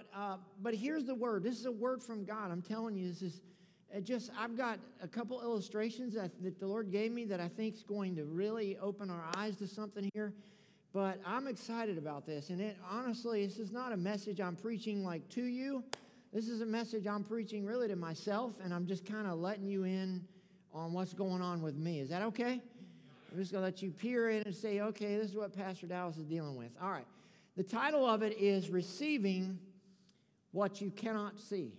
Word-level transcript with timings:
But, 0.00 0.18
uh, 0.18 0.36
but 0.62 0.74
here's 0.74 1.04
the 1.04 1.14
word. 1.14 1.42
This 1.42 1.58
is 1.58 1.66
a 1.66 1.72
word 1.72 2.02
from 2.02 2.24
God. 2.24 2.50
I'm 2.50 2.62
telling 2.62 2.96
you, 2.96 3.08
this 3.08 3.22
is 3.22 3.40
it 3.92 4.04
just, 4.04 4.30
I've 4.38 4.56
got 4.56 4.78
a 5.02 5.08
couple 5.08 5.42
illustrations 5.42 6.14
that, 6.14 6.30
that 6.44 6.60
the 6.60 6.66
Lord 6.66 6.92
gave 6.92 7.10
me 7.10 7.24
that 7.24 7.40
I 7.40 7.48
think 7.48 7.74
is 7.74 7.82
going 7.82 8.14
to 8.16 8.24
really 8.24 8.78
open 8.78 9.10
our 9.10 9.24
eyes 9.36 9.56
to 9.56 9.66
something 9.66 10.08
here. 10.14 10.32
But 10.92 11.20
I'm 11.26 11.48
excited 11.48 11.98
about 11.98 12.24
this. 12.24 12.50
And 12.50 12.60
it, 12.60 12.76
honestly, 12.88 13.44
this 13.44 13.58
is 13.58 13.72
not 13.72 13.92
a 13.92 13.96
message 13.96 14.40
I'm 14.40 14.54
preaching 14.54 15.04
like 15.04 15.28
to 15.30 15.42
you. 15.42 15.82
This 16.32 16.48
is 16.48 16.60
a 16.60 16.66
message 16.66 17.08
I'm 17.08 17.24
preaching 17.24 17.66
really 17.66 17.88
to 17.88 17.96
myself, 17.96 18.54
and 18.62 18.72
I'm 18.72 18.86
just 18.86 19.04
kind 19.04 19.26
of 19.26 19.40
letting 19.40 19.66
you 19.66 19.82
in 19.82 20.24
on 20.72 20.92
what's 20.92 21.14
going 21.14 21.42
on 21.42 21.60
with 21.60 21.74
me. 21.74 21.98
Is 21.98 22.10
that 22.10 22.22
okay? 22.22 22.62
I'm 23.32 23.38
just 23.38 23.50
going 23.50 23.62
to 23.62 23.66
let 23.66 23.82
you 23.82 23.90
peer 23.90 24.30
in 24.30 24.42
and 24.44 24.54
say, 24.54 24.80
okay, 24.80 25.16
this 25.16 25.30
is 25.30 25.36
what 25.36 25.52
Pastor 25.52 25.88
Dallas 25.88 26.16
is 26.16 26.26
dealing 26.26 26.54
with. 26.54 26.70
All 26.80 26.90
right. 26.90 27.06
The 27.56 27.64
title 27.64 28.06
of 28.06 28.22
it 28.22 28.38
is 28.38 28.70
Receiving 28.70 29.58
What 30.52 30.80
You 30.80 30.90
Cannot 30.90 31.38
See. 31.38 31.72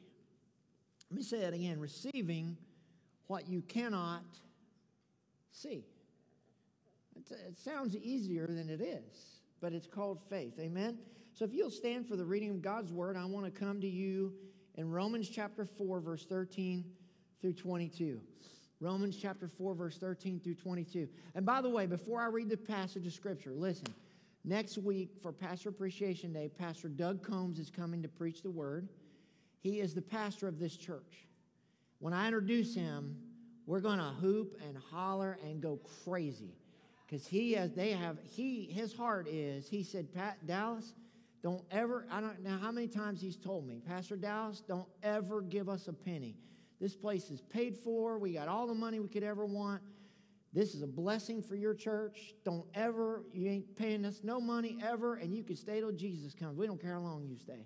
Let 1.10 1.18
me 1.18 1.24
say 1.24 1.42
that 1.42 1.54
again 1.54 1.80
receiving 1.80 2.56
what 3.28 3.50
you 3.50 3.62
cannot 3.62 4.24
see. 5.52 5.84
It 7.16 7.58
sounds 7.58 7.98
easier 7.98 8.48
than 8.48 8.70
it 8.70 8.82
is, 8.82 9.42
but 9.60 9.74
it's 9.74 9.88
called 9.88 10.22
faith. 10.30 10.58
Amen? 10.60 10.98
So 11.34 11.44
if 11.44 11.54
you'll 11.54 11.70
stand 11.70 12.08
for 12.08 12.16
the 12.16 12.26
reading 12.26 12.50
of 12.50 12.62
God's 12.62 12.94
word, 12.94 13.18
I 13.18 13.26
want 13.26 13.46
to 13.46 13.52
come 13.52 13.82
to 13.82 13.88
you 13.88 14.34
in 14.76 14.90
Romans 14.90 15.28
chapter 15.30 15.66
4, 15.66 16.00
verse 16.00 16.26
13 16.26 16.86
through 17.42 17.54
22. 17.54 18.22
Romans 18.80 19.18
chapter 19.18 19.48
4, 19.48 19.76
verse 19.76 19.98
13 19.98 20.40
through 20.40 20.56
22. 20.56 21.08
And 21.36 21.46
by 21.46 21.62
the 21.62 21.70
way, 21.70 21.86
before 21.88 22.22
I 22.22 22.28
read 22.28 22.50
the 22.50 22.58
passage 22.58 23.06
of 23.06 23.14
scripture, 23.14 23.52
listen. 23.54 23.94
Next 24.44 24.78
week 24.78 25.12
for 25.22 25.32
Pastor 25.32 25.70
Appreciation 25.70 26.34
Day, 26.34 26.50
Pastor 26.50 26.88
Doug 26.88 27.24
Combs 27.24 27.60
is 27.60 27.70
coming 27.70 28.02
to 28.02 28.08
preach 28.08 28.42
the 28.42 28.50
word. 28.50 28.90
He 29.60 29.80
is 29.80 29.94
the 29.94 30.02
pastor 30.02 30.48
of 30.48 30.58
this 30.58 30.76
church. 30.76 31.28
When 32.00 32.14
I 32.14 32.26
introduce 32.26 32.74
him, 32.74 33.16
we're 33.68 33.82
going 33.82 34.00
to 34.00 34.14
hoop 34.20 34.60
and 34.68 34.76
holler 34.76 35.38
and 35.46 35.62
go 35.62 35.80
crazy 36.04 36.56
because 37.06 37.28
he 37.28 37.54
has 37.54 37.72
they 37.74 37.92
have 37.92 38.18
he 38.24 38.66
his 38.66 38.94
heart 38.94 39.28
is 39.28 39.68
he 39.68 39.84
said 39.84 40.14
pat 40.14 40.38
dallas 40.48 40.94
don't 41.44 41.64
ever 41.70 42.06
i 42.12 42.22
don't 42.22 42.42
know 42.42 42.58
how 42.58 42.72
many 42.72 42.88
times 42.88 43.22
he's 43.22 43.38
told 43.38 43.68
me 43.68 43.82
pastor 43.86 44.16
dallas 44.16 44.62
don't 44.68 44.88
ever 45.04 45.42
give 45.42 45.68
us 45.68 45.88
a 45.88 45.94
penny 45.94 46.36
this 46.80 46.96
place 46.96 47.30
is 47.30 47.42
paid 47.42 47.78
for 47.78 48.18
we 48.18 48.34
got 48.34 48.48
all 48.48 48.66
the 48.66 48.74
money 48.74 49.00
we 49.00 49.08
could 49.08 49.24
ever 49.24 49.46
want 49.46 49.82
this 50.54 50.76
is 50.76 50.82
a 50.82 50.88
blessing 50.88 51.42
for 51.42 51.56
your 51.56 51.74
church. 51.74 52.34
Don't 52.44 52.66
ever 52.74 53.24
you 53.34 53.50
ain't 53.50 53.76
paying 53.76 54.06
us 54.06 54.22
no 54.24 54.42
money 54.42 54.78
ever 54.86 55.16
and 55.16 55.36
you 55.36 55.44
can 55.44 55.56
stay 55.56 55.80
till 55.80 55.92
jesus 55.92 56.34
comes. 56.34 56.58
We 56.58 56.68
don't 56.68 56.82
care 56.82 56.94
how 56.94 57.00
long 57.00 57.26
you 57.26 57.38
stay. 57.38 57.66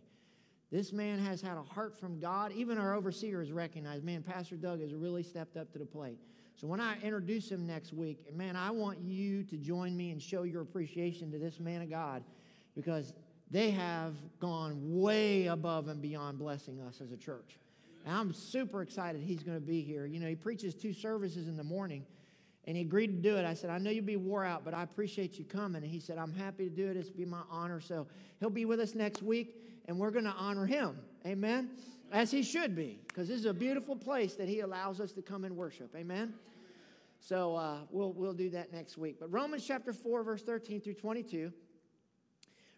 This 0.72 0.92
man 0.92 1.20
has 1.20 1.42
had 1.42 1.58
a 1.58 1.64
heart 1.64 2.00
from 2.00 2.20
god. 2.20 2.52
Even 2.52 2.78
our 2.78 2.94
overseer 2.94 3.40
has 3.40 3.52
recognized. 3.52 4.04
Man 4.04 4.24
pastor 4.24 4.56
doug 4.56 4.82
has 4.82 4.94
really 4.94 5.24
stepped 5.24 5.58
up 5.58 5.72
to 5.74 5.80
the 5.80 5.86
plate. 5.86 6.20
So 6.56 6.68
when 6.68 6.80
I 6.80 6.96
introduce 7.02 7.52
him 7.52 7.68
next 7.68 7.92
week, 7.92 8.34
man, 8.34 8.56
I 8.56 8.72
want 8.72 9.00
you 9.00 9.44
to 9.44 9.58
join 9.58 9.98
me 9.98 10.12
and 10.12 10.22
show 10.22 10.44
your 10.44 10.62
appreciation 10.62 11.32
to 11.32 11.38
this 11.38 11.60
man 11.60 11.82
of 11.82 11.90
God 11.90 12.24
because 12.76 13.14
they 13.52 13.72
have 13.72 14.14
gone 14.40 14.80
way 14.82 15.48
above 15.48 15.90
and 15.90 16.02
beyond 16.02 16.40
blessing 16.40 16.80
us 16.82 17.02
as 17.02 17.12
a 17.12 17.18
church. 17.18 17.58
And 18.06 18.16
I'm 18.16 18.34
super 18.34 18.82
excited 18.82 19.22
he's 19.22 19.44
going 19.44 19.58
to 19.58 19.66
be 19.66 19.82
here. 19.82 20.06
You 20.06 20.20
know, 20.20 20.28
he 20.28 20.36
preaches 20.36 20.76
two 20.76 20.94
services 20.94 21.48
in 21.48 21.58
the 21.58 21.64
morning 21.64 22.06
and 22.66 22.76
he 22.76 22.82
agreed 22.82 23.08
to 23.08 23.30
do 23.30 23.38
it. 23.38 23.46
I 23.46 23.54
said, 23.54 23.70
I 23.70 23.78
know 23.78 23.92
you'll 23.92 24.06
be 24.06 24.18
wore 24.18 24.44
out, 24.44 24.66
but 24.66 24.74
I 24.74 24.84
appreciate 24.84 25.38
you 25.40 25.46
coming. 25.46 25.84
And 25.84 25.92
he 25.92 26.00
said, 26.00 26.18
I'm 26.18 26.34
happy 26.34 26.66
to 26.70 26.76
do 26.76 26.90
it. 26.90 26.98
It's 26.98 27.10
be 27.10 27.26
my 27.26 27.42
honor. 27.50 27.80
So 27.80 28.08
he'll 28.40 28.50
be 28.50 28.66
with 28.66 28.80
us 28.80 28.96
next 28.96 29.22
week 29.22 29.56
and 29.88 30.00
we're 30.00 30.12
going 30.12 30.26
to 30.26 30.32
honor 30.32 30.66
him. 30.66 30.98
Amen 31.26 31.70
as 32.12 32.32
he 32.32 32.44
should 32.44 32.76
be, 32.76 33.00
because 33.08 33.28
this 33.28 33.40
is 33.40 33.46
a 33.46 33.54
beautiful 33.54 33.96
place 33.96 34.36
that 34.36 34.48
he 34.48 34.62
allows 34.62 35.00
us 35.00 35.12
to 35.14 35.22
come 35.22 35.44
and 35.44 35.56
worship. 35.56 35.94
Amen. 35.96 36.34
So 37.20 37.56
uh, 37.56 37.80
we'll 37.90 38.14
we'll 38.14 38.34
do 38.34 38.50
that 38.52 38.72
next 38.72 38.98
week. 38.98 39.18
But 39.20 39.32
Romans 39.32 39.66
chapter 39.66 39.94
four, 39.94 40.24
verse 40.24 40.44
thirteen 40.44 40.82
through 40.82 40.96
twenty-two. 40.96 41.52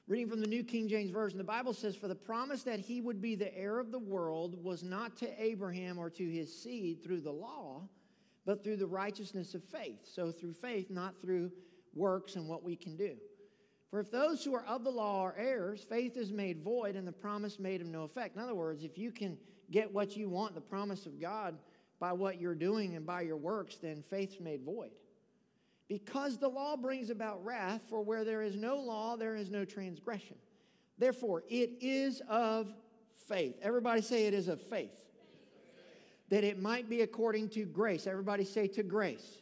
Reading 0.08 0.30
from 0.30 0.40
the 0.40 0.48
New 0.48 0.64
King 0.64 0.88
James 0.88 1.12
Version, 1.12 1.38
the 1.38 1.44
Bible 1.44 1.74
says, 1.74 1.94
For 1.94 2.08
the 2.08 2.16
promise 2.16 2.64
that 2.64 2.80
he 2.80 3.02
would 3.02 3.22
be 3.22 3.36
the 3.36 3.56
heir 3.58 3.78
of 3.78 3.92
the 3.92 4.00
world 4.00 4.64
was 4.64 4.82
not 4.82 5.18
to 5.18 5.44
Abraham 5.44 5.98
or 5.98 6.10
to 6.12 6.30
his 6.30 6.58
seed 6.58 7.04
through 7.04 7.20
the 7.20 7.32
law, 7.32 7.82
but 8.48 8.64
through 8.64 8.78
the 8.78 8.88
righteousness 8.88 9.54
of 9.54 9.64
faith. 9.64 10.00
So 10.06 10.32
through 10.32 10.54
faith, 10.54 10.90
not 10.90 11.22
through 11.22 11.52
works 11.94 12.38
and 12.38 12.48
what 12.48 12.64
we 12.64 12.78
can 12.78 12.96
do. 12.96 13.18
For 13.92 14.00
if 14.00 14.10
those 14.10 14.44
who 14.44 14.56
are 14.56 14.64
of 14.66 14.86
the 14.86 14.90
law 14.90 15.22
are 15.22 15.36
heirs, 15.38 15.86
faith 15.88 16.16
is 16.16 16.32
made 16.32 16.64
void 16.64 16.96
and 16.96 17.06
the 17.06 17.12
promise 17.12 17.60
made 17.60 17.82
of 17.82 17.88
no 17.88 18.04
effect. 18.04 18.38
In 18.38 18.42
other 18.42 18.56
words, 18.56 18.86
if 18.86 18.98
you 18.98 19.12
can 19.12 19.38
get 19.70 19.94
what 19.94 20.16
you 20.16 20.30
want, 20.30 20.56
the 20.56 20.62
promise 20.62 21.06
of 21.06 21.20
God, 21.20 21.58
by 22.00 22.14
what 22.14 22.40
you're 22.40 22.56
doing 22.56 22.96
and 22.96 23.06
by 23.06 23.22
your 23.22 23.36
works, 23.36 23.76
then 23.76 24.02
faith's 24.02 24.40
made 24.40 24.64
void. 24.64 24.92
Because 25.90 26.38
the 26.38 26.48
law 26.48 26.78
brings 26.78 27.10
about 27.10 27.44
wrath, 27.44 27.82
for 27.90 28.02
where 28.02 28.24
there 28.24 28.44
is 28.44 28.56
no 28.56 28.78
law, 28.78 29.18
there 29.18 29.36
is 29.36 29.50
no 29.50 29.66
transgression. 29.66 30.38
Therefore, 30.98 31.44
it 31.50 31.72
is 31.82 32.22
of 32.30 32.74
faith. 33.28 33.56
Everybody 33.62 34.02
say 34.02 34.26
it 34.26 34.34
is 34.34 34.48
of 34.48 34.62
faith. 34.62 34.92
That 36.30 36.44
it 36.44 36.62
might 36.62 36.90
be 36.90 37.02
according 37.02 37.50
to 37.50 37.66
grace. 37.66 38.06
Everybody 38.06 38.44
say 38.44 38.68
to 38.68 38.84
grace 38.84 39.40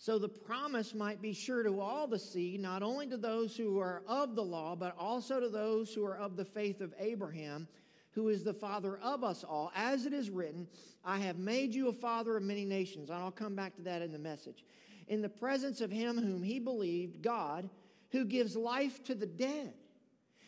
so 0.00 0.18
the 0.18 0.30
promise 0.30 0.94
might 0.94 1.20
be 1.20 1.34
sure 1.34 1.62
to 1.62 1.78
all 1.78 2.06
the 2.06 2.18
seed, 2.18 2.60
not 2.60 2.82
only 2.82 3.06
to 3.08 3.18
those 3.18 3.54
who 3.54 3.78
are 3.78 4.02
of 4.06 4.34
the 4.34 4.42
law, 4.42 4.74
but 4.74 4.96
also 4.98 5.40
to 5.40 5.50
those 5.50 5.92
who 5.92 6.06
are 6.06 6.16
of 6.16 6.36
the 6.36 6.44
faith 6.44 6.80
of 6.80 6.94
Abraham, 6.98 7.68
who 8.12 8.30
is 8.30 8.42
the 8.42 8.54
father 8.54 8.96
of 9.02 9.22
us 9.22 9.44
all. 9.44 9.70
As 9.76 10.06
it 10.06 10.14
is 10.14 10.30
written, 10.30 10.66
I 11.04 11.18
have 11.18 11.38
made 11.38 11.74
you 11.74 11.88
a 11.88 11.92
father 11.92 12.38
of 12.38 12.42
many 12.42 12.64
nations. 12.64 13.10
And 13.10 13.18
I'll 13.18 13.30
come 13.30 13.54
back 13.54 13.76
to 13.76 13.82
that 13.82 14.00
in 14.00 14.10
the 14.10 14.18
message. 14.18 14.64
In 15.08 15.20
the 15.20 15.28
presence 15.28 15.82
of 15.82 15.90
him 15.90 16.16
whom 16.16 16.42
he 16.42 16.58
believed, 16.58 17.20
God, 17.20 17.68
who 18.10 18.24
gives 18.24 18.56
life 18.56 19.04
to 19.04 19.14
the 19.14 19.26
dead 19.26 19.74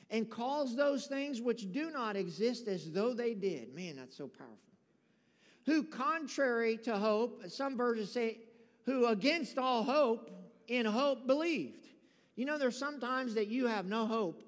and 0.08 0.30
calls 0.30 0.74
those 0.74 1.08
things 1.08 1.42
which 1.42 1.70
do 1.72 1.90
not 1.90 2.16
exist 2.16 2.68
as 2.68 2.90
though 2.90 3.12
they 3.12 3.34
did. 3.34 3.74
Man, 3.74 3.96
that's 3.96 4.16
so 4.16 4.28
powerful. 4.28 4.71
Who, 5.66 5.84
contrary 5.84 6.76
to 6.84 6.96
hope, 6.96 7.42
some 7.48 7.76
versions 7.76 8.10
say, 8.10 8.38
who 8.84 9.06
against 9.06 9.58
all 9.58 9.84
hope 9.84 10.30
in 10.68 10.86
hope 10.86 11.26
believed. 11.26 11.86
You 12.34 12.46
know, 12.46 12.58
there's 12.58 12.78
sometimes 12.78 13.34
that 13.34 13.48
you 13.48 13.66
have 13.66 13.86
no 13.86 14.06
hope 14.06 14.42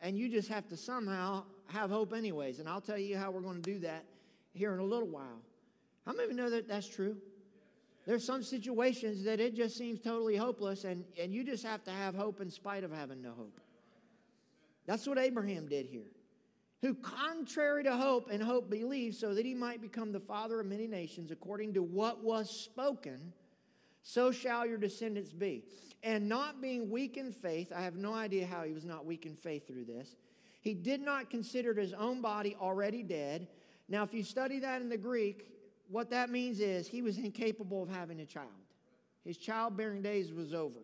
and 0.00 0.16
you 0.16 0.28
just 0.28 0.48
have 0.48 0.68
to 0.68 0.76
somehow 0.76 1.44
have 1.66 1.90
hope 1.90 2.12
anyways. 2.12 2.58
And 2.58 2.68
I'll 2.68 2.80
tell 2.80 2.98
you 2.98 3.16
how 3.16 3.30
we're 3.30 3.40
going 3.40 3.62
to 3.62 3.72
do 3.72 3.78
that 3.80 4.04
here 4.52 4.72
in 4.72 4.80
a 4.80 4.84
little 4.84 5.08
while. 5.08 5.40
How 6.06 6.12
many 6.12 6.24
of 6.24 6.30
you 6.30 6.36
know 6.36 6.50
that 6.50 6.68
that's 6.68 6.88
true? 6.88 7.16
There's 8.06 8.24
some 8.24 8.42
situations 8.42 9.24
that 9.24 9.40
it 9.40 9.54
just 9.54 9.76
seems 9.76 10.00
totally 10.00 10.36
hopeless, 10.36 10.84
and, 10.84 11.04
and 11.20 11.32
you 11.32 11.44
just 11.44 11.64
have 11.64 11.84
to 11.84 11.90
have 11.90 12.14
hope 12.14 12.40
in 12.40 12.50
spite 12.50 12.82
of 12.82 12.90
having 12.90 13.20
no 13.20 13.32
hope. 13.32 13.60
That's 14.86 15.06
what 15.06 15.18
Abraham 15.18 15.68
did 15.68 15.86
here. 15.86 16.08
Who, 16.82 16.94
contrary 16.94 17.84
to 17.84 17.96
hope 17.96 18.28
and 18.30 18.42
hope, 18.42 18.70
believed 18.70 19.16
so 19.16 19.34
that 19.34 19.44
he 19.44 19.54
might 19.54 19.82
become 19.82 20.12
the 20.12 20.20
father 20.20 20.60
of 20.60 20.66
many 20.66 20.86
nations 20.86 21.30
according 21.30 21.74
to 21.74 21.82
what 21.82 22.24
was 22.24 22.50
spoken 22.50 23.32
so 24.02 24.32
shall 24.32 24.66
your 24.66 24.78
descendants 24.78 25.32
be. 25.32 25.64
And 26.02 26.28
not 26.28 26.62
being 26.62 26.90
weak 26.90 27.16
in 27.16 27.32
faith, 27.32 27.72
I 27.74 27.82
have 27.82 27.96
no 27.96 28.14
idea 28.14 28.46
how 28.46 28.62
he 28.62 28.72
was 28.72 28.84
not 28.84 29.04
weak 29.04 29.26
in 29.26 29.36
faith 29.36 29.66
through 29.66 29.84
this. 29.84 30.16
He 30.62 30.74
did 30.74 31.00
not 31.00 31.30
consider 31.30 31.74
his 31.74 31.92
own 31.92 32.20
body 32.22 32.56
already 32.58 33.02
dead. 33.02 33.48
Now, 33.88 34.02
if 34.02 34.14
you 34.14 34.22
study 34.22 34.58
that 34.60 34.80
in 34.80 34.88
the 34.88 34.96
Greek, 34.96 35.46
what 35.88 36.10
that 36.10 36.30
means 36.30 36.60
is 36.60 36.86
he 36.86 37.02
was 37.02 37.18
incapable 37.18 37.82
of 37.82 37.90
having 37.90 38.20
a 38.20 38.26
child. 38.26 38.48
His 39.24 39.36
childbearing 39.36 40.02
days 40.02 40.32
was 40.32 40.54
over 40.54 40.80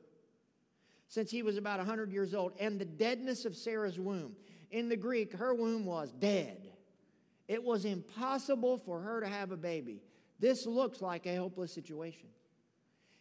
since 1.08 1.30
he 1.30 1.42
was 1.42 1.56
about 1.56 1.78
100 1.78 2.12
years 2.12 2.34
old. 2.34 2.52
And 2.58 2.78
the 2.78 2.84
deadness 2.84 3.44
of 3.44 3.56
Sarah's 3.56 3.98
womb. 3.98 4.34
In 4.76 4.90
the 4.90 4.96
Greek, 4.96 5.32
her 5.32 5.54
womb 5.54 5.86
was 5.86 6.12
dead. 6.12 6.68
It 7.48 7.64
was 7.64 7.86
impossible 7.86 8.76
for 8.76 9.00
her 9.00 9.22
to 9.22 9.26
have 9.26 9.50
a 9.50 9.56
baby. 9.56 10.02
This 10.38 10.66
looks 10.66 11.00
like 11.00 11.24
a 11.24 11.34
hopeless 11.34 11.72
situation. 11.72 12.28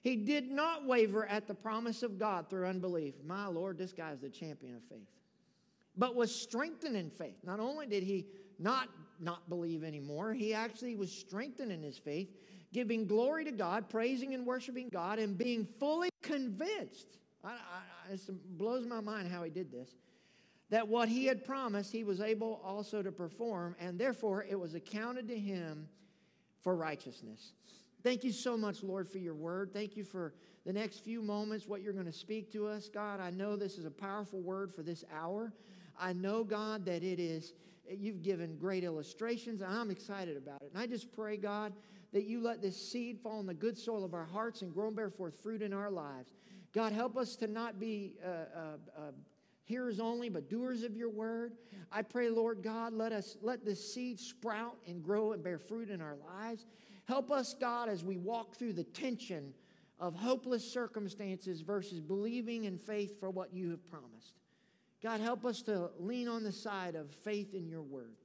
He 0.02 0.18
did 0.18 0.52
not 0.52 0.86
waver 0.86 1.26
at 1.26 1.48
the 1.48 1.54
promise 1.54 2.04
of 2.04 2.20
God 2.20 2.50
through 2.50 2.68
unbelief. 2.68 3.14
My 3.26 3.48
Lord, 3.48 3.78
this 3.78 3.94
guy's 3.94 4.20
the 4.20 4.28
champion 4.28 4.76
of 4.76 4.84
faith. 4.84 5.08
But 5.96 6.14
was 6.14 6.36
strengthened 6.36 6.98
in 6.98 7.10
faith. 7.10 7.38
Not 7.42 7.62
only 7.62 7.88
did 7.88 8.04
he 8.04 8.26
not 8.60 8.90
not 9.22 9.48
believe 9.48 9.82
anymore, 9.82 10.34
he 10.34 10.54
actually 10.54 10.98
was 10.98 11.10
strengthened 11.10 11.72
in 11.72 11.82
his 11.82 11.98
faith, 11.98 12.36
giving 12.74 13.08
glory 13.08 13.46
to 13.46 13.52
God, 13.54 13.88
praising 13.88 14.34
and 14.34 14.46
worshiping 14.46 14.90
God, 14.90 15.20
and 15.20 15.38
being 15.38 15.66
fully 15.80 16.10
convinced. 16.22 17.18
I, 17.46 17.52
I, 17.52 18.14
it 18.14 18.58
blows 18.58 18.86
my 18.86 19.00
mind 19.00 19.30
how 19.30 19.44
he 19.44 19.50
did 19.50 19.72
this. 19.72 19.96
That 20.72 20.88
what 20.88 21.10
he 21.10 21.26
had 21.26 21.46
promised, 21.46 21.92
he 21.92 22.04
was 22.04 22.22
able 22.22 22.60
also 22.64 23.04
to 23.04 23.12
perform, 23.12 23.76
and 23.80 24.00
therefore 24.00 24.46
it 24.50 24.60
was 24.60 24.74
accounted 24.74 25.28
to 25.28 25.38
him 25.38 25.88
for 26.62 26.76
righteousness. 26.76 27.54
Thank 28.04 28.24
you 28.24 28.32
so 28.32 28.58
much, 28.58 28.84
Lord, 28.84 29.10
for 29.10 29.20
your 29.20 29.36
word. 29.36 29.72
Thank 29.74 29.96
you 29.96 30.04
for 30.04 30.34
the 30.66 30.74
next 30.74 31.04
few 31.04 31.22
moments, 31.22 31.68
what 31.68 31.82
you're 31.82 31.94
going 31.94 32.06
to 32.06 32.12
speak 32.12 32.52
to 32.54 32.68
us. 32.68 32.90
God, 32.90 33.20
I 33.20 33.30
know 33.30 33.56
this 33.56 33.78
is 33.78 33.86
a 33.86 33.92
powerful 33.92 34.42
word 34.42 34.74
for 34.74 34.82
this 34.82 35.04
hour. 35.14 35.54
I 36.00 36.14
know, 36.14 36.44
God, 36.44 36.86
that 36.86 37.04
it 37.04 37.20
is, 37.20 37.54
you've 37.90 38.22
given 38.22 38.58
great 38.58 38.84
illustrations, 38.84 39.62
I'm 39.62 39.92
excited 39.92 40.38
about 40.38 40.62
it. 40.62 40.72
And 40.74 40.82
I 40.82 40.88
just 40.88 41.12
pray, 41.14 41.38
God, 41.38 41.74
that 42.14 42.26
you 42.26 42.42
let 42.42 42.62
this 42.62 42.76
seed 42.92 43.20
fall 43.20 43.40
in 43.40 43.46
the 43.46 43.54
good 43.54 43.78
soil 43.78 44.04
of 44.04 44.14
our 44.14 44.26
hearts 44.26 44.62
and 44.62 44.74
grow 44.74 44.88
and 44.88 44.96
bear 44.96 45.10
forth 45.10 45.36
fruit 45.42 45.62
in 45.62 45.74
our 45.74 45.92
lives. 45.92 46.34
God, 46.74 46.92
help 46.92 47.18
us 47.18 47.36
to 47.38 47.48
not 47.48 47.80
be 47.80 48.14
uh, 48.24 48.28
uh, 48.28 48.62
uh, 48.98 49.12
hearers 49.66 50.00
only, 50.00 50.30
but 50.30 50.50
doers 50.50 50.84
of 50.84 50.96
your 50.96 51.10
word. 51.10 51.54
I 51.92 52.02
pray, 52.02 52.30
Lord 52.30 52.64
God, 52.64 52.94
let 52.94 53.12
us 53.12 53.36
let 53.42 53.66
this 53.66 53.94
seed 53.94 54.20
sprout 54.20 54.78
and 54.88 55.04
grow 55.04 55.34
and 55.34 55.44
bear 55.44 55.60
fruit 55.60 55.90
in 55.90 56.02
our 56.02 56.16
lives. 56.16 56.66
Help 57.06 57.32
us, 57.32 57.54
God, 57.60 57.90
as 57.90 58.04
we 58.04 58.18
walk 58.18 58.56
through 58.56 58.74
the 58.74 58.84
tension 58.84 59.54
of 60.00 60.16
hopeless 60.16 60.70
circumstances 60.70 61.62
versus 61.62 62.00
believing 62.00 62.66
in 62.66 62.78
faith 62.78 63.20
for 63.20 63.30
what 63.30 63.54
you 63.54 63.72
have 63.72 63.90
promised. 63.90 64.40
God, 65.02 65.20
help 65.20 65.46
us 65.46 65.62
to 65.64 65.92
lean 66.00 66.28
on 66.28 66.44
the 66.44 66.52
side 66.52 66.96
of 66.96 67.12
faith 67.12 67.54
in 67.54 67.68
your 67.68 67.84
word. 67.84 68.16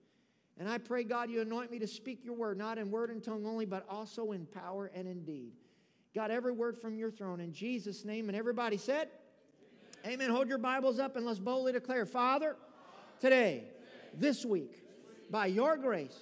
And 0.58 0.68
I 0.68 0.78
pray, 0.78 1.04
God, 1.04 1.30
you 1.30 1.40
anoint 1.40 1.70
me 1.70 1.78
to 1.78 1.86
speak 1.86 2.24
your 2.24 2.34
word, 2.34 2.58
not 2.58 2.78
in 2.78 2.90
word 2.90 3.10
and 3.10 3.22
tongue 3.22 3.46
only, 3.46 3.66
but 3.66 3.86
also 3.88 4.32
in 4.32 4.46
power 4.46 4.90
and 4.94 5.08
in 5.08 5.24
deed. 5.24 5.52
God, 6.14 6.30
every 6.30 6.52
word 6.52 6.76
from 6.76 6.98
your 6.98 7.10
throne 7.10 7.40
in 7.40 7.52
Jesus' 7.52 8.04
name. 8.04 8.28
And 8.28 8.36
everybody 8.36 8.76
said, 8.76 9.08
Amen. 10.06 10.30
Hold 10.30 10.48
your 10.48 10.56
Bibles 10.56 10.98
up 10.98 11.16
and 11.16 11.26
let's 11.26 11.38
boldly 11.38 11.72
declare, 11.72 12.06
Father, 12.06 12.56
today, 13.20 13.64
this 14.14 14.46
week, 14.46 14.82
by 15.30 15.44
your 15.44 15.76
grace, 15.76 16.18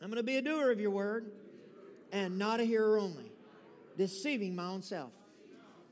I'm 0.00 0.08
going 0.08 0.16
to 0.16 0.22
be 0.22 0.38
a 0.38 0.42
doer 0.42 0.70
of 0.70 0.80
your 0.80 0.90
word 0.90 1.30
and 2.10 2.38
not 2.38 2.58
a 2.58 2.64
hearer 2.64 2.98
only, 2.98 3.30
deceiving 3.98 4.54
my 4.54 4.64
own 4.64 4.80
self. 4.80 5.12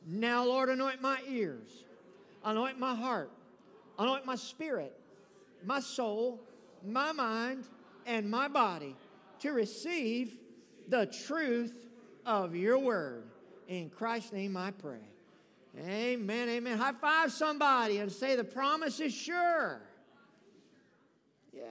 Now, 0.07 0.47
Lord, 0.47 0.71
anoint 0.71 1.03
my 1.03 1.21
ears, 1.29 1.85
anoint 2.43 2.79
my 2.79 2.95
heart, 2.95 3.31
anoint 3.99 4.25
my 4.25 4.37
spirit, 4.37 4.99
my 5.67 5.81
soul, 5.81 6.41
my 6.83 7.13
mind, 7.13 7.65
and 8.07 8.31
my 8.31 8.49
body 8.49 8.97
to 9.41 9.51
receive 9.51 10.39
the 10.89 11.05
truth 11.27 11.87
of 12.25 12.57
your 12.57 12.79
word. 12.79 13.25
In 13.69 13.91
Christ's 13.91 14.33
name 14.33 14.57
I 14.57 14.71
pray. 14.71 15.18
Amen, 15.87 16.49
amen. 16.49 16.79
High 16.79 16.93
five 16.93 17.33
somebody 17.33 17.99
and 17.99 18.11
say 18.11 18.35
the 18.35 18.45
promise 18.45 18.99
is 19.01 19.15
sure. 19.15 19.81
Yeah. 21.53 21.63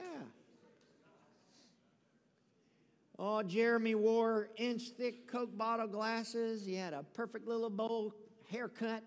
Oh, 3.18 3.42
Jeremy 3.42 3.94
wore 3.94 4.48
inch 4.56 4.90
thick 4.96 5.26
Coke 5.26 5.56
bottle 5.58 5.88
glasses. 5.88 6.64
He 6.64 6.74
had 6.74 6.92
a 6.92 7.02
perfect 7.14 7.46
little 7.46 7.68
bowl 7.68 8.14
haircut. 8.50 9.02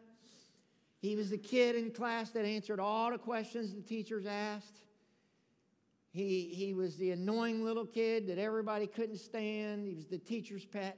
He 1.01 1.15
was 1.15 1.31
the 1.31 1.37
kid 1.37 1.75
in 1.75 1.91
class 1.91 2.29
that 2.31 2.45
answered 2.45 2.79
all 2.79 3.09
the 3.09 3.17
questions 3.17 3.73
the 3.73 3.81
teachers 3.81 4.25
asked. 4.27 4.77
He, 6.13 6.51
he 6.53 6.73
was 6.73 6.97
the 6.97 7.11
annoying 7.11 7.63
little 7.63 7.85
kid 7.85 8.27
that 8.27 8.37
everybody 8.37 8.85
couldn't 8.85 9.17
stand. 9.17 9.87
He 9.87 9.95
was 9.95 10.07
the 10.07 10.19
teacher's 10.19 10.65
pet. 10.65 10.97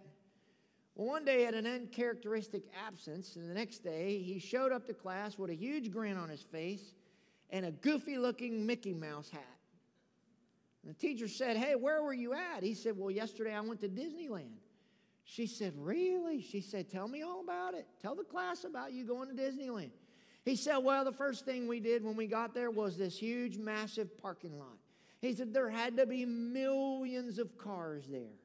Well, 0.96 1.08
one 1.08 1.26
day, 1.26 1.46
at 1.46 1.56
an 1.56 1.66
uncharacteristic 1.66 2.64
absence, 2.88 3.36
and 3.36 3.50
the 3.50 3.54
next 3.54 3.80
day, 3.80 4.20
he 4.20 4.40
showed 4.40 4.72
up 4.72 4.86
to 4.88 4.94
class 4.94 5.38
with 5.40 5.50
a 5.50 5.56
huge 5.56 5.92
grin 5.92 6.18
on 6.18 6.30
his 6.30 6.44
face 6.44 6.94
and 7.50 7.66
a 7.66 7.72
goofy 7.72 8.18
looking 8.18 8.66
Mickey 8.66 8.94
Mouse 8.94 9.30
hat. 9.30 9.58
And 10.84 10.94
the 10.94 11.00
teacher 11.00 11.28
said, 11.28 11.58
Hey, 11.58 11.76
where 11.76 12.04
were 12.04 12.14
you 12.14 12.34
at? 12.34 12.62
He 12.62 12.74
said, 12.74 12.98
Well, 12.98 13.10
yesterday 13.10 13.54
I 13.54 13.62
went 13.62 13.82
to 13.82 13.90
Disneyland. 13.90 14.58
She 15.24 15.48
said, 15.48 15.74
Really? 15.78 16.42
She 16.42 16.62
said, 16.62 16.90
Tell 16.90 17.08
me 17.08 17.24
all 17.24 17.42
about 17.42 17.74
it. 17.74 17.88
Tell 18.02 18.16
the 18.16 18.24
class 18.24 18.64
about 18.64 18.92
you 18.92 19.06
going 19.06 19.30
to 19.30 19.42
Disneyland. 19.42 19.92
He 20.46 20.56
said, 20.56 20.78
Well, 20.78 21.06
the 21.06 21.14
first 21.14 21.46
thing 21.46 21.68
we 21.68 21.80
did 21.80 22.04
when 22.04 22.16
we 22.16 22.28
got 22.28 22.54
there 22.54 22.70
was 22.70 22.98
this 22.98 23.18
huge, 23.18 23.58
massive 23.58 24.18
parking 24.18 24.60
lot. 24.60 24.78
He 25.22 25.34
said, 25.34 25.54
There 25.54 25.70
had 25.70 25.98
to 25.98 26.06
be 26.06 26.26
millions 26.26 27.40
of 27.40 27.58
cars 27.58 28.06
there. 28.12 28.36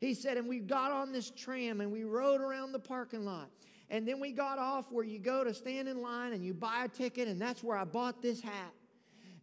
He 0.00 0.14
said, 0.14 0.38
and 0.38 0.48
we 0.48 0.58
got 0.58 0.92
on 0.92 1.12
this 1.12 1.30
tram 1.30 1.82
and 1.82 1.92
we 1.92 2.04
rode 2.04 2.40
around 2.40 2.72
the 2.72 2.78
parking 2.78 3.24
lot. 3.24 3.50
And 3.90 4.08
then 4.08 4.18
we 4.18 4.32
got 4.32 4.58
off 4.58 4.90
where 4.90 5.04
you 5.04 5.18
go 5.18 5.44
to 5.44 5.52
stand 5.52 5.88
in 5.88 6.00
line 6.00 6.32
and 6.32 6.44
you 6.44 6.54
buy 6.54 6.84
a 6.84 6.88
ticket, 6.88 7.28
and 7.28 7.40
that's 7.40 7.62
where 7.62 7.76
I 7.76 7.84
bought 7.84 8.22
this 8.22 8.40
hat. 8.40 8.72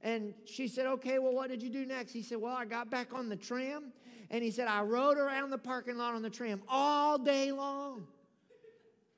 And 0.01 0.33
she 0.45 0.67
said, 0.67 0.85
Okay, 0.85 1.19
well, 1.19 1.33
what 1.33 1.49
did 1.49 1.61
you 1.61 1.69
do 1.69 1.85
next? 1.85 2.13
He 2.13 2.21
said, 2.21 2.39
Well, 2.39 2.55
I 2.55 2.65
got 2.65 2.89
back 2.89 3.13
on 3.13 3.29
the 3.29 3.35
tram. 3.35 3.91
And 4.29 4.43
he 4.43 4.51
said, 4.51 4.67
I 4.67 4.81
rode 4.81 5.17
around 5.17 5.51
the 5.51 5.57
parking 5.57 5.97
lot 5.97 6.13
on 6.13 6.21
the 6.21 6.29
tram 6.29 6.61
all 6.67 7.17
day 7.17 7.51
long. 7.51 8.07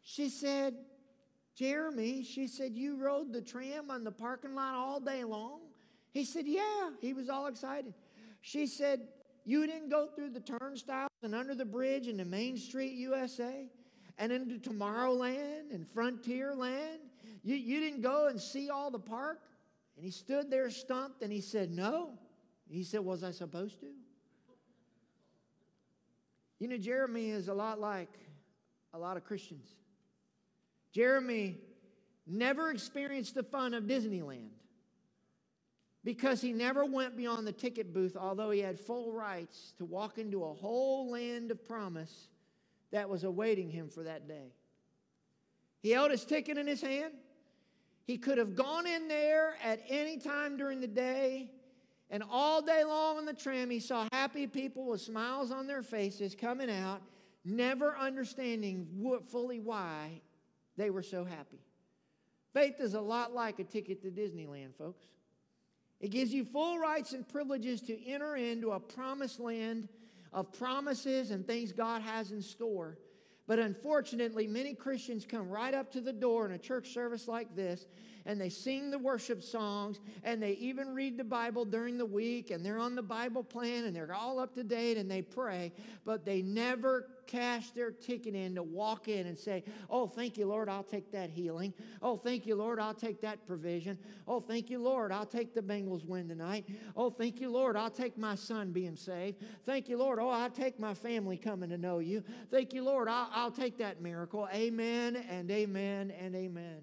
She 0.02 0.30
said, 0.30 0.76
Jeremy, 1.56 2.24
she 2.24 2.48
said, 2.48 2.74
You 2.74 2.98
rode 2.98 3.32
the 3.32 3.42
tram 3.42 3.92
on 3.92 4.04
the 4.04 4.12
parking 4.12 4.56
lot 4.56 4.74
all 4.74 5.00
day 5.00 5.24
long? 5.24 5.60
He 6.12 6.26
said, 6.26 6.46
Yeah. 6.48 6.90
He 7.02 7.14
was 7.14 7.30
all 7.30 7.48
excited. 7.48 7.94
She 8.42 8.66
said, 8.66 9.02
You 9.46 9.66
didn't 9.66 9.90
go 9.90 10.08
through 10.08 10.32
the 10.32 10.40
turnstiles 10.40 11.10
and 11.24 11.34
under 11.34 11.56
the 11.56 11.66
bridge 11.66 12.08
into 12.08 12.26
Main 12.26 12.58
Street, 12.58 12.94
USA, 12.94 13.68
and 14.18 14.32
into 14.32 14.58
Tomorrowland 14.58 15.74
and 15.74 15.88
Frontierland? 15.88 16.98
You, 17.44 17.56
you 17.56 17.80
didn't 17.80 18.02
go 18.02 18.28
and 18.28 18.40
see 18.40 18.70
all 18.70 18.92
the 18.92 19.00
park? 19.00 19.40
And 19.96 20.06
he 20.06 20.12
stood 20.12 20.50
there 20.50 20.70
stumped 20.70 21.22
and 21.24 21.32
he 21.32 21.42
said, 21.42 21.72
No. 21.72 22.12
He 22.70 22.84
said, 22.84 23.02
Was 23.02 23.24
I 23.24 23.32
supposed 23.32 23.80
to? 23.82 23.88
You 26.60 26.68
know, 26.68 26.78
Jeremy 26.78 27.30
is 27.30 27.48
a 27.48 27.54
lot 27.54 27.80
like 27.80 28.14
a 28.94 29.00
lot 29.00 29.18
of 29.18 29.24
Christians. 29.24 29.68
Jeremy 30.92 31.58
never 32.28 32.70
experienced 32.72 33.36
the 33.36 33.44
fun 33.44 33.74
of 33.74 33.86
Disneyland 33.86 34.50
because 36.04 36.42
he 36.42 36.54
never 36.54 36.86
went 36.86 37.18
beyond 37.18 37.46
the 37.46 37.52
ticket 37.52 37.94
booth, 37.94 38.16
although 38.16 38.52
he 38.52 38.60
had 38.60 38.80
full 38.80 39.12
rights 39.12 39.74
to 39.78 39.86
walk 39.86 40.18
into 40.18 40.44
a 40.44 40.54
whole 40.54 41.12
land 41.12 41.52
of 41.52 41.66
promise 41.68 42.28
that 42.92 43.10
was 43.10 43.24
awaiting 43.24 43.70
him 43.70 43.90
for 43.90 44.04
that 44.04 44.28
day. 44.28 44.54
He 45.82 45.92
held 45.92 46.12
his 46.12 46.26
ticket 46.26 46.58
in 46.58 46.68
his 46.68 46.82
hand. 46.82 47.14
He 48.06 48.18
could 48.18 48.38
have 48.38 48.56
gone 48.56 48.88
in 48.88 49.08
there 49.08 49.56
at 49.64 49.82
any 49.88 50.18
time 50.18 50.58
during 50.58 50.82
the 50.82 50.88
day, 50.88 51.52
and 52.10 52.24
all 52.32 52.62
day 52.62 52.84
long 52.84 53.18
on 53.18 53.26
the 53.26 53.34
tram, 53.34 53.70
he 53.70 53.80
saw 53.80 54.08
happy 54.12 54.48
people 54.48 54.86
with 54.86 55.02
smiles 55.02 55.52
on 55.52 55.68
their 55.68 55.84
faces 55.84 56.34
coming 56.34 56.72
out, 56.72 57.02
never 57.46 57.96
understanding 57.96 58.88
fully 59.30 59.60
why 59.60 60.22
they 60.76 60.90
were 60.90 61.04
so 61.04 61.24
happy. 61.24 61.60
Faith 62.52 62.80
is 62.80 62.96
a 62.96 63.02
lot 63.02 63.34
like 63.34 63.60
a 63.60 63.64
ticket 63.64 64.02
to 64.02 64.10
Disneyland, 64.10 64.76
folks. 64.76 65.06
It 66.00 66.12
gives 66.12 66.34
you 66.34 66.46
full 66.46 66.80
rights 66.80 67.14
and 67.14 67.28
privileges 67.28 67.82
to 67.84 68.08
enter 68.08 68.36
into 68.36 68.72
a 68.72 68.80
promised 68.80 69.40
land 69.40 69.90
of 70.32 70.52
promises 70.54 71.32
and 71.32 71.46
things 71.46 71.72
God 71.72 72.02
has 72.02 72.32
in 72.32 72.42
store. 72.42 72.98
But 73.48 73.60
unfortunately, 73.60 74.48
many 74.48 74.76
Christians 74.76 75.26
come 75.26 75.50
right 75.50 75.74
up 75.74 75.92
to 75.94 76.02
the 76.02 76.14
door 76.14 76.46
in 76.46 76.52
a 76.52 76.58
church 76.58 76.94
service 76.94 77.28
like 77.28 77.56
this 77.56 77.88
and 78.26 78.40
they 78.40 78.50
sing 78.50 78.92
the 78.92 79.00
worship 79.00 79.42
songs 79.42 80.00
and 80.24 80.42
they 80.42 80.52
even 80.52 80.94
read 80.94 81.18
the 81.18 81.24
Bible 81.24 81.66
during 81.66 81.98
the 81.98 82.06
week 82.06 82.52
and 82.52 82.64
they're 82.64 82.78
on 82.78 82.94
the 82.94 83.02
Bible 83.02 83.44
plan 83.44 83.86
and 83.86 83.96
they're 83.96 84.14
all 84.14 84.40
up 84.40 84.54
to 84.54 84.64
date 84.64 84.98
and 84.98 85.10
they 85.10 85.24
pray, 85.24 85.72
but 86.06 86.26
they 86.26 86.44
never 86.44 87.08
cash 87.30 87.70
their 87.72 87.92
ticket 87.92 88.34
in 88.34 88.56
to 88.56 88.64
walk 88.64 89.08
in 89.08 89.28
and 89.28 89.38
say, 89.38 89.64
Oh, 89.90 90.08
thank 90.08 90.38
you, 90.38 90.48
Lord, 90.48 90.68
I'll 90.68 90.84
take 90.84 91.12
that 91.12 91.30
healing. 91.30 91.74
Oh, 92.02 92.18
thank 92.18 92.48
you, 92.48 92.56
Lord, 92.56 92.80
I'll 92.80 92.96
take 92.96 93.22
that 93.22 93.46
provision. 93.46 94.00
Oh, 94.28 94.40
thank 94.40 94.70
you, 94.70 94.80
Lord, 94.80 95.12
I'll 95.12 95.26
take 95.26 95.54
the 95.54 95.62
Bengals 95.62 96.06
win 96.06 96.28
tonight. 96.28 96.66
Oh, 96.96 97.12
thank 97.12 97.40
you, 97.40 97.52
Lord, 97.52 97.78
I'll 97.78 97.92
take 97.92 98.18
my 98.18 98.34
son 98.34 98.72
being 98.72 98.96
saved. 98.96 99.38
Thank 99.66 99.90
you, 99.90 99.98
Lord, 99.98 100.18
oh, 100.20 100.30
I'll 100.30 100.50
take 100.50 100.80
my 100.80 100.96
family 100.96 101.38
coming 101.38 101.70
to 101.70 101.78
know 101.78 102.00
you. 102.00 102.24
Thank 102.50 102.74
you, 102.74 102.84
Lord, 102.84 103.08
I'll, 103.08 103.30
I'll 103.32 103.52
take 103.52 103.78
that 103.78 104.02
miracle. 104.02 104.48
Amen 104.52 105.16
and 105.30 105.52
amen 105.52 106.12
and 106.20 106.36
amen. 106.36 106.82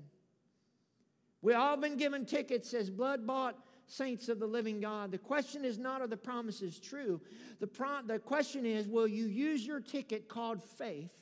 We 1.43 1.55
all 1.55 1.77
been 1.77 1.97
given 1.97 2.25
tickets 2.25 2.73
as 2.73 2.89
blood 2.89 3.27
bought 3.27 3.59
saints 3.87 4.29
of 4.29 4.41
the 4.41 4.47
living 4.47 4.81
God. 4.81 5.11
The 5.11 5.19
question 5.19 5.65
is 5.65 5.79
not 5.79 6.01
are 6.01 6.07
the 6.07 6.17
promises 6.17 6.79
true? 6.79 7.21
The, 7.61 7.67
pro- 7.67 8.03
the 8.07 8.19
question 8.19 8.67
is 8.67 8.87
will 8.87 9.09
you 9.09 9.27
use 9.27 9.67
your 9.67 9.81
ticket 9.81 10.29
called 10.29 10.63
faith 10.63 11.13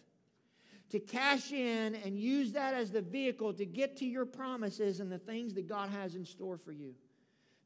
to 0.91 1.01
cash 1.01 1.53
in 1.53 1.95
and 1.95 2.19
use 2.19 2.53
that 2.53 2.75
as 2.75 2.91
the 2.91 3.03
vehicle 3.03 3.53
to 3.55 3.67
get 3.67 3.97
to 3.99 4.07
your 4.07 4.27
promises 4.27 5.01
and 5.01 5.11
the 5.11 5.19
things 5.19 5.55
that 5.55 5.69
God 5.69 5.91
has 5.91 6.15
in 6.15 6.25
store 6.25 6.57
for 6.57 6.73
you? 6.73 6.95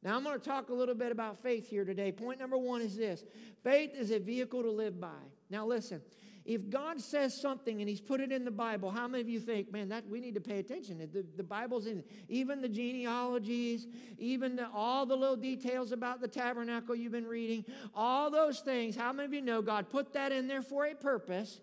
Now, 0.02 0.16
I'm 0.16 0.22
going 0.22 0.38
to 0.38 0.44
talk 0.44 0.68
a 0.68 0.74
little 0.74 0.94
bit 0.94 1.10
about 1.10 1.42
faith 1.42 1.68
here 1.68 1.84
today. 1.84 2.12
Point 2.12 2.38
number 2.38 2.56
one 2.56 2.80
is 2.80 2.96
this 2.96 3.24
faith 3.64 3.94
is 3.94 4.10
a 4.10 4.18
vehicle 4.18 4.62
to 4.62 4.70
live 4.70 5.00
by. 5.00 5.08
Now, 5.50 5.66
listen, 5.66 6.00
if 6.48 6.68
God 6.68 7.00
says 7.00 7.40
something 7.40 7.80
and 7.80 7.88
He's 7.88 8.00
put 8.00 8.20
it 8.20 8.32
in 8.32 8.44
the 8.44 8.50
Bible, 8.50 8.90
how 8.90 9.06
many 9.06 9.20
of 9.20 9.28
you 9.28 9.38
think, 9.38 9.72
man, 9.72 9.88
that 9.90 10.08
we 10.08 10.20
need 10.20 10.34
to 10.34 10.40
pay 10.40 10.58
attention? 10.58 10.98
The, 10.98 11.24
the 11.36 11.44
Bible's 11.44 11.86
in 11.86 12.02
even 12.28 12.60
the 12.60 12.68
genealogies, 12.68 13.86
even 14.18 14.56
the, 14.56 14.68
all 14.74 15.06
the 15.06 15.16
little 15.16 15.36
details 15.36 15.92
about 15.92 16.20
the 16.20 16.28
tabernacle 16.28 16.96
you've 16.96 17.12
been 17.12 17.26
reading, 17.26 17.64
all 17.94 18.30
those 18.30 18.60
things. 18.60 18.96
How 18.96 19.12
many 19.12 19.26
of 19.26 19.32
you 19.32 19.42
know 19.42 19.62
God 19.62 19.88
put 19.90 20.12
that 20.14 20.32
in 20.32 20.48
there 20.48 20.62
for 20.62 20.86
a 20.86 20.94
purpose 20.94 21.60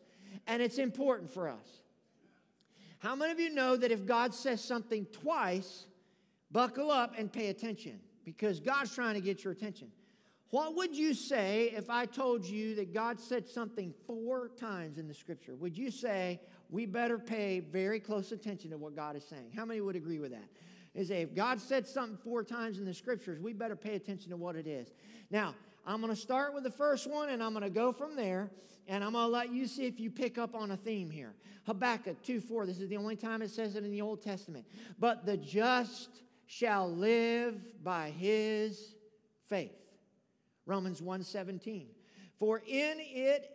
and 0.47 0.61
it's 0.61 0.77
important 0.77 1.29
for 1.29 1.49
us? 1.49 1.81
How 2.99 3.15
many 3.15 3.31
of 3.33 3.39
you 3.39 3.49
know 3.49 3.75
that 3.75 3.91
if 3.91 4.05
God 4.05 4.33
says 4.33 4.63
something 4.63 5.05
twice, 5.11 5.85
Buckle 6.55 6.89
up 6.89 7.15
and 7.17 7.29
pay 7.29 7.47
attention 7.47 7.99
because 8.23 8.61
God's 8.61 8.95
trying 8.95 9.15
to 9.15 9.19
get 9.19 9.43
your 9.43 9.51
attention. 9.51 9.89
What 10.55 10.73
would 10.77 10.95
you 10.95 11.13
say 11.13 11.73
if 11.75 11.89
I 11.89 12.05
told 12.05 12.45
you 12.45 12.75
that 12.75 12.93
God 12.93 13.19
said 13.19 13.45
something 13.45 13.93
four 14.07 14.51
times 14.57 14.97
in 14.97 15.05
the 15.05 15.13
scripture? 15.13 15.53
Would 15.57 15.77
you 15.77 15.91
say, 15.91 16.39
we 16.69 16.85
better 16.85 17.19
pay 17.19 17.59
very 17.59 17.99
close 17.99 18.31
attention 18.31 18.71
to 18.71 18.77
what 18.77 18.95
God 18.95 19.17
is 19.17 19.25
saying? 19.25 19.51
How 19.53 19.65
many 19.65 19.81
would 19.81 19.97
agree 19.97 20.17
with 20.17 20.31
that? 20.31 20.47
Is 20.93 21.09
if 21.09 21.35
God 21.35 21.59
said 21.59 21.85
something 21.85 22.17
four 22.23 22.41
times 22.41 22.79
in 22.79 22.85
the 22.85 22.93
scriptures, 22.93 23.37
we 23.37 23.51
better 23.51 23.75
pay 23.75 23.95
attention 23.95 24.29
to 24.29 24.37
what 24.37 24.55
it 24.55 24.65
is. 24.65 24.93
Now, 25.29 25.55
I'm 25.85 25.99
going 25.99 26.13
to 26.13 26.21
start 26.21 26.53
with 26.53 26.63
the 26.63 26.71
first 26.71 27.05
one 27.05 27.31
and 27.31 27.43
I'm 27.43 27.51
going 27.51 27.63
to 27.63 27.69
go 27.69 27.91
from 27.91 28.15
there 28.15 28.49
and 28.87 29.03
I'm 29.03 29.11
going 29.11 29.25
to 29.25 29.29
let 29.29 29.51
you 29.51 29.67
see 29.67 29.87
if 29.87 29.99
you 29.99 30.09
pick 30.09 30.37
up 30.37 30.55
on 30.55 30.71
a 30.71 30.77
theme 30.77 31.09
here. 31.09 31.33
Habakkuk 31.65 32.23
2 32.23 32.39
4, 32.39 32.65
this 32.65 32.79
is 32.79 32.87
the 32.87 32.95
only 32.95 33.17
time 33.17 33.41
it 33.41 33.49
says 33.49 33.75
it 33.75 33.83
in 33.83 33.91
the 33.91 34.01
Old 34.01 34.23
Testament. 34.23 34.65
But 34.99 35.25
the 35.25 35.35
just 35.35 36.21
shall 36.45 36.89
live 36.89 37.83
by 37.83 38.11
his 38.11 38.95
faith. 39.49 39.84
Romans 40.65 41.01
1 41.01 41.23
17. 41.23 41.87
For 42.37 42.59
in 42.59 42.97
it 42.99 43.49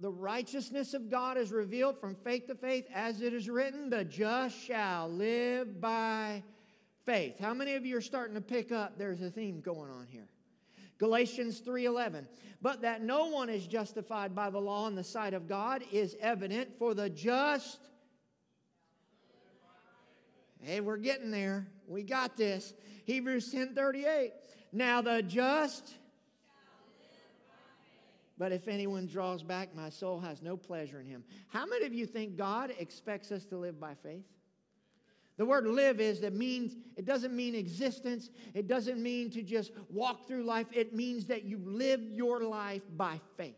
the 0.00 0.10
righteousness 0.10 0.94
of 0.94 1.10
God 1.10 1.38
is 1.38 1.52
revealed 1.52 1.98
from 1.98 2.14
faith 2.14 2.46
to 2.48 2.54
faith, 2.54 2.86
as 2.92 3.22
it 3.22 3.32
is 3.32 3.48
written, 3.48 3.88
the 3.88 4.04
just 4.04 4.58
shall 4.58 5.08
live 5.08 5.80
by 5.80 6.42
faith. 7.04 7.38
How 7.38 7.54
many 7.54 7.74
of 7.74 7.86
you 7.86 7.96
are 7.96 8.02
starting 8.02 8.34
to 8.34 8.42
pick 8.42 8.72
up 8.72 8.98
there's 8.98 9.22
a 9.22 9.30
theme 9.30 9.60
going 9.60 9.90
on 9.90 10.06
here? 10.10 10.28
Galatians 10.98 11.60
3:11 11.60 12.26
But 12.62 12.82
that 12.82 13.02
no 13.02 13.26
one 13.26 13.48
is 13.48 13.66
justified 13.66 14.34
by 14.34 14.50
the 14.50 14.60
law 14.60 14.86
in 14.86 14.94
the 14.94 15.04
sight 15.04 15.34
of 15.34 15.46
God 15.46 15.84
is 15.92 16.16
evident 16.20 16.78
for 16.78 16.94
the 16.94 17.10
just 17.10 17.78
Hey, 20.66 20.80
we're 20.80 20.96
getting 20.96 21.30
there. 21.30 21.68
We 21.86 22.02
got 22.02 22.36
this. 22.36 22.74
Hebrews 23.04 23.52
10:38 23.52 24.32
Now 24.72 25.00
the 25.00 25.22
just 25.22 25.94
but 28.38 28.52
if 28.52 28.68
anyone 28.68 29.06
draws 29.06 29.42
back, 29.42 29.74
my 29.74 29.88
soul 29.88 30.20
has 30.20 30.42
no 30.42 30.56
pleasure 30.56 31.00
in 31.00 31.06
him. 31.06 31.24
How 31.48 31.66
many 31.66 31.86
of 31.86 31.94
you 31.94 32.06
think 32.06 32.36
God 32.36 32.72
expects 32.78 33.32
us 33.32 33.44
to 33.46 33.56
live 33.56 33.80
by 33.80 33.94
faith? 33.94 34.24
The 35.38 35.44
word 35.44 35.66
live 35.66 36.00
is 36.00 36.20
that 36.20 36.34
means 36.34 36.76
it 36.96 37.04
doesn't 37.04 37.34
mean 37.34 37.54
existence. 37.54 38.30
It 38.54 38.66
doesn't 38.66 39.02
mean 39.02 39.30
to 39.30 39.42
just 39.42 39.70
walk 39.90 40.26
through 40.26 40.44
life. 40.44 40.66
It 40.72 40.94
means 40.94 41.26
that 41.26 41.44
you 41.44 41.58
live 41.58 42.00
your 42.02 42.42
life 42.42 42.82
by 42.96 43.20
faith. 43.36 43.54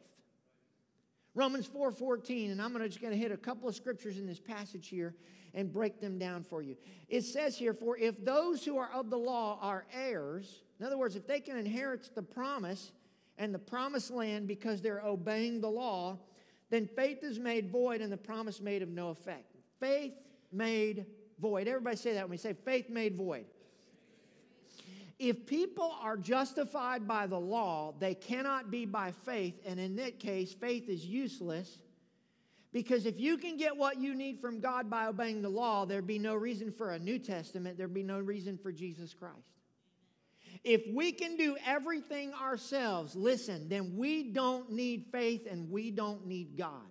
Romans 1.34 1.68
4:14 1.68 2.50
and 2.50 2.60
I'm 2.60 2.72
going 2.72 2.82
to 2.82 2.88
just 2.88 3.00
going 3.00 3.12
to 3.12 3.18
hit 3.18 3.30
a 3.30 3.36
couple 3.36 3.68
of 3.68 3.76
scriptures 3.76 4.18
in 4.18 4.26
this 4.26 4.40
passage 4.40 4.88
here 4.88 5.14
and 5.54 5.72
break 5.72 6.00
them 6.00 6.18
down 6.18 6.42
for 6.42 6.62
you. 6.62 6.76
It 7.08 7.22
says 7.22 7.56
here 7.56 7.72
for 7.72 7.96
if 7.96 8.24
those 8.24 8.64
who 8.64 8.76
are 8.76 8.90
of 8.92 9.08
the 9.08 9.18
law 9.18 9.58
are 9.62 9.86
heirs, 9.92 10.62
in 10.80 10.86
other 10.86 10.98
words, 10.98 11.14
if 11.14 11.28
they 11.28 11.38
can 11.38 11.56
inherit 11.56 12.12
the 12.14 12.22
promise 12.22 12.90
and 13.38 13.54
the 13.54 13.58
promised 13.58 14.10
land 14.10 14.46
because 14.46 14.82
they're 14.82 15.02
obeying 15.02 15.60
the 15.60 15.70
law, 15.70 16.18
then 16.70 16.86
faith 16.86 17.22
is 17.22 17.38
made 17.38 17.70
void 17.70 18.00
and 18.00 18.12
the 18.12 18.16
promise 18.16 18.60
made 18.60 18.82
of 18.82 18.88
no 18.88 19.10
effect. 19.10 19.54
Faith 19.80 20.12
made 20.52 21.06
void. 21.40 21.68
Everybody 21.68 21.96
say 21.96 22.14
that 22.14 22.24
when 22.24 22.32
we 22.32 22.36
say 22.36 22.52
faith 22.52 22.90
made 22.90 23.16
void. 23.16 23.46
If 25.18 25.46
people 25.46 25.96
are 26.00 26.16
justified 26.16 27.08
by 27.08 27.26
the 27.26 27.40
law, 27.40 27.94
they 27.98 28.14
cannot 28.14 28.70
be 28.70 28.86
by 28.86 29.10
faith, 29.10 29.60
and 29.66 29.80
in 29.80 29.96
that 29.96 30.20
case, 30.20 30.52
faith 30.52 30.88
is 30.88 31.04
useless. 31.04 31.78
Because 32.72 33.06
if 33.06 33.18
you 33.18 33.36
can 33.36 33.56
get 33.56 33.76
what 33.76 33.98
you 33.98 34.14
need 34.14 34.40
from 34.40 34.60
God 34.60 34.88
by 34.88 35.06
obeying 35.06 35.42
the 35.42 35.48
law, 35.48 35.86
there'd 35.86 36.06
be 36.06 36.18
no 36.18 36.36
reason 36.36 36.70
for 36.70 36.92
a 36.92 36.98
New 36.98 37.18
Testament, 37.18 37.78
there'd 37.78 37.94
be 37.94 38.02
no 38.02 38.20
reason 38.20 38.58
for 38.58 38.70
Jesus 38.70 39.12
Christ. 39.14 39.57
If 40.64 40.82
we 40.92 41.12
can 41.12 41.36
do 41.36 41.56
everything 41.66 42.32
ourselves, 42.34 43.14
listen, 43.14 43.68
then 43.68 43.96
we 43.96 44.24
don't 44.24 44.70
need 44.72 45.06
faith 45.12 45.46
and 45.50 45.70
we 45.70 45.90
don't 45.90 46.26
need 46.26 46.56
God. 46.56 46.90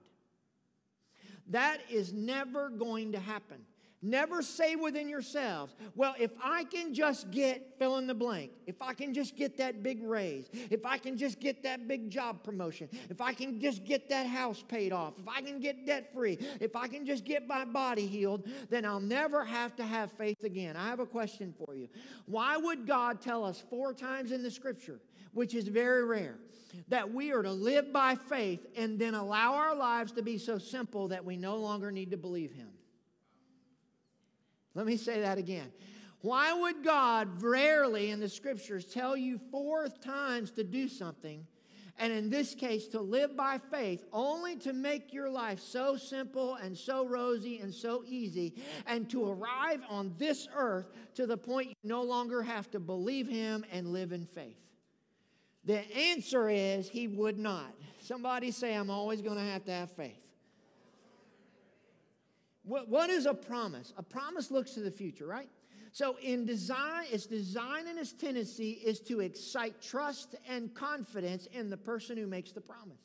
That 1.49 1.79
is 1.89 2.13
never 2.13 2.69
going 2.69 3.13
to 3.13 3.19
happen. 3.19 3.59
Never 4.03 4.43
say 4.43 4.75
within 4.75 5.09
yourselves, 5.09 5.73
well, 5.95 6.13
if 6.19 6.29
I 6.43 6.65
can 6.65 6.93
just 6.93 7.31
get 7.31 7.75
fill 7.79 7.97
in 7.97 8.05
the 8.05 8.13
blank, 8.13 8.51
if 8.67 8.79
I 8.79 8.93
can 8.93 9.11
just 9.11 9.35
get 9.35 9.57
that 9.57 9.81
big 9.81 10.03
raise, 10.03 10.49
if 10.69 10.85
I 10.85 10.99
can 10.99 11.17
just 11.17 11.39
get 11.39 11.63
that 11.63 11.87
big 11.87 12.11
job 12.11 12.43
promotion, 12.43 12.89
if 13.09 13.21
I 13.21 13.33
can 13.33 13.59
just 13.59 13.85
get 13.85 14.07
that 14.09 14.27
house 14.27 14.63
paid 14.67 14.91
off, 14.91 15.17
if 15.17 15.27
I 15.27 15.41
can 15.41 15.59
get 15.59 15.87
debt 15.87 16.13
free, 16.13 16.37
if 16.59 16.75
I 16.75 16.87
can 16.87 17.07
just 17.07 17.25
get 17.25 17.47
my 17.47 17.65
body 17.65 18.05
healed, 18.05 18.47
then 18.69 18.85
I'll 18.85 18.99
never 18.99 19.43
have 19.43 19.75
to 19.77 19.83
have 19.83 20.11
faith 20.11 20.43
again. 20.43 20.75
I 20.75 20.89
have 20.89 20.99
a 20.99 21.05
question 21.07 21.55
for 21.65 21.73
you. 21.73 21.87
Why 22.27 22.55
would 22.55 22.85
God 22.85 23.19
tell 23.19 23.43
us 23.43 23.63
four 23.67 23.95
times 23.95 24.31
in 24.31 24.43
the 24.43 24.51
scripture, 24.51 24.99
which 25.33 25.55
is 25.55 25.67
very 25.67 26.05
rare, 26.05 26.37
that 26.89 27.11
we 27.11 27.31
are 27.31 27.41
to 27.41 27.51
live 27.51 27.91
by 27.91 28.13
faith 28.13 28.63
and 28.75 28.99
then 28.99 29.15
allow 29.15 29.55
our 29.55 29.75
lives 29.75 30.11
to 30.11 30.21
be 30.21 30.37
so 30.37 30.59
simple 30.59 31.07
that 31.07 31.25
we 31.25 31.35
no 31.35 31.55
longer 31.55 31.91
need 31.91 32.11
to 32.11 32.17
believe 32.17 32.51
Him? 32.51 32.69
Let 34.77 34.85
me 34.85 34.95
say 34.95 35.21
that 35.21 35.39
again. 35.39 35.71
Why 36.21 36.53
would 36.53 36.83
God 36.83 37.41
rarely 37.41 38.11
in 38.11 38.19
the 38.19 38.29
scriptures 38.29 38.85
tell 38.85 39.17
you 39.17 39.39
four 39.49 39.87
times 39.89 40.51
to 40.51 40.63
do 40.63 40.87
something, 40.87 41.47
and 41.97 42.13
in 42.13 42.29
this 42.29 42.53
case 42.53 42.87
to 42.89 43.01
live 43.01 43.35
by 43.35 43.57
faith, 43.71 44.05
only 44.13 44.55
to 44.57 44.73
make 44.73 45.11
your 45.11 45.31
life 45.31 45.59
so 45.59 45.97
simple 45.97 46.55
and 46.55 46.77
so 46.77 47.07
rosy 47.07 47.57
and 47.57 47.73
so 47.73 48.03
easy, 48.05 48.53
and 48.85 49.09
to 49.09 49.27
arrive 49.27 49.81
on 49.89 50.13
this 50.19 50.47
earth 50.55 50.91
to 51.15 51.25
the 51.25 51.37
point 51.37 51.69
you 51.69 51.75
no 51.83 52.03
longer 52.03 52.43
have 52.43 52.69
to 52.69 52.79
believe 52.79 53.27
Him 53.27 53.65
and 53.71 53.87
live 53.87 54.11
in 54.11 54.27
faith? 54.27 54.59
The 55.65 55.79
answer 55.97 56.49
is 56.49 56.87
He 56.87 57.07
would 57.07 57.39
not. 57.39 57.73
Somebody 57.99 58.51
say, 58.51 58.75
I'm 58.75 58.91
always 58.91 59.23
going 59.23 59.37
to 59.37 59.43
have 59.43 59.65
to 59.65 59.71
have 59.71 59.89
faith. 59.89 60.26
What, 62.67 62.89
what 62.89 63.09
is 63.09 63.25
a 63.25 63.33
promise? 63.33 63.93
A 63.97 64.03
promise 64.03 64.51
looks 64.51 64.71
to 64.71 64.81
the 64.81 64.91
future, 64.91 65.25
right? 65.25 65.49
So 65.93 66.17
in 66.21 66.45
design, 66.45 67.05
its 67.11 67.25
design 67.25 67.87
and 67.87 67.97
its 67.97 68.11
tendency 68.11 68.71
is 68.71 68.99
to 69.01 69.21
excite 69.21 69.81
trust 69.81 70.35
and 70.47 70.73
confidence 70.75 71.47
in 71.47 71.69
the 71.69 71.77
person 71.77 72.17
who 72.17 72.27
makes 72.27 72.51
the 72.51 72.61
promise. 72.61 72.99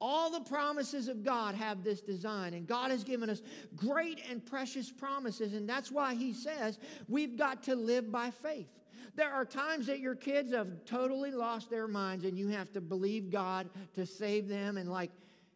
All 0.00 0.32
the 0.32 0.40
promises 0.40 1.06
of 1.06 1.22
God 1.22 1.54
have 1.54 1.84
this 1.84 2.00
design, 2.00 2.54
and 2.54 2.66
God 2.66 2.90
has 2.90 3.04
given 3.04 3.30
us 3.30 3.40
great 3.76 4.20
and 4.28 4.44
precious 4.44 4.90
promises, 4.90 5.54
and 5.54 5.68
that's 5.68 5.92
why 5.92 6.14
He 6.14 6.32
says 6.32 6.80
we've 7.08 7.38
got 7.38 7.62
to 7.64 7.76
live 7.76 8.10
by 8.10 8.32
faith. 8.32 8.66
There 9.14 9.30
are 9.30 9.44
times 9.44 9.86
that 9.86 10.00
your 10.00 10.16
kids 10.16 10.52
have 10.52 10.84
totally 10.84 11.30
lost 11.30 11.70
their 11.70 11.86
minds, 11.86 12.24
and 12.24 12.36
you 12.36 12.48
have 12.48 12.72
to 12.72 12.80
believe 12.80 13.30
God 13.30 13.70
to 13.94 14.04
save 14.04 14.48
them, 14.48 14.76
and 14.76 14.90
like 14.90 15.12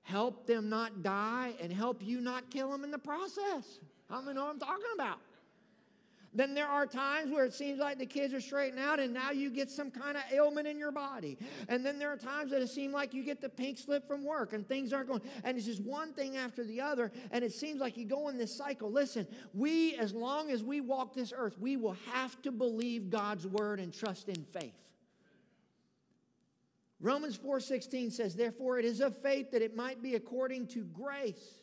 help 0.07 0.47
them 0.47 0.69
not 0.69 1.03
die, 1.03 1.53
and 1.61 1.73
help 1.73 2.01
you 2.01 2.21
not 2.21 2.49
kill 2.49 2.71
them 2.71 2.85
in 2.85 2.93
the 2.93 2.99
process. 2.99 3.81
How 4.09 4.21
many 4.21 4.35
know 4.35 4.45
what 4.45 4.53
I'm 4.53 4.61
talking 4.61 4.85
about? 4.95 5.19
Then 6.33 6.55
there 6.55 6.69
are 6.69 6.87
times 6.87 7.33
where 7.33 7.45
it 7.45 7.55
seems 7.55 7.81
like 7.81 7.99
the 7.99 8.07
kids 8.07 8.35
are 8.35 8.41
straightened 8.43 8.79
out 8.79 9.01
and 9.01 9.13
now 9.13 9.31
you 9.31 9.49
get 9.49 9.71
some 9.71 9.91
kind 9.91 10.19
of 10.19 10.23
ailment 10.31 10.69
in 10.69 10.79
your 10.79 10.93
body. 10.93 11.39
And 11.69 11.85
then 11.85 11.99
there 11.99 12.13
are 12.13 12.17
times 12.19 12.51
that 12.51 12.61
it 12.61 12.69
seems 12.69 12.93
like 12.93 13.15
you 13.15 13.25
get 13.25 13.41
the 13.41 13.49
pink 13.49 13.79
slip 13.79 14.07
from 14.07 14.23
work 14.23 14.53
and 14.53 14.69
things 14.69 14.93
aren't 14.93 15.09
going. 15.09 15.23
And 15.45 15.57
it's 15.57 15.67
just 15.67 15.81
one 15.81 16.13
thing 16.13 16.37
after 16.37 16.63
the 16.63 16.79
other. 16.81 17.11
And 17.31 17.43
it 17.43 17.53
seems 17.55 17.81
like 17.81 17.97
you 17.97 18.05
go 18.05 18.29
in 18.29 18.37
this 18.37 18.55
cycle. 18.55 18.93
Listen, 18.93 19.27
we, 19.55 19.97
as 19.97 20.13
long 20.13 20.51
as 20.51 20.63
we 20.63 20.83
walk 20.83 21.15
this 21.15 21.33
earth, 21.35 21.59
we 21.59 21.79
will 21.79 21.97
have 22.13 22.41
to 22.43 22.53
believe 22.53 23.09
God's 23.09 23.47
word 23.47 23.81
and 23.81 23.93
trust 23.93 24.29
in 24.29 24.45
faith. 24.53 24.75
Romans 27.00 27.37
4:16 27.37 28.11
says, 28.11 28.35
"Therefore 28.35 28.79
it 28.79 28.85
is 28.85 29.00
of 29.00 29.17
faith 29.19 29.50
that 29.50 29.62
it 29.62 29.76
might 29.76 30.03
be 30.03 30.15
according 30.15 30.69
to 30.69 30.85
grace." 30.85 31.61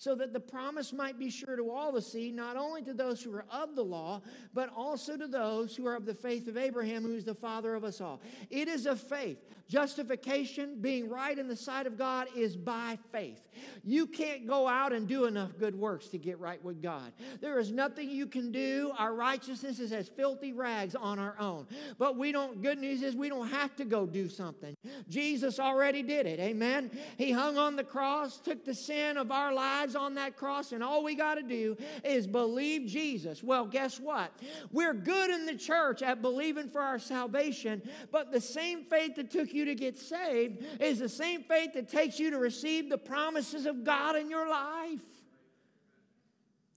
So 0.00 0.14
that 0.14 0.32
the 0.32 0.40
promise 0.40 0.94
might 0.94 1.18
be 1.18 1.28
sure 1.28 1.56
to 1.56 1.70
all 1.70 1.92
the 1.92 2.00
seed, 2.00 2.34
not 2.34 2.56
only 2.56 2.80
to 2.80 2.94
those 2.94 3.22
who 3.22 3.34
are 3.34 3.44
of 3.52 3.76
the 3.76 3.84
law, 3.84 4.22
but 4.54 4.70
also 4.74 5.14
to 5.14 5.28
those 5.28 5.76
who 5.76 5.86
are 5.86 5.94
of 5.94 6.06
the 6.06 6.14
faith 6.14 6.48
of 6.48 6.56
Abraham, 6.56 7.02
who 7.02 7.14
is 7.14 7.26
the 7.26 7.34
father 7.34 7.74
of 7.74 7.84
us 7.84 8.00
all. 8.00 8.18
It 8.48 8.66
is 8.66 8.86
of 8.86 8.98
faith. 8.98 9.36
Justification, 9.68 10.80
being 10.80 11.08
right 11.08 11.38
in 11.38 11.46
the 11.46 11.54
sight 11.54 11.86
of 11.86 11.96
God, 11.96 12.26
is 12.34 12.56
by 12.56 12.98
faith. 13.12 13.40
You 13.84 14.06
can't 14.06 14.48
go 14.48 14.66
out 14.66 14.92
and 14.92 15.06
do 15.06 15.26
enough 15.26 15.58
good 15.58 15.76
works 15.76 16.08
to 16.08 16.18
get 16.18 16.40
right 16.40 16.64
with 16.64 16.82
God. 16.82 17.12
There 17.40 17.58
is 17.58 17.70
nothing 17.70 18.10
you 18.10 18.26
can 18.26 18.50
do. 18.50 18.92
Our 18.98 19.14
righteousness 19.14 19.78
is 19.78 19.92
as 19.92 20.08
filthy 20.08 20.52
rags 20.52 20.96
on 20.96 21.18
our 21.20 21.36
own. 21.38 21.66
But 21.98 22.16
we 22.16 22.32
don't, 22.32 22.62
good 22.62 22.78
news 22.78 23.02
is 23.02 23.14
we 23.14 23.28
don't 23.28 23.48
have 23.48 23.76
to 23.76 23.84
go 23.84 24.06
do 24.06 24.28
something. 24.28 24.74
Jesus 25.08 25.60
already 25.60 26.02
did 26.02 26.26
it. 26.26 26.40
Amen. 26.40 26.90
He 27.16 27.30
hung 27.30 27.56
on 27.56 27.76
the 27.76 27.84
cross, 27.84 28.40
took 28.40 28.64
the 28.64 28.74
sin 28.74 29.18
of 29.18 29.30
our 29.30 29.52
lives 29.52 29.89
lives 29.90 29.96
on 29.96 30.14
that 30.14 30.36
cross, 30.36 30.72
and 30.72 30.82
all 30.82 31.02
we 31.02 31.14
got 31.14 31.34
to 31.34 31.42
do 31.42 31.76
is 32.04 32.26
believe 32.26 32.86
Jesus. 32.86 33.42
Well, 33.42 33.66
guess 33.66 33.98
what? 33.98 34.32
We're 34.70 34.94
good 34.94 35.30
in 35.30 35.46
the 35.46 35.56
church 35.56 36.02
at 36.02 36.22
believing 36.22 36.68
for 36.68 36.80
our 36.80 36.98
salvation, 36.98 37.82
but 38.12 38.30
the 38.30 38.40
same 38.40 38.84
faith 38.84 39.16
that 39.16 39.30
took 39.30 39.52
you 39.52 39.64
to 39.66 39.74
get 39.74 39.98
saved 39.98 40.64
is 40.80 40.98
the 40.98 41.08
same 41.08 41.42
faith 41.42 41.72
that 41.74 41.88
takes 41.88 42.18
you 42.18 42.30
to 42.30 42.38
receive 42.38 42.88
the 42.88 42.98
promises 42.98 43.66
of 43.66 43.84
God 43.84 44.16
in 44.16 44.30
your 44.30 44.48
life. 44.48 45.02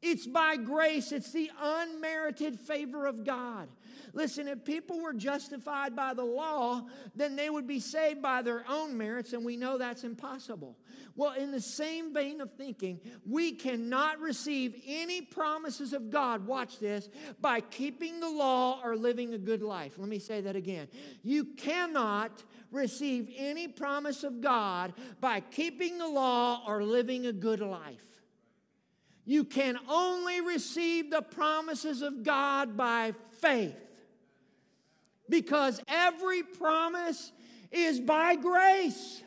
It's 0.02 0.28
by 0.28 0.58
grace, 0.58 1.12
it's 1.12 1.32
the 1.32 1.50
unmerited 1.62 2.60
favor 2.60 3.06
of 3.06 3.24
God. 3.24 3.70
Listen, 4.16 4.48
if 4.48 4.64
people 4.64 5.02
were 5.02 5.14
justified 5.14 5.96
by 5.96 6.14
the 6.14 6.24
law, 6.24 6.86
then 7.16 7.36
they 7.36 7.50
would 7.50 7.66
be 7.66 7.80
saved 7.80 8.22
by 8.22 8.44
their 8.44 8.64
own 8.70 8.96
merits, 8.96 9.34
and 9.34 9.44
we 9.44 9.58
know 9.58 9.80
that's 9.80 10.04
impossible. 10.04 10.78
Well, 11.16 11.34
in 11.34 11.52
the 11.52 11.60
same 11.60 12.14
vein 12.14 12.40
of 12.40 12.54
thinking, 12.54 13.00
we 13.28 13.54
cannot 13.54 14.20
receive 14.20 14.80
any 14.86 15.22
promises 15.22 15.94
of 15.94 16.12
God, 16.12 16.46
watch 16.46 16.80
this, 16.80 17.10
by 17.42 17.60
keeping 17.60 18.20
the 18.20 18.30
law 18.30 18.80
or 18.84 18.96
living 18.96 19.34
a 19.34 19.40
good 19.40 19.64
life. 19.64 19.94
Let 19.98 20.10
me 20.10 20.20
say 20.20 20.42
that 20.42 20.56
again. 20.56 20.90
You 21.24 21.46
cannot 21.46 22.44
receive 22.72 23.32
any 23.36 23.68
promise 23.68 24.24
of 24.24 24.42
God 24.42 24.94
by 25.20 25.40
keeping 25.40 25.98
the 25.98 26.08
law 26.08 26.64
or 26.68 26.84
living 26.84 27.26
a 27.26 27.34
good 27.34 27.62
life. 27.62 28.06
You 29.26 29.44
can 29.44 29.80
only 29.90 30.42
receive 30.42 31.10
the 31.10 31.22
promises 31.22 32.02
of 32.02 32.24
God 32.24 32.76
by 32.78 33.14
faith. 33.40 33.83
Because 35.30 35.82
every 35.88 36.44
promise 36.44 37.32
is 37.72 38.00
by 38.00 38.36
grace. 38.36 39.22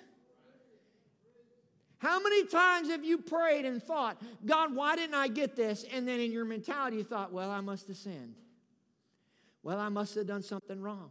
How 1.99 2.21
many 2.23 2.45
times 2.47 2.91
have 2.91 3.05
you 3.05 3.19
prayed 3.19 3.65
and 3.65 3.83
thought, 3.83 4.21
God, 4.45 4.75
why 4.75 4.97
didn't 4.97 5.15
I 5.15 5.29
get 5.29 5.57
this? 5.57 5.85
And 5.93 6.07
then 6.07 6.21
in 6.21 6.31
your 6.31 6.45
mentality, 6.45 6.99
you 6.99 7.05
thought, 7.05 7.33
well, 7.33 7.51
I 7.51 7.61
must 7.61 7.89
have 7.89 7.97
sinned. 7.97 8.35
Well, 9.63 9.81
I 9.81 9.89
must 9.89 10.15
have 10.15 10.27
done 10.27 10.43
something 10.43 10.81
wrong. 10.81 11.11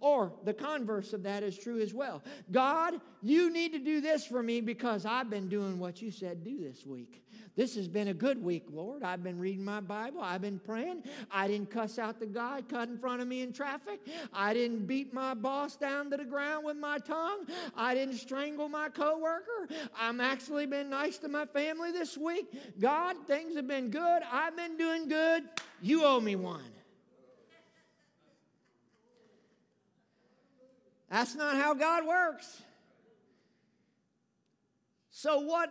Or 0.00 0.32
the 0.44 0.54
converse 0.54 1.12
of 1.12 1.22
that 1.22 1.42
is 1.42 1.56
true 1.56 1.80
as 1.80 1.94
well. 1.94 2.22
God, 2.50 2.94
you 3.22 3.50
need 3.50 3.72
to 3.72 3.78
do 3.78 4.00
this 4.00 4.26
for 4.26 4.42
me 4.42 4.60
because 4.60 5.06
I've 5.06 5.30
been 5.30 5.48
doing 5.48 5.78
what 5.78 6.02
you 6.02 6.10
said 6.10 6.44
do 6.44 6.58
this 6.60 6.84
week. 6.86 7.24
This 7.54 7.74
has 7.76 7.86
been 7.86 8.08
a 8.08 8.14
good 8.14 8.42
week, 8.42 8.64
Lord. 8.72 9.02
I've 9.02 9.22
been 9.22 9.38
reading 9.38 9.64
my 9.64 9.80
Bible. 9.80 10.22
I've 10.22 10.40
been 10.40 10.58
praying. 10.58 11.02
I 11.30 11.48
didn't 11.48 11.70
cuss 11.70 11.98
out 11.98 12.18
the 12.18 12.26
guy 12.26 12.62
cut 12.62 12.88
in 12.88 12.98
front 12.98 13.20
of 13.20 13.28
me 13.28 13.42
in 13.42 13.52
traffic. 13.52 14.00
I 14.32 14.54
didn't 14.54 14.86
beat 14.86 15.12
my 15.12 15.34
boss 15.34 15.76
down 15.76 16.10
to 16.12 16.16
the 16.16 16.24
ground 16.24 16.64
with 16.64 16.78
my 16.78 16.98
tongue. 16.98 17.44
I 17.76 17.94
didn't 17.94 18.16
strangle 18.16 18.70
my 18.70 18.88
coworker. 18.88 19.68
I'm 19.98 20.18
actually 20.20 20.64
been 20.64 20.88
nice 20.88 21.18
to 21.18 21.28
my 21.28 21.44
family 21.44 21.92
this 21.92 22.16
week. 22.16 22.46
God, 22.80 23.16
things 23.26 23.54
have 23.56 23.68
been 23.68 23.90
good. 23.90 24.22
I've 24.32 24.56
been 24.56 24.78
doing 24.78 25.08
good. 25.08 25.44
You 25.82 26.04
owe 26.06 26.20
me 26.20 26.36
one. 26.36 26.62
That's 31.10 31.34
not 31.34 31.56
how 31.56 31.74
God 31.74 32.06
works. 32.06 32.62
So, 35.10 35.40
what? 35.40 35.70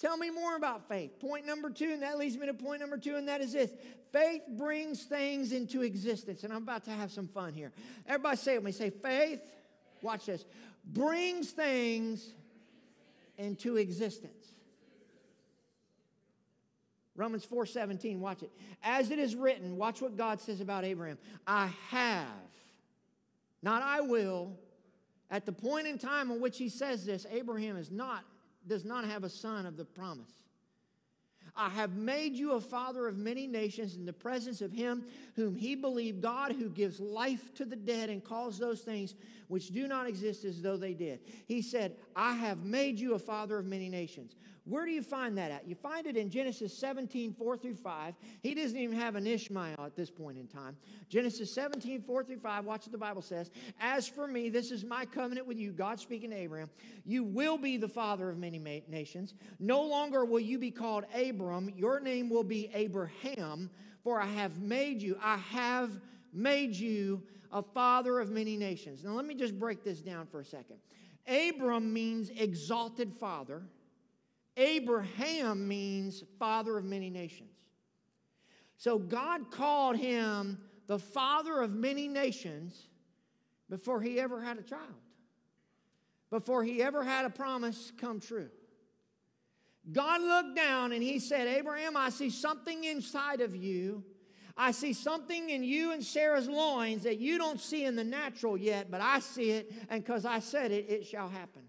Tell 0.00 0.16
me 0.16 0.30
more 0.30 0.56
about 0.56 0.88
faith. 0.88 1.20
Point 1.20 1.46
number 1.46 1.70
two, 1.70 1.92
and 1.92 2.02
that 2.02 2.18
leads 2.18 2.36
me 2.36 2.46
to 2.46 2.54
point 2.54 2.80
number 2.80 2.96
two, 2.96 3.16
and 3.16 3.28
that 3.28 3.40
is 3.40 3.52
this 3.52 3.70
faith 4.12 4.42
brings 4.48 5.04
things 5.04 5.52
into 5.52 5.82
existence. 5.82 6.42
And 6.42 6.52
I'm 6.52 6.62
about 6.62 6.84
to 6.86 6.90
have 6.90 7.12
some 7.12 7.28
fun 7.28 7.52
here. 7.52 7.70
Everybody 8.06 8.36
say 8.38 8.54
it 8.54 8.58
with 8.58 8.64
me. 8.64 8.72
Say, 8.72 8.90
faith, 8.90 9.40
watch 10.02 10.26
this, 10.26 10.44
brings 10.84 11.50
things 11.50 12.32
into 13.36 13.76
existence. 13.76 14.32
Romans 17.14 17.44
4 17.44 17.66
17, 17.66 18.18
watch 18.20 18.42
it. 18.42 18.50
As 18.82 19.10
it 19.10 19.18
is 19.18 19.34
written, 19.34 19.76
watch 19.76 20.00
what 20.00 20.16
God 20.16 20.40
says 20.40 20.62
about 20.62 20.84
Abraham. 20.84 21.18
I 21.46 21.68
have 21.90 22.26
not 23.62 23.82
I 23.82 24.00
will. 24.00 24.56
At 25.30 25.46
the 25.46 25.52
point 25.52 25.86
in 25.86 25.98
time 25.98 26.30
in 26.30 26.40
which 26.40 26.58
he 26.58 26.68
says 26.68 27.04
this, 27.06 27.24
Abraham 27.30 27.76
is 27.76 27.90
not, 27.90 28.24
does 28.66 28.84
not 28.84 29.04
have 29.04 29.24
a 29.24 29.28
son 29.28 29.66
of 29.66 29.76
the 29.76 29.84
promise. 29.84 30.30
I 31.56 31.68
have 31.70 31.96
made 31.96 32.34
you 32.34 32.52
a 32.52 32.60
father 32.60 33.08
of 33.08 33.16
many 33.16 33.46
nations 33.46 33.96
in 33.96 34.04
the 34.04 34.12
presence 34.12 34.60
of 34.60 34.72
him 34.72 35.04
whom 35.34 35.56
he 35.56 35.74
believed, 35.74 36.22
God 36.22 36.52
who 36.52 36.68
gives 36.68 37.00
life 37.00 37.52
to 37.54 37.64
the 37.64 37.76
dead 37.76 38.08
and 38.08 38.22
calls 38.22 38.58
those 38.58 38.80
things 38.80 39.14
which 39.48 39.68
do 39.68 39.88
not 39.88 40.06
exist 40.06 40.44
as 40.44 40.62
though 40.62 40.76
they 40.76 40.94
did. 40.94 41.20
He 41.46 41.60
said, 41.60 41.96
I 42.14 42.34
have 42.34 42.64
made 42.64 43.00
you 43.00 43.14
a 43.14 43.18
father 43.18 43.58
of 43.58 43.66
many 43.66 43.88
nations. 43.88 44.36
Where 44.64 44.84
do 44.84 44.92
you 44.92 45.02
find 45.02 45.36
that 45.38 45.50
at? 45.50 45.66
You 45.66 45.74
find 45.74 46.06
it 46.06 46.16
in 46.16 46.30
Genesis 46.30 46.76
17, 46.76 47.34
4 47.34 47.56
through 47.56 47.74
5. 47.74 48.14
He 48.42 48.54
doesn't 48.54 48.76
even 48.76 48.96
have 48.96 49.16
an 49.16 49.26
Ishmael 49.26 49.76
at 49.78 49.96
this 49.96 50.10
point 50.10 50.38
in 50.38 50.46
time. 50.46 50.76
Genesis 51.08 51.52
17, 51.52 52.02
4 52.02 52.24
through 52.24 52.38
5, 52.38 52.64
watch 52.64 52.86
what 52.86 52.92
the 52.92 52.98
Bible 52.98 53.22
says. 53.22 53.50
As 53.80 54.06
for 54.06 54.28
me, 54.28 54.48
this 54.48 54.70
is 54.70 54.84
my 54.84 55.04
covenant 55.04 55.46
with 55.46 55.58
you, 55.58 55.72
God 55.72 55.98
speaking 55.98 56.30
to 56.30 56.36
Abraham. 56.36 56.70
You 57.04 57.24
will 57.24 57.58
be 57.58 57.76
the 57.78 57.88
father 57.88 58.28
of 58.30 58.38
many 58.38 58.58
nations. 58.88 59.34
No 59.58 59.82
longer 59.82 60.24
will 60.24 60.40
you 60.40 60.58
be 60.58 60.70
called 60.70 61.04
Abram, 61.14 61.72
your 61.76 62.00
name 62.00 62.28
will 62.28 62.44
be 62.44 62.70
Abraham, 62.74 63.70
for 64.04 64.20
I 64.20 64.26
have 64.26 64.60
made 64.60 65.02
you, 65.02 65.18
I 65.22 65.36
have 65.36 65.90
made 66.32 66.74
you 66.76 67.22
a 67.52 67.62
father 67.62 68.20
of 68.20 68.30
many 68.30 68.56
nations. 68.56 69.04
Now, 69.04 69.12
let 69.12 69.26
me 69.26 69.34
just 69.34 69.58
break 69.58 69.82
this 69.82 70.00
down 70.00 70.26
for 70.26 70.40
a 70.40 70.44
second. 70.44 70.76
Abram 71.26 71.92
means 71.92 72.30
exalted 72.30 73.12
father. 73.12 73.62
Abraham 74.56 75.66
means 75.68 76.22
father 76.38 76.76
of 76.76 76.84
many 76.84 77.10
nations. 77.10 77.50
So 78.76 78.98
God 78.98 79.50
called 79.50 79.96
him 79.96 80.58
the 80.86 80.98
father 80.98 81.60
of 81.60 81.72
many 81.72 82.08
nations 82.08 82.88
before 83.68 84.00
he 84.00 84.18
ever 84.18 84.40
had 84.42 84.58
a 84.58 84.62
child, 84.62 84.82
before 86.30 86.64
he 86.64 86.82
ever 86.82 87.04
had 87.04 87.24
a 87.24 87.30
promise 87.30 87.92
come 87.98 88.20
true. 88.20 88.50
God 89.92 90.20
looked 90.20 90.56
down 90.56 90.92
and 90.92 91.02
he 91.02 91.18
said, 91.18 91.46
Abraham, 91.46 91.96
I 91.96 92.10
see 92.10 92.30
something 92.30 92.84
inside 92.84 93.40
of 93.40 93.54
you. 93.54 94.04
I 94.56 94.72
see 94.72 94.92
something 94.92 95.48
in 95.48 95.62
you 95.62 95.92
and 95.92 96.04
Sarah's 96.04 96.48
loins 96.48 97.04
that 97.04 97.18
you 97.18 97.38
don't 97.38 97.60
see 97.60 97.84
in 97.84 97.96
the 97.96 98.04
natural 98.04 98.58
yet, 98.58 98.90
but 98.90 99.00
I 99.00 99.20
see 99.20 99.52
it, 99.52 99.72
and 99.88 100.04
because 100.04 100.26
I 100.26 100.40
said 100.40 100.70
it, 100.70 100.90
it 100.90 101.06
shall 101.06 101.28
happen. 101.28 101.62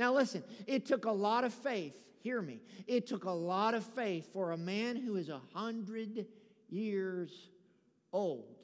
Now, 0.00 0.14
listen, 0.14 0.42
it 0.66 0.86
took 0.86 1.04
a 1.04 1.12
lot 1.12 1.44
of 1.44 1.52
faith. 1.52 1.92
Hear 2.22 2.40
me. 2.40 2.62
It 2.86 3.06
took 3.06 3.24
a 3.24 3.30
lot 3.30 3.74
of 3.74 3.84
faith 3.84 4.32
for 4.32 4.52
a 4.52 4.56
man 4.56 4.96
who 4.96 5.16
is 5.16 5.28
a 5.28 5.42
hundred 5.52 6.24
years 6.70 7.50
old 8.10 8.56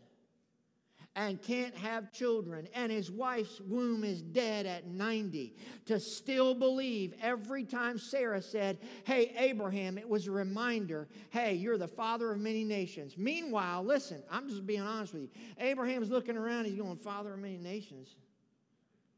and 1.15 1.41
can't 1.43 1.75
have 1.75 2.11
children, 2.11 2.67
and 2.75 2.91
his 2.91 3.11
wife's 3.11 3.61
womb 3.61 4.03
is 4.03 4.23
dead 4.23 4.65
at 4.65 4.87
90, 4.87 5.55
to 5.85 6.01
still 6.01 6.55
believe 6.55 7.13
every 7.21 7.65
time 7.65 7.99
Sarah 7.99 8.41
said, 8.41 8.79
Hey, 9.05 9.35
Abraham, 9.39 9.99
it 9.99 10.09
was 10.09 10.29
a 10.29 10.31
reminder, 10.31 11.07
hey, 11.29 11.53
you're 11.53 11.77
the 11.77 11.87
father 11.87 12.33
of 12.33 12.41
many 12.41 12.65
nations. 12.65 13.19
Meanwhile, 13.19 13.85
listen, 13.85 14.23
I'm 14.31 14.49
just 14.49 14.67
being 14.67 14.81
honest 14.81 15.13
with 15.13 15.25
you. 15.25 15.29
Abraham's 15.59 16.09
looking 16.09 16.39
around, 16.39 16.65
he's 16.65 16.77
going, 16.77 16.97
Father 16.97 17.35
of 17.35 17.41
many 17.41 17.59
nations. 17.59 18.17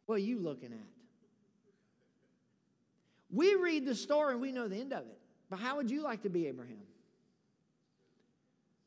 What 0.07 0.17
are 0.17 0.19
you 0.19 0.41
looking 0.41 0.73
at? 0.73 0.98
We 3.31 3.55
read 3.55 3.87
the 3.87 3.95
story 3.95 4.33
and 4.33 4.41
we 4.41 4.53
know 4.53 4.69
the 4.69 4.81
end 4.81 4.93
of 4.93 5.01
it. 5.07 5.19
But 5.51 5.59
how 5.59 5.77
would 5.77 5.91
you 5.91 6.03
like 6.03 6.23
to 6.23 6.31
be 6.31 6.47
Abraham? 6.47 6.83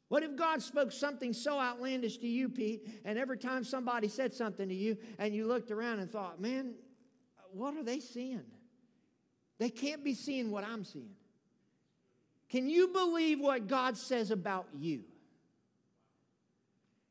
What 0.10 0.24
if 0.24 0.36
God 0.36 0.62
spoke 0.62 0.92
something 0.92 1.32
so 1.32 1.58
outlandish 1.58 2.18
to 2.18 2.28
you, 2.28 2.50
Pete, 2.50 3.02
and 3.06 3.18
every 3.18 3.38
time 3.38 3.64
somebody 3.64 4.10
said 4.10 4.34
something 4.34 4.68
to 4.68 4.76
you 4.76 4.98
and 5.18 5.34
you 5.34 5.48
looked 5.48 5.72
around 5.72 6.00
and 6.00 6.12
thought, 6.12 6.42
man, 6.42 6.74
what 7.54 7.76
are 7.78 7.84
they 7.84 8.00
seeing? 8.00 8.44
They 9.58 9.70
can't 9.70 10.04
be 10.04 10.14
seeing 10.14 10.52
what 10.52 10.66
I'm 10.66 10.84
seeing. 10.84 11.16
Can 12.50 12.68
you 12.68 12.90
believe 12.90 13.40
what 13.40 13.68
God 13.68 13.96
says 13.96 14.32
about 14.32 14.68
you? 14.78 15.04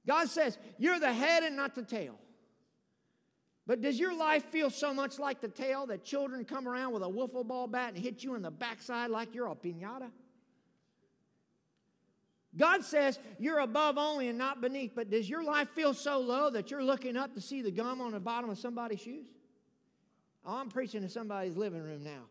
God 0.06 0.28
says, 0.28 0.58
you're 0.76 1.00
the 1.00 1.12
head 1.12 1.42
and 1.42 1.56
not 1.56 1.74
the 1.74 1.82
tail. 1.82 2.16
But 3.70 3.83
does 3.83 4.00
your 4.00 4.12
life 4.12 4.46
feel 4.46 4.68
so 4.68 4.92
much 4.92 5.20
like 5.20 5.40
the 5.40 5.46
tail 5.46 5.87
that 5.87 6.02
children 6.02 6.44
come 6.44 6.66
around 6.66 6.92
with 6.92 7.04
a 7.04 7.06
wiffle 7.06 7.46
ball 7.46 7.68
bat 7.68 7.94
and 7.94 8.02
hit 8.02 8.24
you 8.24 8.35
in 8.35 8.42
the 8.42 8.50
backside 8.50 9.11
like 9.11 9.33
you're 9.33 9.46
a 9.46 9.54
pinata? 9.54 10.11
God 12.56 12.85
says 12.85 13.16
you're 13.38 13.61
above 13.61 13.96
only 13.96 14.26
and 14.26 14.37
not 14.37 14.61
beneath, 14.61 14.90
but 14.96 15.09
does 15.09 15.30
your 15.30 15.44
life 15.44 15.68
feel 15.68 15.94
so 15.94 16.18
low 16.18 16.50
that 16.50 16.72
you're 16.72 16.83
looking 16.83 17.16
up 17.16 17.33
to 17.35 17.40
see 17.40 17.62
the 17.62 17.70
gum 17.70 18.00
on 18.00 18.11
the 18.11 18.18
bottom 18.18 18.50
of 18.50 18.59
somebody's 18.59 19.02
shoes? 19.02 19.28
Oh, 20.44 20.56
I'm 20.56 20.68
preaching 20.68 21.02
to 21.02 21.09
somebody's 21.09 21.56
living 21.56 21.80
room 21.80 22.02
now. 22.02 22.22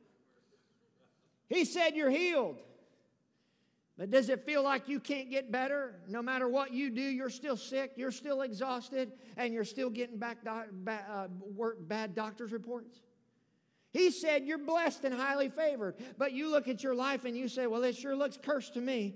He 1.47 1.63
said 1.63 1.95
you're 1.95 2.10
healed. 2.10 2.58
But 3.99 4.12
does 4.12 4.29
it 4.29 4.45
feel 4.45 4.63
like 4.63 4.88
you 4.88 5.01
can't 5.01 5.29
get 5.29 5.51
better? 5.51 5.99
No 6.07 6.21
matter 6.21 6.47
what 6.47 6.73
you 6.73 6.89
do, 6.89 7.01
you're 7.01 7.29
still 7.29 7.57
sick, 7.57 7.91
you're 7.97 8.13
still 8.13 8.43
exhausted, 8.43 9.12
and 9.35 9.53
you're 9.53 9.65
still 9.65 9.89
getting 9.89 10.17
back 10.17 10.41
do- 10.41 10.71
bad, 10.71 11.03
uh, 11.12 11.27
work, 11.53 11.85
bad 11.85 12.15
doctor's 12.15 12.53
reports? 12.53 13.01
He 13.91 14.09
said 14.09 14.45
you're 14.45 14.57
blessed 14.57 15.03
and 15.03 15.13
highly 15.13 15.49
favored. 15.49 15.95
But 16.17 16.31
you 16.31 16.49
look 16.49 16.69
at 16.69 16.81
your 16.81 16.95
life 16.95 17.25
and 17.25 17.35
you 17.35 17.49
say, 17.49 17.67
well, 17.67 17.83
it 17.83 17.97
sure 17.97 18.15
looks 18.15 18.39
cursed 18.41 18.75
to 18.75 18.81
me. 18.81 19.15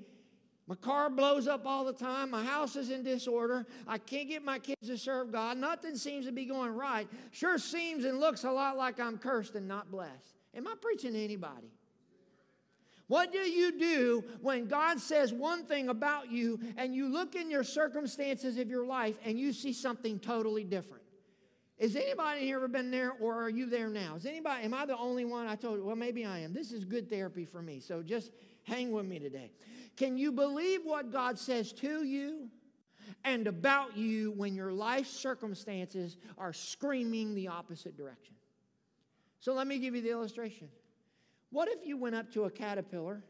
My 0.67 0.75
car 0.75 1.09
blows 1.09 1.47
up 1.47 1.65
all 1.65 1.85
the 1.85 1.93
time. 1.93 2.31
My 2.31 2.43
house 2.43 2.75
is 2.75 2.89
in 2.89 3.03
disorder. 3.03 3.65
I 3.87 3.97
can't 3.97 4.27
get 4.27 4.43
my 4.43 4.59
kids 4.59 4.85
to 4.87 4.97
serve 4.97 5.31
God. 5.31 5.57
Nothing 5.57 5.95
seems 5.95 6.25
to 6.25 6.33
be 6.33 6.43
going 6.43 6.75
right. 6.75 7.07
Sure 7.31 7.57
seems 7.57 8.03
and 8.03 8.19
looks 8.19 8.43
a 8.43 8.51
lot 8.51 8.75
like 8.75 8.99
I'm 8.99 9.17
cursed 9.17 9.55
and 9.55 9.65
not 9.65 9.89
blessed. 9.89 10.35
Am 10.53 10.67
I 10.67 10.73
preaching 10.81 11.13
to 11.13 11.23
anybody? 11.23 11.71
What 13.07 13.31
do 13.31 13.39
you 13.39 13.77
do 13.77 14.23
when 14.41 14.67
God 14.67 14.99
says 14.99 15.33
one 15.33 15.65
thing 15.65 15.89
about 15.89 16.31
you 16.31 16.59
and 16.77 16.95
you 16.95 17.09
look 17.09 17.35
in 17.35 17.51
your 17.51 17.63
circumstances 17.63 18.57
of 18.57 18.69
your 18.69 18.85
life 18.85 19.17
and 19.25 19.37
you 19.37 19.51
see 19.51 19.73
something 19.73 20.19
totally 20.19 20.63
different? 20.63 21.03
Is 21.77 21.95
anybody 21.95 22.41
here 22.41 22.57
ever 22.57 22.67
been 22.67 22.91
there 22.91 23.11
or 23.19 23.41
are 23.41 23.49
you 23.49 23.65
there 23.65 23.89
now? 23.89 24.15
Is 24.15 24.25
anybody, 24.25 24.63
am 24.63 24.73
I 24.73 24.85
the 24.85 24.97
only 24.97 25.25
one? 25.25 25.47
I 25.47 25.55
told 25.55 25.79
you, 25.79 25.85
well, 25.85 25.95
maybe 25.95 26.23
I 26.23 26.39
am. 26.39 26.53
This 26.53 26.71
is 26.71 26.85
good 26.85 27.09
therapy 27.09 27.45
for 27.45 27.61
me. 27.61 27.79
So 27.79 28.01
just 28.01 28.31
hang 28.63 28.91
with 28.91 29.05
me 29.05 29.19
today. 29.19 29.51
Can 29.97 30.17
you 30.17 30.31
believe 30.31 30.81
what 30.83 31.11
God 31.11 31.37
says 31.37 31.73
to 31.73 32.03
you 32.03 32.47
and 33.25 33.47
about 33.47 33.97
you 33.97 34.31
when 34.31 34.55
your 34.55 34.71
life 34.71 35.07
circumstances 35.07 36.15
are 36.37 36.53
screaming 36.53 37.35
the 37.35 37.49
opposite 37.49 37.97
direction? 37.97 38.35
So 39.39 39.53
let 39.53 39.67
me 39.67 39.77
give 39.77 39.93
you 39.93 40.01
the 40.01 40.11
illustration. 40.11 40.69
What 41.53 41.69
if 41.69 41.85
you 41.85 41.97
went 41.97 42.15
up 42.15 42.31
to 42.31 42.45
a 42.45 42.49
caterpillar 42.49 43.23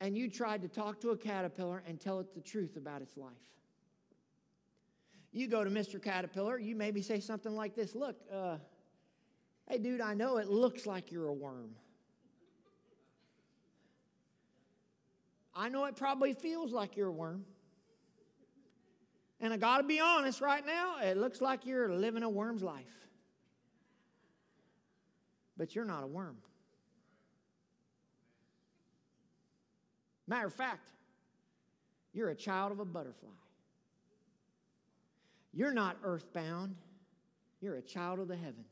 and 0.00 0.18
you 0.18 0.28
tried 0.28 0.60
to 0.62 0.68
talk 0.68 1.00
to 1.02 1.10
a 1.10 1.16
caterpillar 1.16 1.80
and 1.86 2.00
tell 2.00 2.18
it 2.18 2.34
the 2.34 2.40
truth 2.40 2.76
about 2.76 3.00
its 3.00 3.16
life? 3.16 3.30
You 5.30 5.46
go 5.46 5.62
to 5.62 5.70
Mr. 5.70 6.02
Caterpillar, 6.02 6.58
you 6.58 6.74
maybe 6.74 7.00
say 7.00 7.20
something 7.20 7.54
like 7.54 7.76
this 7.76 7.94
Look, 7.94 8.16
uh, 8.30 8.56
hey, 9.68 9.78
dude, 9.78 10.00
I 10.00 10.14
know 10.14 10.38
it 10.38 10.48
looks 10.48 10.84
like 10.84 11.12
you're 11.12 11.28
a 11.28 11.32
worm. 11.32 11.76
I 15.54 15.68
know 15.68 15.84
it 15.84 15.94
probably 15.94 16.32
feels 16.32 16.72
like 16.72 16.96
you're 16.96 17.06
a 17.06 17.12
worm. 17.12 17.44
And 19.38 19.52
I 19.52 19.58
got 19.58 19.76
to 19.76 19.84
be 19.84 20.00
honest 20.00 20.40
right 20.40 20.66
now, 20.66 20.96
it 21.00 21.16
looks 21.16 21.40
like 21.40 21.66
you're 21.66 21.94
living 21.94 22.24
a 22.24 22.28
worm's 22.28 22.64
life. 22.64 23.06
But 25.56 25.76
you're 25.76 25.84
not 25.84 26.02
a 26.02 26.08
worm. 26.08 26.38
Matter 30.26 30.46
of 30.46 30.54
fact, 30.54 30.88
you're 32.12 32.30
a 32.30 32.34
child 32.34 32.72
of 32.72 32.80
a 32.80 32.84
butterfly. 32.84 33.28
You're 35.52 35.72
not 35.72 35.96
earthbound, 36.02 36.76
you're 37.60 37.76
a 37.76 37.82
child 37.82 38.18
of 38.20 38.28
the 38.28 38.36
heavens. 38.36 38.68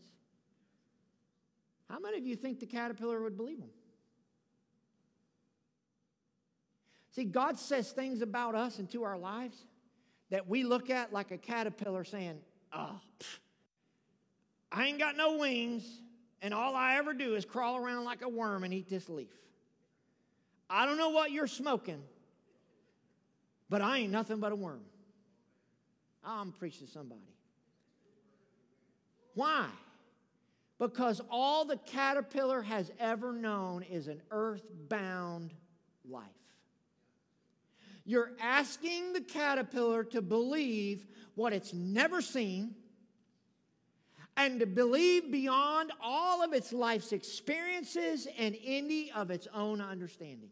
How 1.89 1.99
many 1.99 2.19
of 2.19 2.27
you 2.27 2.37
think 2.37 2.61
the 2.61 2.67
caterpillar 2.67 3.21
would 3.23 3.37
believe 3.37 3.59
him? 3.59 3.71
See, 7.13 7.25
God 7.25 7.59
says 7.59 7.91
things 7.91 8.23
about 8.23 8.55
us 8.55 8.79
and 8.79 8.89
to 8.93 9.03
our 9.03 9.19
lives 9.19 9.57
that 10.31 10.49
we 10.49 10.63
look 10.63 10.91
at 10.91 11.13
like 11.13 11.33
a 11.33 11.39
caterpillar 11.39 12.05
saying, 12.05 12.39
ah, 12.73 12.93
Oh, 12.95 13.01
pff, 13.19 13.39
I 14.73 14.87
ain't 14.87 15.01
got 15.01 15.17
no 15.17 15.37
wings, 15.37 15.85
and 16.41 16.55
all 16.55 16.77
I 16.77 16.97
ever 16.97 17.13
do 17.13 17.35
is 17.35 17.45
crawl 17.45 17.77
around 17.77 18.05
like 18.05 18.23
a 18.23 18.29
worm 18.29 18.63
and 18.63 18.73
eat 18.73 18.89
this 18.89 19.09
leaf. 19.09 19.33
I 20.71 20.87
don't 20.87 20.97
know 20.97 21.11
what 21.11 21.33
you're 21.33 21.49
smoking, 21.49 22.01
but 23.69 23.83
I 23.83 23.99
ain't 23.99 24.13
nothing 24.13 24.39
but 24.39 24.53
a 24.53 24.57
worm. 24.57 24.83
I'm 26.25 26.53
preaching 26.53 26.87
to 26.87 26.93
somebody. 26.93 27.21
Why? 29.35 29.67
Because 30.79 31.21
all 31.31 31.65
the 31.65 31.77
caterpillar 31.77 32.63
has 32.63 32.91
ever 33.01 33.33
known 33.33 33.83
is 33.83 34.07
an 34.07 34.23
earthbound 34.31 35.53
life. 36.09 36.25
You're 38.05 38.33
asking 38.41 39.13
the 39.13 39.21
caterpillar 39.21 40.05
to 40.05 40.23
believe 40.23 41.07
what 41.35 41.53
it's 41.53 41.75
never 41.75 42.23
seen 42.23 42.75
and 44.37 44.61
to 44.61 44.67
believe 44.67 45.31
beyond 45.31 45.93
all 46.01 46.43
of 46.43 46.53
its 46.53 46.73
life's 46.73 47.13
experiences 47.13 48.27
and 48.39 48.57
any 48.65 49.11
of 49.13 49.31
its 49.31 49.47
own 49.53 49.81
understanding. 49.81 50.51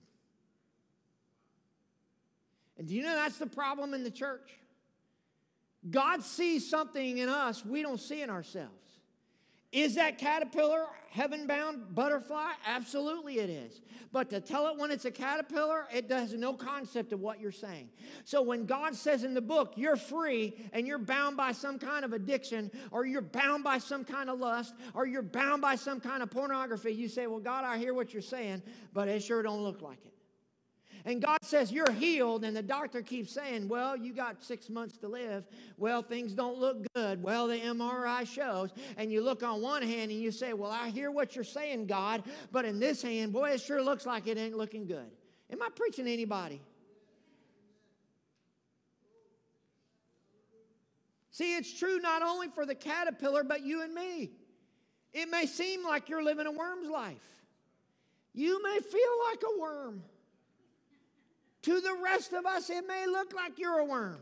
And 2.78 2.86
do 2.86 2.94
you 2.94 3.02
know 3.02 3.14
that's 3.14 3.38
the 3.38 3.46
problem 3.46 3.92
in 3.92 4.04
the 4.04 4.10
church? 4.10 4.50
God 5.90 6.22
sees 6.22 6.68
something 6.68 7.18
in 7.18 7.28
us 7.28 7.64
we 7.64 7.82
don't 7.82 8.00
see 8.00 8.22
in 8.22 8.30
ourselves. 8.30 8.72
Is 9.70 9.96
that 9.96 10.16
caterpillar 10.16 10.86
heaven 11.10 11.46
bound 11.46 11.94
butterfly? 11.94 12.52
Absolutely 12.66 13.38
it 13.38 13.50
is. 13.50 13.82
But 14.10 14.30
to 14.30 14.40
tell 14.40 14.66
it 14.68 14.78
when 14.78 14.90
it's 14.90 15.04
a 15.04 15.10
caterpillar, 15.10 15.86
it 15.92 16.10
has 16.10 16.32
no 16.32 16.54
concept 16.54 17.12
of 17.12 17.20
what 17.20 17.38
you're 17.38 17.52
saying. 17.52 17.90
So 18.24 18.40
when 18.40 18.64
God 18.64 18.96
says 18.96 19.24
in 19.24 19.34
the 19.34 19.42
book, 19.42 19.74
you're 19.76 19.96
free 19.96 20.54
and 20.72 20.86
you're 20.86 20.98
bound 20.98 21.36
by 21.36 21.52
some 21.52 21.78
kind 21.78 22.06
of 22.06 22.14
addiction, 22.14 22.70
or 22.90 23.04
you're 23.04 23.20
bound 23.20 23.62
by 23.62 23.76
some 23.76 24.04
kind 24.04 24.30
of 24.30 24.38
lust, 24.38 24.74
or 24.94 25.06
you're 25.06 25.20
bound 25.20 25.60
by 25.60 25.74
some 25.74 26.00
kind 26.00 26.22
of 26.22 26.30
pornography, 26.30 26.92
you 26.92 27.06
say, 27.06 27.26
Well, 27.26 27.40
God, 27.40 27.64
I 27.64 27.76
hear 27.76 27.92
what 27.92 28.14
you're 28.14 28.22
saying, 28.22 28.62
but 28.94 29.06
it 29.06 29.22
sure 29.22 29.42
don't 29.42 29.62
look 29.62 29.82
like 29.82 29.98
it 30.06 30.17
and 31.08 31.22
God 31.22 31.38
says 31.40 31.72
you're 31.72 31.90
healed, 31.90 32.44
and 32.44 32.54
the 32.54 32.62
doctor 32.62 33.00
keeps 33.00 33.32
saying, 33.32 33.66
Well, 33.66 33.96
you 33.96 34.12
got 34.12 34.44
six 34.44 34.68
months 34.68 34.98
to 34.98 35.08
live. 35.08 35.46
Well, 35.78 36.02
things 36.02 36.34
don't 36.34 36.58
look 36.58 36.86
good. 36.94 37.22
Well, 37.22 37.46
the 37.46 37.58
MRI 37.58 38.26
shows. 38.26 38.74
And 38.98 39.10
you 39.10 39.22
look 39.22 39.42
on 39.42 39.62
one 39.62 39.80
hand 39.80 40.10
and 40.10 40.20
you 40.20 40.30
say, 40.30 40.52
Well, 40.52 40.70
I 40.70 40.90
hear 40.90 41.10
what 41.10 41.34
you're 41.34 41.44
saying, 41.44 41.86
God, 41.86 42.24
but 42.52 42.66
in 42.66 42.78
this 42.78 43.00
hand, 43.00 43.32
boy, 43.32 43.52
it 43.52 43.62
sure 43.62 43.82
looks 43.82 44.04
like 44.04 44.26
it 44.26 44.36
ain't 44.36 44.54
looking 44.54 44.86
good. 44.86 45.10
Am 45.50 45.62
I 45.62 45.70
preaching 45.74 46.04
to 46.04 46.12
anybody? 46.12 46.60
See, 51.30 51.56
it's 51.56 51.72
true 51.72 52.00
not 52.00 52.20
only 52.20 52.48
for 52.48 52.66
the 52.66 52.74
caterpillar, 52.74 53.44
but 53.44 53.62
you 53.62 53.80
and 53.80 53.94
me. 53.94 54.30
It 55.14 55.30
may 55.30 55.46
seem 55.46 55.86
like 55.86 56.10
you're 56.10 56.22
living 56.22 56.46
a 56.46 56.52
worm's 56.52 56.90
life. 56.90 57.16
You 58.34 58.62
may 58.62 58.78
feel 58.80 59.00
like 59.30 59.42
a 59.42 59.58
worm. 59.58 60.02
To 61.68 61.82
the 61.82 61.98
rest 62.02 62.32
of 62.32 62.46
us, 62.46 62.70
it 62.70 62.88
may 62.88 63.06
look 63.06 63.34
like 63.34 63.58
you're 63.58 63.80
a 63.80 63.84
worm, 63.84 64.20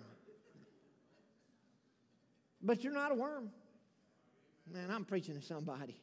but 2.61 2.83
you're 2.83 2.93
not 2.93 3.13
a 3.13 3.15
worm. 3.15 3.51
Man, 4.69 4.91
I'm 4.91 5.05
preaching 5.05 5.37
to 5.37 5.41
somebody. 5.41 5.95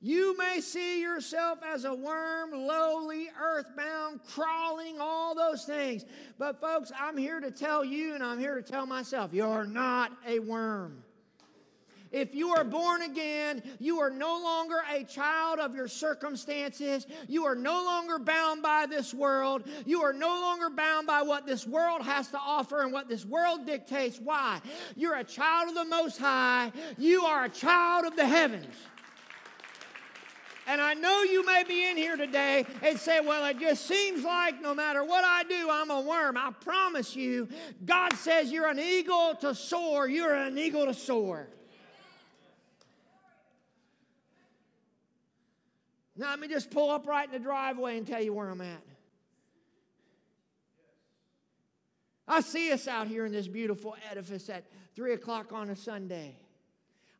You 0.00 0.38
may 0.38 0.62
see 0.62 1.02
yourself 1.02 1.58
as 1.62 1.84
a 1.84 1.92
worm, 1.92 2.52
lowly, 2.52 3.28
earthbound, 3.38 4.20
crawling, 4.26 5.02
all 5.02 5.34
those 5.34 5.66
things. 5.66 6.06
But, 6.38 6.58
folks, 6.58 6.90
I'm 6.98 7.18
here 7.18 7.40
to 7.40 7.50
tell 7.50 7.84
you, 7.84 8.14
and 8.14 8.24
I'm 8.24 8.38
here 8.38 8.54
to 8.54 8.62
tell 8.62 8.86
myself, 8.86 9.34
you're 9.34 9.66
not 9.66 10.12
a 10.26 10.38
worm. 10.38 11.04
If 12.10 12.34
you 12.34 12.50
are 12.50 12.64
born 12.64 13.02
again, 13.02 13.62
you 13.78 14.00
are 14.00 14.10
no 14.10 14.40
longer 14.42 14.76
a 14.90 15.04
child 15.04 15.58
of 15.58 15.74
your 15.74 15.88
circumstances. 15.88 17.06
You 17.28 17.44
are 17.44 17.54
no 17.54 17.84
longer 17.84 18.18
bound 18.18 18.62
by 18.62 18.86
this 18.86 19.12
world. 19.12 19.64
You 19.84 20.02
are 20.02 20.12
no 20.12 20.28
longer 20.28 20.70
bound 20.70 21.06
by 21.06 21.22
what 21.22 21.46
this 21.46 21.66
world 21.66 22.02
has 22.02 22.28
to 22.28 22.38
offer 22.38 22.82
and 22.82 22.92
what 22.92 23.08
this 23.08 23.24
world 23.24 23.66
dictates. 23.66 24.18
Why? 24.18 24.60
You're 24.96 25.16
a 25.16 25.24
child 25.24 25.68
of 25.68 25.74
the 25.74 25.84
Most 25.84 26.18
High. 26.18 26.72
You 26.96 27.22
are 27.24 27.44
a 27.44 27.48
child 27.48 28.06
of 28.06 28.16
the 28.16 28.26
heavens. 28.26 28.74
And 30.66 30.82
I 30.82 30.92
know 30.92 31.22
you 31.22 31.46
may 31.46 31.64
be 31.64 31.88
in 31.88 31.96
here 31.96 32.18
today 32.18 32.66
and 32.82 32.98
say, 32.98 33.20
well, 33.20 33.42
it 33.46 33.58
just 33.58 33.86
seems 33.86 34.22
like 34.22 34.60
no 34.60 34.74
matter 34.74 35.02
what 35.02 35.24
I 35.24 35.42
do, 35.44 35.68
I'm 35.70 35.90
a 35.90 36.02
worm. 36.02 36.36
I 36.36 36.50
promise 36.60 37.16
you, 37.16 37.48
God 37.86 38.12
says 38.12 38.52
you're 38.52 38.68
an 38.68 38.78
eagle 38.78 39.34
to 39.40 39.54
soar. 39.54 40.08
You're 40.08 40.34
an 40.34 40.58
eagle 40.58 40.84
to 40.84 40.92
soar. 40.92 41.48
Now, 46.18 46.30
let 46.30 46.40
me 46.40 46.48
just 46.48 46.72
pull 46.72 46.90
up 46.90 47.06
right 47.06 47.26
in 47.26 47.32
the 47.32 47.38
driveway 47.38 47.96
and 47.96 48.04
tell 48.04 48.20
you 48.20 48.34
where 48.34 48.50
I'm 48.50 48.60
at. 48.60 48.82
I 52.26 52.40
see 52.40 52.72
us 52.72 52.88
out 52.88 53.06
here 53.06 53.24
in 53.24 53.30
this 53.32 53.46
beautiful 53.46 53.96
edifice 54.10 54.50
at 54.50 54.64
3 54.96 55.14
o'clock 55.14 55.52
on 55.52 55.70
a 55.70 55.76
Sunday. 55.76 56.36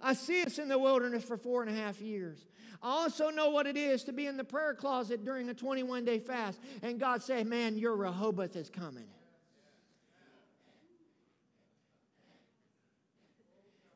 I 0.00 0.14
see 0.14 0.42
us 0.42 0.58
in 0.58 0.68
the 0.68 0.78
wilderness 0.78 1.22
for 1.22 1.36
four 1.36 1.62
and 1.62 1.70
a 1.70 1.80
half 1.80 2.00
years. 2.00 2.44
I 2.82 2.88
also 2.88 3.30
know 3.30 3.50
what 3.50 3.66
it 3.66 3.76
is 3.76 4.02
to 4.04 4.12
be 4.12 4.26
in 4.26 4.36
the 4.36 4.44
prayer 4.44 4.74
closet 4.74 5.24
during 5.24 5.48
a 5.48 5.54
21 5.54 6.04
day 6.04 6.18
fast 6.18 6.60
and 6.82 7.00
God 7.00 7.22
say, 7.22 7.42
Man, 7.42 7.78
your 7.78 7.96
Rehoboth 7.96 8.54
is 8.54 8.68
coming. 8.68 9.06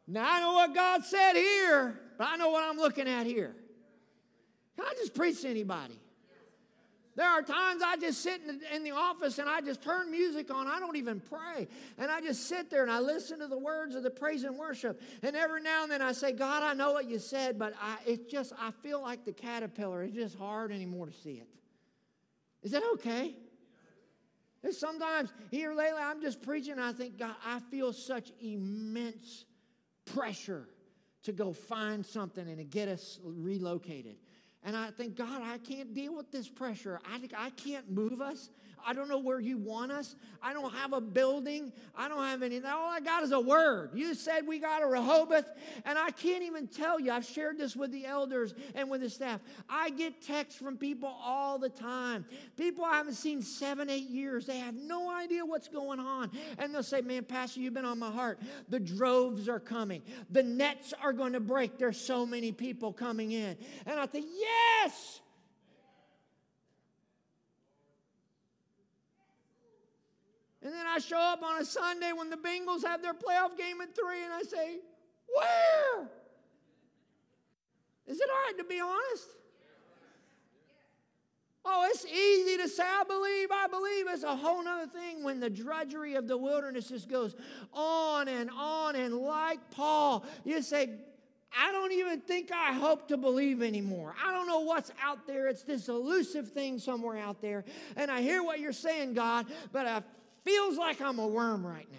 Now 0.08 0.26
I 0.28 0.40
know 0.40 0.52
what 0.54 0.74
God 0.74 1.04
said 1.04 1.34
here, 1.34 2.00
but 2.18 2.28
I 2.28 2.36
know 2.36 2.50
what 2.50 2.64
I'm 2.64 2.76
looking 2.76 3.08
at 3.08 3.26
here. 3.26 3.54
Can 4.76 4.86
I 4.86 4.94
just 4.94 5.14
preach 5.14 5.42
to 5.42 5.48
anybody? 5.48 5.98
There 7.14 7.26
are 7.26 7.42
times 7.42 7.82
I 7.84 7.96
just 7.98 8.22
sit 8.22 8.40
in 8.40 8.58
the, 8.58 8.74
in 8.74 8.84
the, 8.84 8.92
office 8.92 9.38
and 9.38 9.48
I 9.48 9.60
just 9.60 9.82
turn 9.82 10.10
music 10.10 10.50
on. 10.50 10.66
I 10.66 10.80
don't 10.80 10.96
even 10.96 11.20
pray. 11.20 11.68
And 11.98 12.10
I 12.10 12.22
just 12.22 12.48
sit 12.48 12.70
there 12.70 12.82
and 12.82 12.90
I 12.90 13.00
listen 13.00 13.40
to 13.40 13.46
the 13.46 13.58
words 13.58 13.94
of 13.94 14.02
the 14.02 14.10
praise 14.10 14.44
and 14.44 14.56
worship. 14.56 15.00
And 15.22 15.36
every 15.36 15.60
now 15.60 15.82
and 15.82 15.92
then 15.92 16.00
I 16.00 16.12
say, 16.12 16.32
God, 16.32 16.62
I 16.62 16.72
know 16.72 16.92
what 16.92 17.10
you 17.10 17.18
said, 17.18 17.58
but 17.58 17.74
I, 17.80 17.96
it 18.06 18.30
just, 18.30 18.54
I 18.58 18.70
feel 18.82 19.02
like 19.02 19.26
the 19.26 19.32
caterpillar. 19.32 20.02
It's 20.04 20.14
just 20.14 20.38
hard 20.38 20.72
anymore 20.72 21.06
to 21.06 21.12
see 21.12 21.34
it. 21.34 21.48
Is 22.62 22.70
that 22.70 22.82
okay? 22.94 23.34
And 24.62 24.72
sometimes 24.72 25.32
here 25.50 25.74
lately 25.74 26.00
I'm 26.00 26.22
just 26.22 26.40
preaching 26.40 26.72
and 26.72 26.82
I 26.82 26.92
think, 26.92 27.18
God, 27.18 27.34
I 27.44 27.60
feel 27.70 27.92
such 27.92 28.30
immense 28.40 29.44
pressure 30.06 30.66
to 31.24 31.32
go 31.32 31.52
find 31.52 32.06
something 32.06 32.46
and 32.46 32.58
to 32.58 32.64
get 32.64 32.88
us 32.88 33.18
relocated. 33.22 34.16
And 34.64 34.76
I 34.76 34.90
think, 34.90 35.16
God, 35.16 35.42
I 35.42 35.58
can't 35.58 35.92
deal 35.92 36.14
with 36.14 36.30
this 36.30 36.48
pressure. 36.48 37.00
I, 37.04 37.20
I 37.36 37.50
can't 37.50 37.90
move 37.90 38.20
us. 38.20 38.50
I 38.86 38.92
don't 38.92 39.08
know 39.08 39.18
where 39.18 39.40
you 39.40 39.58
want 39.58 39.92
us. 39.92 40.16
I 40.42 40.52
don't 40.52 40.72
have 40.74 40.92
a 40.92 41.00
building. 41.00 41.72
I 41.96 42.08
don't 42.08 42.24
have 42.24 42.42
anything. 42.42 42.68
All 42.70 42.90
I 42.90 43.00
got 43.00 43.22
is 43.22 43.32
a 43.32 43.40
word. 43.40 43.90
You 43.94 44.14
said 44.14 44.46
we 44.46 44.58
got 44.58 44.82
a 44.82 44.86
Rehoboth, 44.86 45.50
and 45.84 45.98
I 45.98 46.10
can't 46.10 46.42
even 46.42 46.66
tell 46.66 47.00
you. 47.00 47.12
I've 47.12 47.24
shared 47.24 47.58
this 47.58 47.76
with 47.76 47.92
the 47.92 48.04
elders 48.04 48.54
and 48.74 48.90
with 48.90 49.00
the 49.00 49.10
staff. 49.10 49.40
I 49.68 49.90
get 49.90 50.20
texts 50.20 50.60
from 50.60 50.76
people 50.76 51.08
all 51.08 51.58
the 51.58 51.68
time. 51.68 52.24
People 52.56 52.84
I 52.84 52.96
haven't 52.96 53.14
seen 53.14 53.40
seven, 53.40 53.88
eight 53.88 54.10
years. 54.10 54.46
They 54.46 54.58
have 54.58 54.74
no 54.74 55.10
idea 55.10 55.44
what's 55.44 55.68
going 55.68 56.00
on. 56.00 56.30
And 56.58 56.74
they'll 56.74 56.82
say, 56.82 57.00
Man, 57.00 57.24
Pastor, 57.24 57.60
you've 57.60 57.74
been 57.74 57.84
on 57.84 57.98
my 57.98 58.10
heart. 58.10 58.40
The 58.68 58.80
droves 58.80 59.48
are 59.48 59.60
coming, 59.60 60.02
the 60.30 60.42
nets 60.42 60.92
are 61.02 61.12
going 61.12 61.32
to 61.32 61.40
break. 61.40 61.78
There's 61.78 62.00
so 62.00 62.26
many 62.26 62.52
people 62.52 62.92
coming 62.92 63.32
in. 63.32 63.56
And 63.86 63.98
I 63.98 64.06
think, 64.06 64.26
Yes! 64.36 65.21
And 70.64 70.72
then 70.72 70.86
I 70.86 70.98
show 70.98 71.18
up 71.18 71.42
on 71.42 71.60
a 71.60 71.64
Sunday 71.64 72.12
when 72.12 72.30
the 72.30 72.36
Bengals 72.36 72.84
have 72.84 73.02
their 73.02 73.14
playoff 73.14 73.56
game 73.58 73.80
at 73.80 73.94
three, 73.94 74.22
and 74.24 74.32
I 74.32 74.42
say, 74.42 74.78
Where? 75.34 76.08
Is 78.06 78.20
it 78.20 78.28
all 78.28 78.36
right 78.46 78.58
to 78.58 78.64
be 78.64 78.80
honest? 78.80 79.28
Oh, 81.64 81.88
it's 81.88 82.04
easy 82.04 82.56
to 82.60 82.68
say, 82.68 82.82
I 82.82 83.04
believe, 83.04 83.48
I 83.52 83.68
believe. 83.68 84.06
It's 84.08 84.24
a 84.24 84.34
whole 84.34 84.66
other 84.66 84.88
thing 84.88 85.22
when 85.22 85.38
the 85.38 85.48
drudgery 85.48 86.14
of 86.14 86.26
the 86.26 86.36
wilderness 86.36 86.88
just 86.88 87.08
goes 87.08 87.36
on 87.72 88.26
and 88.26 88.50
on. 88.50 88.96
And 88.96 89.14
like 89.14 89.58
Paul, 89.70 90.24
you 90.44 90.60
say, 90.60 90.90
I 91.56 91.70
don't 91.70 91.92
even 91.92 92.20
think 92.20 92.50
I 92.50 92.72
hope 92.72 93.06
to 93.08 93.16
believe 93.16 93.62
anymore. 93.62 94.14
I 94.24 94.32
don't 94.32 94.48
know 94.48 94.60
what's 94.60 94.90
out 95.00 95.26
there. 95.28 95.46
It's 95.46 95.62
this 95.62 95.88
elusive 95.88 96.50
thing 96.50 96.80
somewhere 96.80 97.18
out 97.18 97.40
there. 97.40 97.64
And 97.96 98.10
I 98.10 98.22
hear 98.22 98.42
what 98.42 98.58
you're 98.58 98.72
saying, 98.72 99.14
God, 99.14 99.46
but 99.70 99.86
I 99.86 100.02
feels 100.44 100.76
like 100.76 101.00
I'm 101.00 101.18
a 101.18 101.26
worm 101.26 101.66
right 101.66 101.88
now. 101.90 101.98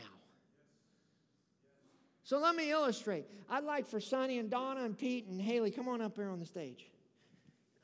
So 2.23 2.39
let 2.39 2.55
me 2.55 2.71
illustrate. 2.71 3.25
I'd 3.49 3.63
like 3.63 3.85
for 3.85 3.99
Sonny 3.99 4.39
and 4.39 4.49
Donna 4.49 4.83
and 4.85 4.97
Pete 4.97 5.27
and 5.27 5.41
Haley, 5.41 5.71
come 5.71 5.87
on 5.87 6.01
up 6.01 6.15
here 6.15 6.29
on 6.29 6.39
the 6.39 6.45
stage. 6.45 6.85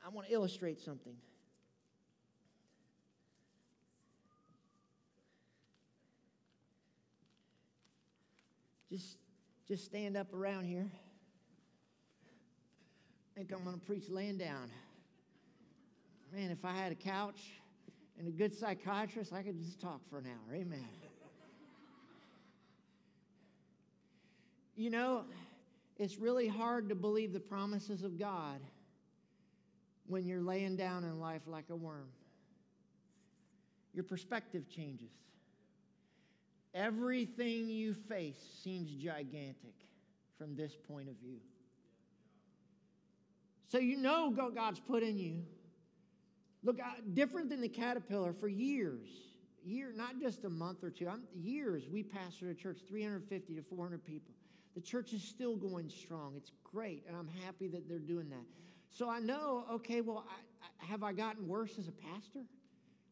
I 0.06 0.10
want 0.10 0.28
to 0.28 0.34
illustrate 0.34 0.80
something. 0.80 1.14
Just, 8.90 9.18
just 9.68 9.86
stand 9.86 10.18
up 10.18 10.34
around 10.34 10.66
here. 10.66 10.90
I 13.36 13.38
think 13.38 13.52
I'm 13.52 13.64
going 13.64 13.80
to 13.80 13.86
preach 13.86 14.10
laying 14.10 14.38
down. 14.38 14.72
Man, 16.34 16.50
if 16.50 16.66
I 16.66 16.72
had 16.72 16.92
a 16.92 16.96
couch, 16.96 17.40
and 18.20 18.28
a 18.28 18.32
good 18.32 18.54
psychiatrist, 18.54 19.32
I 19.32 19.42
could 19.42 19.58
just 19.58 19.80
talk 19.80 20.02
for 20.10 20.20
an 20.20 20.26
hour. 20.26 20.56
Amen. 20.56 20.86
you 24.76 24.90
know, 24.90 25.24
it's 25.98 26.18
really 26.18 26.48
hard 26.48 26.90
to 26.90 26.96
believe 26.96 27.32
the 27.32 27.40
promises 27.40 28.04
of 28.04 28.20
God 28.20 28.60
when 30.08 30.26
you're 30.26 30.42
laying 30.42 30.76
down 30.76 31.06
in 31.06 31.20
life 31.20 31.42
like 31.48 31.66
a 31.70 31.76
worm. 31.76 32.10
Your 33.94 34.04
perspective 34.04 34.70
changes. 34.70 35.12
Everything 36.74 37.70
you 37.70 37.94
face 37.94 38.40
seems 38.64 38.92
gigantic 38.92 39.76
from 40.38 40.56
this 40.56 40.76
point 40.88 41.10
of 41.10 41.16
view. 41.16 41.40
So 43.70 43.80
you 43.80 43.98
know 43.98 44.32
God's 44.54 44.80
put 44.80 45.04
in 45.04 45.18
you 45.18 45.44
Look, 46.64 46.78
different 47.14 47.50
than 47.50 47.62
the 47.62 47.70
caterpillar 47.70 48.34
for 48.34 48.48
years, 48.48 49.08
year, 49.64 49.94
not 49.96 50.20
just 50.20 50.44
a 50.44 50.50
month 50.50 50.84
or 50.84 50.90
2 50.90 51.08
I'm, 51.08 51.24
years, 51.34 51.88
we 51.90 52.04
pastored 52.04 52.52
a 52.52 52.54
church, 52.54 52.80
350 52.88 53.56
to 53.56 53.62
400 53.62 54.04
people. 54.04 54.34
The 54.76 54.82
church 54.82 55.14
is 55.14 55.24
still 55.24 55.56
going 55.56 55.90
strong. 55.90 56.34
It's 56.36 56.52
great, 56.64 57.04
and 57.08 57.16
I'm 57.16 57.30
happy 57.46 57.68
that 57.70 57.88
they're 57.88 58.00
doing 58.00 58.30
that. 58.30 58.44
So 58.92 59.10
I 59.10 59.20
know, 59.20 59.66
okay, 59.72 60.02
well, 60.02 60.26
I, 60.30 60.66
I, 60.66 60.86
have 60.86 61.04
I 61.04 61.14
gotten 61.14 61.48
worse 61.48 61.78
as 61.80 61.88
a 61.88 61.92
pastor? 61.92 62.46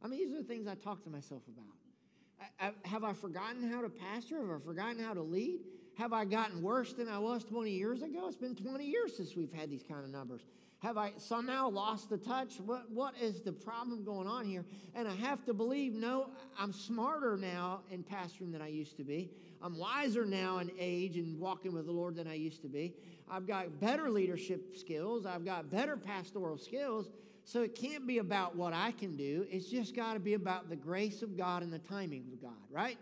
I 0.03 0.07
mean, 0.07 0.19
these 0.19 0.33
are 0.33 0.41
the 0.41 0.47
things 0.47 0.67
I 0.67 0.75
talk 0.75 1.03
to 1.05 1.09
myself 1.09 1.41
about. 1.47 2.75
Have 2.83 3.03
I 3.03 3.13
forgotten 3.13 3.69
how 3.69 3.81
to 3.81 3.89
pastor? 3.89 4.39
Have 4.39 4.61
I 4.61 4.63
forgotten 4.63 5.03
how 5.03 5.13
to 5.13 5.21
lead? 5.21 5.61
Have 5.97 6.13
I 6.13 6.25
gotten 6.25 6.61
worse 6.61 6.93
than 6.93 7.07
I 7.07 7.17
was 7.17 7.43
20 7.43 7.71
years 7.71 8.03
ago? 8.03 8.27
It's 8.27 8.35
been 8.35 8.55
20 8.55 8.85
years 8.85 9.17
since 9.17 9.35
we've 9.35 9.51
had 9.51 9.71
these 9.71 9.83
kind 9.83 10.03
of 10.03 10.11
numbers. 10.11 10.41
Have 10.79 10.97
I 10.97 11.13
somehow 11.17 11.69
lost 11.69 12.09
the 12.09 12.17
touch? 12.17 12.59
What, 12.59 12.91
what 12.91 13.15
is 13.19 13.41
the 13.41 13.51
problem 13.51 14.03
going 14.03 14.27
on 14.27 14.45
here? 14.45 14.63
And 14.93 15.07
I 15.07 15.15
have 15.15 15.43
to 15.45 15.53
believe, 15.53 15.93
no, 15.93 16.29
I'm 16.57 16.71
smarter 16.71 17.35
now 17.35 17.81
in 17.89 18.03
pastoring 18.03 18.51
than 18.51 18.61
I 18.61 18.67
used 18.67 18.95
to 18.97 19.03
be. 19.03 19.31
I'm 19.61 19.75
wiser 19.75 20.23
now 20.23 20.59
in 20.59 20.71
age 20.77 21.17
and 21.17 21.39
walking 21.39 21.73
with 21.73 21.87
the 21.87 21.91
Lord 21.91 22.15
than 22.15 22.27
I 22.27 22.35
used 22.35 22.61
to 22.61 22.67
be. 22.67 22.93
I've 23.29 23.47
got 23.47 23.79
better 23.79 24.11
leadership 24.11 24.77
skills. 24.77 25.25
I've 25.25 25.43
got 25.43 25.71
better 25.71 25.97
pastoral 25.97 26.59
skills. 26.59 27.09
So 27.43 27.63
it 27.63 27.73
can't 27.73 28.05
be 28.05 28.19
about 28.19 28.55
what 28.55 28.73
I 28.73 28.91
can 28.91 29.15
do. 29.15 29.47
It's 29.49 29.67
just 29.69 29.95
got 29.95 30.13
to 30.13 30.19
be 30.19 30.35
about 30.35 30.69
the 30.69 30.75
grace 30.75 31.23
of 31.23 31.35
God 31.37 31.63
and 31.63 31.73
the 31.73 31.79
timing 31.79 32.25
of 32.31 32.41
God, 32.41 32.57
right? 32.69 32.97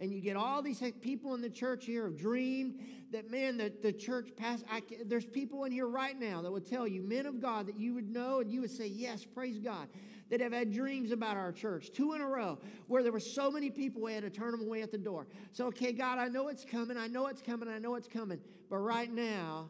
And 0.00 0.12
you 0.12 0.20
get 0.20 0.36
all 0.36 0.62
these 0.62 0.82
people 1.00 1.34
in 1.34 1.40
the 1.40 1.50
church 1.50 1.84
here 1.84 2.04
have 2.04 2.16
dreamed 2.16 2.80
that, 3.10 3.30
man, 3.30 3.56
the, 3.56 3.72
the 3.82 3.92
church 3.92 4.30
past, 4.36 4.64
I, 4.70 4.82
there's 5.06 5.24
people 5.24 5.64
in 5.64 5.72
here 5.72 5.88
right 5.88 6.18
now 6.18 6.40
that 6.42 6.52
would 6.52 6.66
tell 6.66 6.86
you, 6.86 7.02
men 7.02 7.26
of 7.26 7.40
God, 7.40 7.66
that 7.66 7.78
you 7.78 7.94
would 7.94 8.08
know 8.08 8.40
and 8.40 8.50
you 8.50 8.60
would 8.60 8.70
say, 8.70 8.86
yes, 8.86 9.24
praise 9.24 9.58
God, 9.58 9.88
that 10.30 10.40
have 10.40 10.52
had 10.52 10.72
dreams 10.72 11.10
about 11.10 11.36
our 11.36 11.50
church, 11.50 11.90
two 11.92 12.12
in 12.12 12.20
a 12.20 12.26
row, 12.26 12.58
where 12.86 13.02
there 13.02 13.10
were 13.10 13.18
so 13.18 13.50
many 13.50 13.70
people, 13.70 14.02
we 14.02 14.12
had 14.12 14.22
to 14.22 14.30
turn 14.30 14.52
them 14.52 14.60
away 14.60 14.82
at 14.82 14.92
the 14.92 14.98
door. 14.98 15.26
So, 15.52 15.66
okay, 15.66 15.92
God, 15.92 16.18
I 16.18 16.28
know 16.28 16.48
it's 16.48 16.64
coming, 16.64 16.96
I 16.96 17.08
know 17.08 17.26
it's 17.26 17.42
coming, 17.42 17.68
I 17.68 17.78
know 17.78 17.96
it's 17.96 18.08
coming, 18.08 18.38
but 18.70 18.78
right 18.78 19.12
now, 19.12 19.68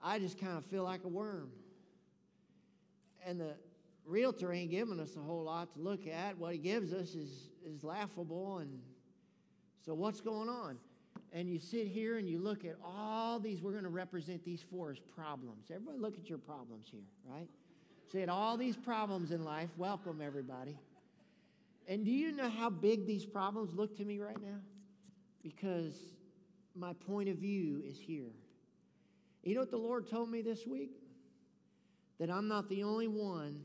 I 0.00 0.20
just 0.20 0.38
kind 0.38 0.56
of 0.56 0.64
feel 0.66 0.84
like 0.84 1.02
a 1.04 1.08
worm. 1.08 1.50
And 3.26 3.40
the 3.40 3.56
realtor 4.06 4.52
ain't 4.52 4.70
giving 4.70 5.00
us 5.00 5.16
a 5.16 5.20
whole 5.20 5.42
lot 5.42 5.72
to 5.74 5.80
look 5.80 6.06
at. 6.06 6.38
What 6.38 6.52
he 6.52 6.58
gives 6.58 6.92
us 6.92 7.14
is, 7.14 7.50
is 7.66 7.82
laughable 7.82 8.58
and 8.58 8.78
so, 9.88 9.94
what's 9.94 10.20
going 10.20 10.50
on? 10.50 10.76
And 11.32 11.48
you 11.48 11.58
sit 11.58 11.86
here 11.86 12.18
and 12.18 12.28
you 12.28 12.38
look 12.38 12.66
at 12.66 12.76
all 12.84 13.40
these, 13.40 13.62
we're 13.62 13.70
going 13.70 13.84
to 13.84 13.88
represent 13.88 14.44
these 14.44 14.62
four 14.70 14.90
as 14.90 14.98
problems. 14.98 15.70
Everybody, 15.74 15.96
look 15.96 16.18
at 16.18 16.28
your 16.28 16.36
problems 16.36 16.88
here, 16.92 17.06
right? 17.26 17.48
See, 18.12 18.20
at 18.20 18.28
all 18.28 18.58
these 18.58 18.76
problems 18.76 19.30
in 19.30 19.44
life, 19.44 19.70
welcome 19.78 20.20
everybody. 20.22 20.76
And 21.86 22.04
do 22.04 22.10
you 22.10 22.32
know 22.32 22.50
how 22.50 22.68
big 22.68 23.06
these 23.06 23.24
problems 23.24 23.72
look 23.72 23.96
to 23.96 24.04
me 24.04 24.18
right 24.18 24.38
now? 24.42 24.58
Because 25.42 25.94
my 26.76 26.92
point 26.92 27.30
of 27.30 27.38
view 27.38 27.82
is 27.82 27.98
here. 27.98 28.34
You 29.42 29.54
know 29.54 29.60
what 29.60 29.70
the 29.70 29.78
Lord 29.78 30.06
told 30.06 30.30
me 30.30 30.42
this 30.42 30.66
week? 30.66 31.00
That 32.20 32.30
I'm 32.30 32.46
not 32.46 32.68
the 32.68 32.82
only 32.82 33.08
one 33.08 33.62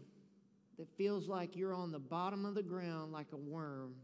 that 0.79 0.87
feels 0.97 1.27
like 1.27 1.57
you're 1.57 1.73
on 1.73 1.91
the 1.91 1.99
bottom 1.99 2.45
of 2.45 2.55
the 2.55 2.63
ground 2.63 3.11
like 3.11 3.27
a 3.33 3.37
worm 3.37 3.95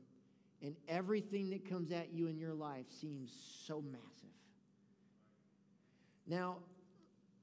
and 0.61 0.75
everything 0.87 1.49
that 1.51 1.67
comes 1.69 1.91
at 1.91 2.13
you 2.13 2.27
in 2.27 2.37
your 2.37 2.53
life 2.53 2.85
seems 2.89 3.31
so 3.65 3.81
massive. 3.81 4.29
Now, 6.27 6.57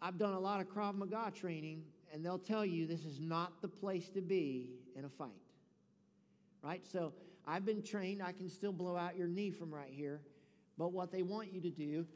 I've 0.00 0.18
done 0.18 0.34
a 0.34 0.38
lot 0.38 0.60
of 0.60 0.68
Krav 0.68 0.94
Maga 0.94 1.32
training, 1.34 1.82
and 2.12 2.24
they'll 2.24 2.38
tell 2.38 2.64
you 2.64 2.86
this 2.86 3.04
is 3.04 3.18
not 3.18 3.62
the 3.62 3.68
place 3.68 4.08
to 4.10 4.20
be 4.20 4.68
in 4.94 5.04
a 5.04 5.08
fight. 5.08 5.30
Right? 6.62 6.86
So 6.86 7.12
I've 7.46 7.64
been 7.64 7.82
trained, 7.82 8.22
I 8.22 8.32
can 8.32 8.48
still 8.48 8.72
blow 8.72 8.96
out 8.96 9.16
your 9.16 9.28
knee 9.28 9.50
from 9.50 9.74
right 9.74 9.90
here, 9.90 10.20
but 10.76 10.92
what 10.92 11.10
they 11.10 11.22
want 11.22 11.52
you 11.52 11.60
to 11.62 11.70
do 11.70 12.06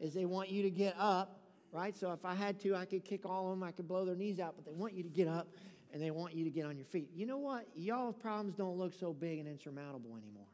is 0.00 0.14
they 0.14 0.26
want 0.26 0.50
you 0.50 0.62
to 0.62 0.70
get 0.70 0.94
up, 0.98 1.40
right? 1.72 1.96
So 1.96 2.12
if 2.12 2.24
I 2.24 2.34
had 2.34 2.60
to, 2.60 2.76
I 2.76 2.84
could 2.84 3.04
kick 3.04 3.26
all 3.26 3.46
of 3.46 3.58
them, 3.58 3.62
I 3.62 3.72
could 3.72 3.88
blow 3.88 4.04
their 4.04 4.14
knees 4.14 4.38
out, 4.38 4.54
but 4.56 4.64
they 4.64 4.72
want 4.72 4.94
you 4.94 5.02
to 5.02 5.08
get 5.08 5.26
up 5.26 5.48
and 5.92 6.02
they 6.02 6.10
want 6.10 6.34
you 6.34 6.44
to 6.44 6.50
get 6.50 6.66
on 6.66 6.76
your 6.76 6.86
feet. 6.86 7.10
You 7.14 7.26
know 7.26 7.38
what? 7.38 7.66
Y'all's 7.74 8.16
problems 8.16 8.54
don't 8.54 8.76
look 8.76 8.92
so 8.92 9.12
big 9.12 9.38
and 9.38 9.48
insurmountable 9.48 10.16
anymore. 10.16 10.46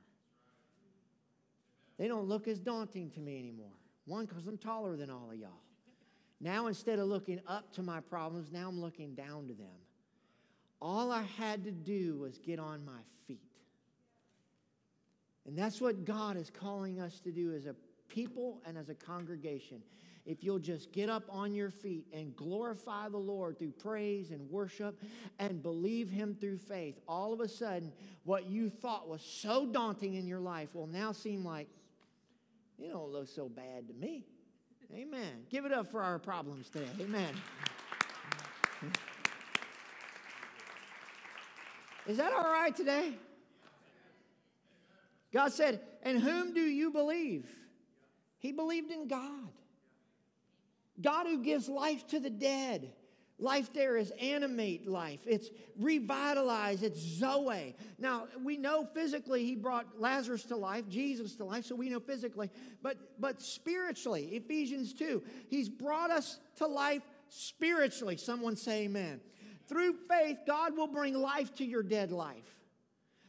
They 1.99 2.09
don't 2.09 2.27
look 2.27 2.49
as 2.49 2.59
daunting 2.59 3.11
to 3.11 3.21
me 3.21 3.39
anymore. 3.39 3.73
One, 4.07 4.27
because 4.27 4.47
I'm 4.47 4.59
taller 4.59 4.97
than 4.97 5.11
all 5.11 5.31
of 5.31 5.39
y'all. 5.39 5.61
Now, 6.41 6.67
instead 6.67 6.99
of 6.99 7.09
looking 7.09 7.41
up 7.47 7.73
to 7.75 7.83
my 7.83 8.01
problems, 8.01 8.53
now 8.53 8.69
I'm 8.69 8.81
looking 8.81 9.15
down 9.15 9.47
to 9.49 9.55
them. 9.55 9.79
All 10.81 11.11
I 11.11 11.23
had 11.23 11.65
to 11.65 11.71
do 11.71 12.19
was 12.19 12.39
get 12.39 12.59
on 12.59 12.85
my 12.85 13.01
feet. 13.27 13.41
And 15.47 15.57
that's 15.57 15.81
what 15.81 16.05
God 16.05 16.37
is 16.37 16.51
calling 16.51 17.01
us 17.01 17.21
to 17.21 17.31
do 17.31 17.53
as 17.53 17.67
a 17.67 17.75
people 18.09 18.61
and 18.67 18.77
as 18.77 18.89
a 18.89 18.95
congregation 18.95 19.81
if 20.27 20.43
you'll 20.43 20.59
just 20.59 20.91
get 20.93 21.11
up 21.11 21.25
on 21.29 21.55
your 21.55 21.71
feet 21.71 22.07
and 22.13 22.35
glorify 22.35 23.09
the 23.09 23.19
Lord 23.19 23.59
through 23.59 23.73
praise 23.73 24.31
and 24.31 24.51
worship 24.51 24.99
and 25.39 25.63
believe 25.63 26.09
Him 26.09 26.37
through 26.41 26.59
faith, 26.59 26.99
all 27.07 27.33
of 27.33 27.41
a 27.41 27.49
sudden, 27.49 27.93
what 28.25 28.47
you 28.47 28.71
thought 28.71 29.07
was 29.09 29.21
so 29.21 29.67
daunting 29.67 30.15
in 30.15 30.27
your 30.27 30.41
life 30.41 30.75
will 30.75 30.87
now 30.87 31.13
seem 31.13 31.45
like, 31.45 31.69
you 32.79 32.89
don't 32.89 33.11
look 33.11 33.29
so 33.29 33.49
bad 33.49 33.87
to 33.89 33.95
me. 33.95 34.25
Amen. 34.95 35.45
Give 35.51 35.65
it 35.65 35.73
up 35.73 35.91
for 35.91 36.03
our 36.03 36.19
problems 36.19 36.69
today. 36.71 36.89
Amen. 37.01 37.35
Is 42.07 42.19
that 42.19 42.33
all 42.33 42.45
right 42.45 42.75
today? 42.75 43.15
God 45.33 45.53
said, 45.53 45.81
And 46.03 46.19
whom 46.19 46.55
do 46.55 46.61
you 46.61 46.91
believe? 46.91 47.49
He 48.39 48.53
believed 48.53 48.91
in 48.91 49.09
God. 49.09 49.49
God 51.01 51.27
who 51.27 51.43
gives 51.43 51.69
life 51.69 52.07
to 52.09 52.21
the 52.21 52.31
dead. 52.31 52.93
Life 53.41 53.73
there 53.73 53.97
is 53.97 54.13
animate 54.21 54.87
life. 54.87 55.21
It's 55.27 55.51
revitalized. 55.79 56.85
It's 56.85 57.01
Zoe. 57.01 57.75
Now, 57.99 58.29
we 58.45 58.57
know 58.57 58.87
physically 58.95 59.45
he 59.45 59.57
brought 59.57 60.01
Lazarus 60.01 60.45
to 60.45 60.57
life, 60.57 60.89
Jesus 60.89 61.35
to 61.37 61.45
life, 61.45 61.65
so 61.65 61.75
we 61.75 61.89
know 61.89 61.99
physically. 61.99 62.49
But, 62.81 62.97
but 63.19 63.43
spiritually, 63.43 64.27
Ephesians 64.35 64.95
2, 64.95 65.21
he's 65.49 65.69
brought 65.69 66.13
us 66.13 66.39
to 66.57 66.69
life 66.69 67.03
spiritually. 67.29 68.17
Someone 68.17 68.55
say 68.55 68.85
amen. 68.85 69.21
Through 69.69 69.97
faith, 70.09 70.39
God 70.47 70.77
will 70.77 70.87
bring 70.87 71.15
life 71.15 71.57
to 71.57 71.65
your 71.65 71.83
dead 71.83 72.13
life, 72.13 72.57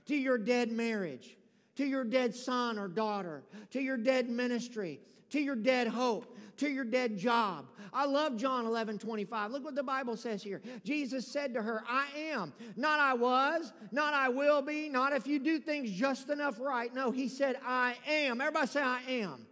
to 0.06 0.16
your 0.16 0.38
dead 0.38 0.72
marriage, 0.72 1.36
to 1.78 1.86
your 1.86 2.04
dead 2.04 2.36
son 2.36 2.78
or 2.78 2.88
daughter, 2.88 3.44
to 3.72 3.82
your 3.82 3.98
dead 3.98 4.30
ministry, 4.30 5.00
to 5.32 5.40
your 5.40 5.56
dead 5.56 5.88
hope, 5.88 6.36
to 6.58 6.70
your 6.70 6.86
dead 6.86 7.18
job. 7.18 7.66
I 7.94 8.06
love 8.06 8.36
John 8.36 8.66
11 8.66 9.00
25. 9.00 9.52
Look 9.52 9.64
what 9.64 9.76
the 9.76 9.84
Bible 9.84 10.18
says 10.18 10.44
here. 10.44 10.62
Jesus 10.84 11.26
said 11.26 11.54
to 11.54 11.62
her, 11.62 11.82
I 11.88 12.08
am. 12.32 12.54
Not 12.76 13.00
I 13.00 13.14
was, 13.14 13.72
not 13.92 14.14
I 14.14 14.28
will 14.28 14.62
be, 14.62 14.90
not 14.90 15.14
if 15.14 15.26
you 15.26 15.40
do 15.40 15.60
things 15.60 15.92
just 15.92 16.30
enough 16.30 16.60
right. 16.60 16.94
No, 16.94 17.12
he 17.12 17.30
said, 17.30 17.58
I 17.66 17.96
am. 18.06 18.42
Everybody 18.42 18.68
say, 18.68 18.82
I 18.82 19.02
am. 19.08 19.48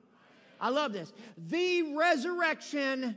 I 0.59 0.69
love 0.69 0.91
this. 0.91 1.13
The 1.49 1.93
resurrection 1.95 3.15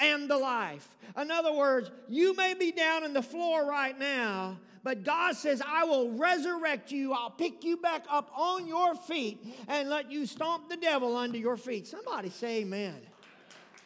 and 0.00 0.30
the 0.30 0.38
life. 0.38 0.96
In 1.20 1.30
other 1.30 1.52
words, 1.52 1.90
you 2.08 2.34
may 2.36 2.54
be 2.54 2.70
down 2.70 3.04
in 3.04 3.12
the 3.12 3.22
floor 3.22 3.68
right 3.68 3.98
now, 3.98 4.58
but 4.82 5.04
God 5.04 5.36
says, 5.36 5.62
I 5.66 5.84
will 5.84 6.12
resurrect 6.12 6.90
you. 6.90 7.12
I'll 7.12 7.30
pick 7.30 7.64
you 7.64 7.76
back 7.76 8.04
up 8.10 8.30
on 8.36 8.66
your 8.66 8.94
feet 8.94 9.44
and 9.68 9.88
let 9.88 10.10
you 10.10 10.26
stomp 10.26 10.68
the 10.68 10.76
devil 10.76 11.16
under 11.16 11.38
your 11.38 11.56
feet. 11.56 11.86
Somebody 11.86 12.30
say 12.30 12.60
amen. 12.60 12.96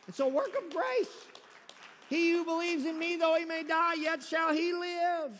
It's 0.08 0.20
a 0.20 0.26
work 0.26 0.50
of 0.56 0.72
grace. 0.72 1.08
He 2.08 2.32
who 2.32 2.44
believes 2.44 2.84
in 2.84 2.98
me, 2.98 3.16
though 3.16 3.36
he 3.36 3.44
may 3.44 3.62
die, 3.62 3.94
yet 3.94 4.22
shall 4.22 4.52
he 4.52 4.72
live. 4.72 5.32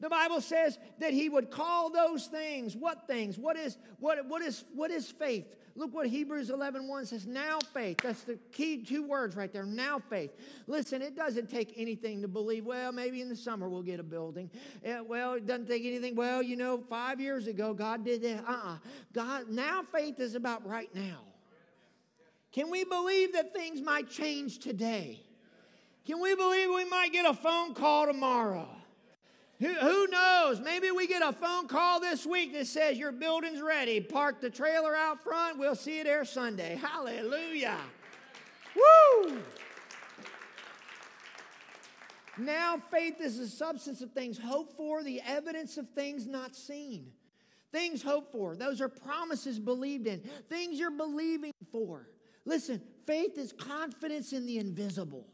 The 0.00 0.08
Bible 0.08 0.40
says 0.40 0.78
that 1.00 1.12
he 1.12 1.28
would 1.28 1.50
call 1.50 1.90
those 1.90 2.26
things. 2.26 2.76
What 2.76 3.06
things? 3.06 3.38
What 3.38 3.56
is, 3.56 3.76
what, 3.98 4.26
what 4.26 4.42
is, 4.42 4.64
what 4.74 4.90
is 4.90 5.10
faith? 5.10 5.56
Look 5.78 5.94
what 5.94 6.08
Hebrews 6.08 6.50
11 6.50 6.88
1 6.88 7.06
says. 7.06 7.24
Now 7.24 7.60
faith. 7.72 7.98
That's 8.02 8.22
the 8.22 8.36
key 8.50 8.82
two 8.82 9.06
words 9.06 9.36
right 9.36 9.52
there. 9.52 9.64
Now 9.64 10.00
faith. 10.00 10.32
Listen, 10.66 11.02
it 11.02 11.14
doesn't 11.14 11.48
take 11.48 11.72
anything 11.76 12.20
to 12.22 12.28
believe, 12.28 12.66
well, 12.66 12.90
maybe 12.90 13.20
in 13.20 13.28
the 13.28 13.36
summer 13.36 13.68
we'll 13.68 13.82
get 13.82 14.00
a 14.00 14.02
building. 14.02 14.50
Yeah, 14.84 15.02
well, 15.02 15.34
it 15.34 15.46
doesn't 15.46 15.68
take 15.68 15.84
anything. 15.84 16.16
Well, 16.16 16.42
you 16.42 16.56
know, 16.56 16.82
five 16.90 17.20
years 17.20 17.46
ago, 17.46 17.74
God 17.74 18.04
did 18.04 18.22
that. 18.22 18.44
Uh 18.44 18.60
uh 18.64 18.78
God, 19.12 19.50
now 19.50 19.84
faith 19.84 20.18
is 20.18 20.34
about 20.34 20.66
right 20.66 20.92
now. 20.96 21.20
Can 22.50 22.70
we 22.70 22.82
believe 22.82 23.34
that 23.34 23.54
things 23.54 23.80
might 23.80 24.10
change 24.10 24.58
today? 24.58 25.20
Can 26.04 26.20
we 26.20 26.34
believe 26.34 26.70
we 26.74 26.86
might 26.86 27.12
get 27.12 27.24
a 27.24 27.34
phone 27.34 27.74
call 27.74 28.06
tomorrow? 28.06 28.68
Who, 29.60 29.74
who 29.74 30.06
knows? 30.06 30.60
Maybe 30.60 30.90
we 30.92 31.06
get 31.06 31.22
a 31.22 31.32
phone 31.32 31.66
call 31.66 32.00
this 32.00 32.24
week 32.24 32.52
that 32.52 32.68
says 32.68 32.96
your 32.96 33.10
building's 33.10 33.60
ready. 33.60 34.00
Park 34.00 34.40
the 34.40 34.50
trailer 34.50 34.94
out 34.94 35.22
front. 35.22 35.58
We'll 35.58 35.74
see 35.74 35.98
you 35.98 36.04
there 36.04 36.24
Sunday. 36.24 36.76
Hallelujah. 36.80 37.78
Woo! 38.76 39.38
Now, 42.38 42.80
faith 42.92 43.20
is 43.20 43.38
the 43.38 43.48
substance 43.48 44.00
of 44.00 44.12
things 44.12 44.38
hoped 44.38 44.76
for, 44.76 45.02
the 45.02 45.20
evidence 45.26 45.76
of 45.76 45.88
things 45.90 46.26
not 46.26 46.54
seen. 46.54 47.10
Things 47.72 48.00
hoped 48.00 48.32
for, 48.32 48.56
those 48.56 48.80
are 48.80 48.88
promises 48.88 49.58
believed 49.58 50.06
in, 50.06 50.20
things 50.48 50.78
you're 50.78 50.90
believing 50.90 51.52
for. 51.70 52.08
Listen, 52.44 52.80
faith 53.06 53.36
is 53.36 53.52
confidence 53.52 54.32
in 54.32 54.46
the 54.46 54.56
invisible. 54.58 55.26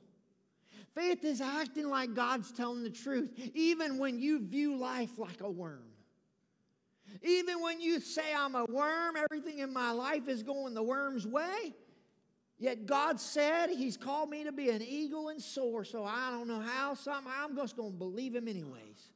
Faith 0.94 1.24
is 1.24 1.40
acting 1.40 1.88
like 1.88 2.14
God's 2.14 2.52
telling 2.52 2.82
the 2.82 2.90
truth, 2.90 3.30
even 3.54 3.98
when 3.98 4.20
you 4.20 4.38
view 4.38 4.76
life 4.76 5.18
like 5.18 5.40
a 5.40 5.50
worm. 5.50 5.82
Even 7.22 7.60
when 7.60 7.80
you 7.80 8.00
say, 8.00 8.34
I'm 8.36 8.54
a 8.54 8.64
worm, 8.64 9.16
everything 9.16 9.58
in 9.58 9.72
my 9.72 9.90
life 9.90 10.28
is 10.28 10.42
going 10.42 10.74
the 10.74 10.82
worm's 10.82 11.26
way. 11.26 11.74
Yet 12.58 12.86
God 12.86 13.20
said 13.20 13.70
He's 13.70 13.96
called 13.96 14.30
me 14.30 14.44
to 14.44 14.52
be 14.52 14.70
an 14.70 14.82
eagle 14.82 15.28
and 15.28 15.42
soar, 15.42 15.84
so 15.84 16.04
I 16.04 16.30
don't 16.30 16.46
know 16.46 16.60
how, 16.60 16.94
somehow 16.94 17.44
I'm 17.44 17.56
just 17.56 17.76
going 17.76 17.92
to 17.92 17.98
believe 17.98 18.34
Him 18.34 18.48
anyways. 18.48 19.10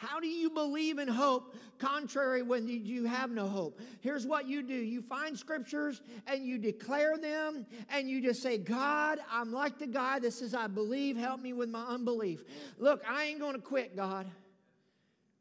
How 0.00 0.18
do 0.18 0.26
you 0.26 0.48
believe 0.48 0.98
in 0.98 1.08
hope 1.08 1.54
contrary 1.78 2.40
when 2.40 2.66
you 2.66 3.04
have 3.04 3.30
no 3.30 3.46
hope? 3.46 3.78
Here's 4.00 4.26
what 4.26 4.48
you 4.48 4.62
do 4.62 4.72
you 4.72 5.02
find 5.02 5.38
scriptures 5.38 6.00
and 6.26 6.42
you 6.42 6.56
declare 6.56 7.18
them 7.18 7.66
and 7.90 8.08
you 8.08 8.22
just 8.22 8.42
say, 8.42 8.56
God, 8.56 9.18
I'm 9.30 9.52
like 9.52 9.78
the 9.78 9.86
guy 9.86 10.18
that 10.20 10.32
says, 10.32 10.54
I 10.54 10.68
believe, 10.68 11.18
help 11.18 11.42
me 11.42 11.52
with 11.52 11.68
my 11.68 11.84
unbelief. 11.84 12.44
Look, 12.78 13.02
I 13.06 13.24
ain't 13.24 13.40
going 13.40 13.56
to 13.56 13.60
quit, 13.60 13.94
God. 13.94 14.26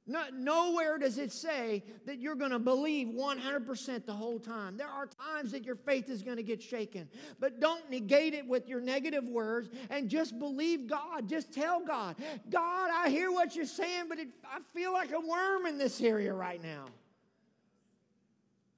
No, 0.10 0.24
nowhere 0.34 0.98
does 0.98 1.20
it 1.20 1.32
say 1.32 1.84
that 2.08 2.18
you're 2.18 2.34
going 2.34 2.50
to 2.50 2.58
believe 2.58 3.10
100% 3.10 4.06
the 4.08 4.12
whole 4.12 4.40
time. 4.40 4.76
There 4.76 4.88
are 4.88 5.06
times 5.06 5.52
that 5.52 5.64
your 5.64 5.76
faith 5.76 6.10
is 6.10 6.24
going 6.24 6.38
to 6.38 6.44
get 6.44 6.64
shaken, 6.64 7.08
but 7.40 7.60
don't 7.60 7.88
negate 7.92 8.34
it 8.34 8.48
with 8.48 8.68
your 8.68 8.82
negative 8.82 9.30
words 9.30 9.70
and 9.92 10.10
just 10.10 10.40
believe 10.40 10.88
God. 10.88 11.30
Just 11.30 11.54
tell 11.54 11.86
God, 11.86 12.16
God, 12.50 12.90
I 12.92 13.10
hear 13.10 13.32
what 13.32 13.56
you're 13.56 13.66
saying, 13.66 14.06
but 14.10 14.18
it, 14.18 14.30
I 14.44 14.62
feel 14.74 14.92
like 14.92 15.12
a 15.12 15.20
worm 15.20 15.68
in 15.68 15.78
this 15.78 16.02
area 16.02 16.34
right 16.34 16.62
now. 16.62 16.86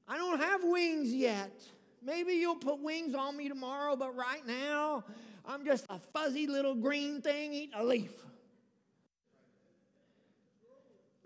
I 0.09 0.17
don't 0.17 0.41
have 0.41 0.65
wings 0.65 1.13
yet. 1.13 1.63
Maybe 2.03 2.33
you'll 2.33 2.55
put 2.55 2.81
wings 2.81 3.15
on 3.15 3.37
me 3.37 3.47
tomorrow, 3.47 3.95
but 3.95 4.17
right 4.17 4.45
now, 4.45 5.05
I'm 5.45 5.63
just 5.63 5.85
a 5.89 5.97
fuzzy 6.11 6.45
little 6.45 6.75
green 6.75 7.21
thing 7.21 7.53
eating 7.53 7.75
a 7.75 7.85
leaf. 7.85 8.11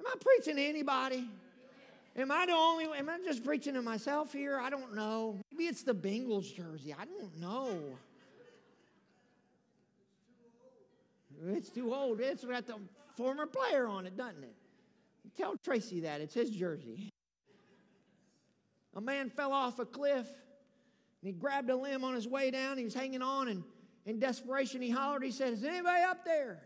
Am 0.06 0.14
I 0.14 0.16
preaching 0.20 0.58
to 0.58 0.62
anybody? 0.62 1.28
Am 2.18 2.32
I 2.32 2.46
the 2.46 2.54
only 2.54 2.86
Am 2.98 3.10
I 3.10 3.18
just 3.26 3.44
preaching 3.44 3.74
to 3.74 3.82
myself 3.82 4.32
here? 4.32 4.60
I 4.60 4.70
don't 4.70 4.96
know. 4.96 5.40
Maybe 5.52 5.66
it's 5.66 5.84
the 5.84 5.96
Bengals 5.96 6.54
jersey. 6.56 6.94
I 6.98 7.06
don't 7.06 7.38
know. 7.40 7.98
It's 11.48 11.70
too 11.70 11.94
old. 11.94 12.22
It's 12.22 12.46
got 12.46 12.66
the 12.66 12.76
former 13.18 13.46
player 13.46 13.88
on 13.88 14.06
it, 14.06 14.16
doesn't 14.16 14.44
it? 14.44 14.56
Tell 15.38 15.58
Tracy 15.58 16.02
that. 16.02 16.22
It's 16.22 16.34
his 16.34 16.50
jersey. 16.50 17.10
A 18.96 19.02
man 19.02 19.30
fell 19.30 19.52
off 19.52 19.80
a 19.80 19.86
cliff 19.86 20.28
and 20.28 21.28
he 21.28 21.34
grabbed 21.34 21.70
a 21.70 21.76
limb 21.76 22.04
on 22.04 22.16
his 22.16 22.28
way 22.28 22.52
down. 22.52 22.78
He 22.78 22.86
was 22.86 22.94
hanging 22.94 23.22
on 23.22 23.50
and 23.50 23.64
in 24.06 24.20
desperation 24.20 24.82
he 24.82 24.90
hollered. 24.90 25.24
He 25.24 25.32
said, 25.32 25.54
Is 25.54 25.64
anybody 25.64 26.04
up 26.04 26.24
there? 26.24 26.62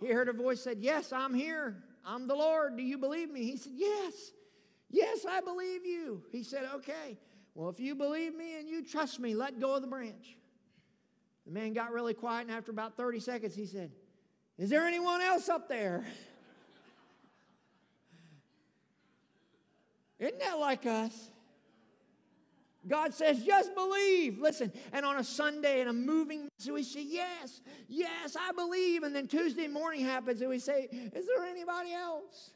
He 0.00 0.08
heard 0.08 0.28
a 0.28 0.32
voice 0.32 0.62
said, 0.62 0.78
Yes, 0.80 1.12
I'm 1.12 1.34
here. 1.34 1.76
I'm 2.04 2.26
the 2.26 2.34
Lord. 2.34 2.76
Do 2.76 2.82
you 2.82 2.98
believe 2.98 3.30
me? 3.30 3.44
He 3.44 3.56
said, 3.56 3.72
Yes. 3.74 4.32
Yes, 4.90 5.24
I 5.28 5.40
believe 5.40 5.86
you. 5.86 6.22
He 6.30 6.42
said, 6.42 6.68
Okay. 6.74 7.18
Well, 7.54 7.68
if 7.68 7.78
you 7.80 7.94
believe 7.94 8.34
me 8.34 8.58
and 8.58 8.68
you 8.68 8.84
trust 8.84 9.20
me, 9.20 9.34
let 9.34 9.60
go 9.60 9.74
of 9.74 9.82
the 9.82 9.88
branch. 9.88 10.36
The 11.46 11.52
man 11.52 11.72
got 11.72 11.92
really 11.92 12.14
quiet, 12.14 12.46
and 12.46 12.56
after 12.56 12.70
about 12.70 12.96
30 12.96 13.20
seconds, 13.20 13.54
he 13.54 13.66
said, 13.66 13.90
Is 14.58 14.70
there 14.70 14.86
anyone 14.86 15.20
else 15.20 15.48
up 15.48 15.68
there? 15.68 16.04
Isn't 20.18 20.38
that 20.40 20.58
like 20.58 20.86
us? 20.86 21.31
God 22.86 23.14
says, 23.14 23.44
just 23.44 23.74
believe. 23.74 24.38
Listen, 24.40 24.72
and 24.92 25.06
on 25.06 25.18
a 25.18 25.24
Sunday 25.24 25.80
in 25.80 25.88
a 25.88 25.92
moving, 25.92 26.48
so 26.58 26.74
we 26.74 26.82
say, 26.82 27.02
yes, 27.02 27.60
yes, 27.88 28.36
I 28.38 28.52
believe. 28.52 29.04
And 29.04 29.14
then 29.14 29.28
Tuesday 29.28 29.68
morning 29.68 30.04
happens 30.04 30.40
and 30.40 30.50
we 30.50 30.58
say, 30.58 30.88
is 30.90 31.26
there 31.26 31.44
anybody 31.44 31.92
else? 31.92 32.50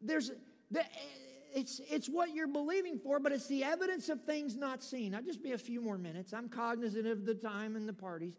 There's, 0.00 0.30
the, 0.70 0.84
it's, 1.52 1.80
it's 1.90 2.08
what 2.08 2.32
you're 2.32 2.46
believing 2.46 2.98
for, 2.98 3.18
but 3.18 3.32
it's 3.32 3.48
the 3.48 3.64
evidence 3.64 4.08
of 4.08 4.22
things 4.22 4.56
not 4.56 4.82
seen. 4.82 5.14
I'll 5.14 5.22
just 5.22 5.42
be 5.42 5.52
a 5.52 5.58
few 5.58 5.80
more 5.80 5.98
minutes. 5.98 6.32
I'm 6.32 6.48
cognizant 6.48 7.06
of 7.06 7.26
the 7.26 7.34
time 7.34 7.74
and 7.74 7.88
the 7.88 7.92
parties. 7.92 8.38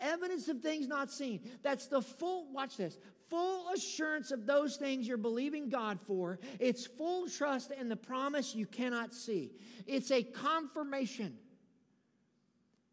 Evidence 0.00 0.48
of 0.48 0.60
things 0.60 0.88
not 0.88 1.10
seen. 1.10 1.40
That's 1.62 1.86
the 1.86 2.02
full, 2.02 2.52
watch 2.52 2.76
this, 2.76 2.98
full 3.28 3.68
assurance 3.70 4.30
of 4.30 4.46
those 4.46 4.76
things 4.76 5.06
you're 5.06 5.16
believing 5.16 5.68
God 5.68 5.98
for. 6.00 6.38
It's 6.58 6.86
full 6.86 7.28
trust 7.28 7.72
in 7.72 7.88
the 7.88 7.96
promise 7.96 8.54
you 8.54 8.66
cannot 8.66 9.14
see. 9.14 9.52
It's 9.86 10.10
a 10.10 10.22
confirmation. 10.22 11.36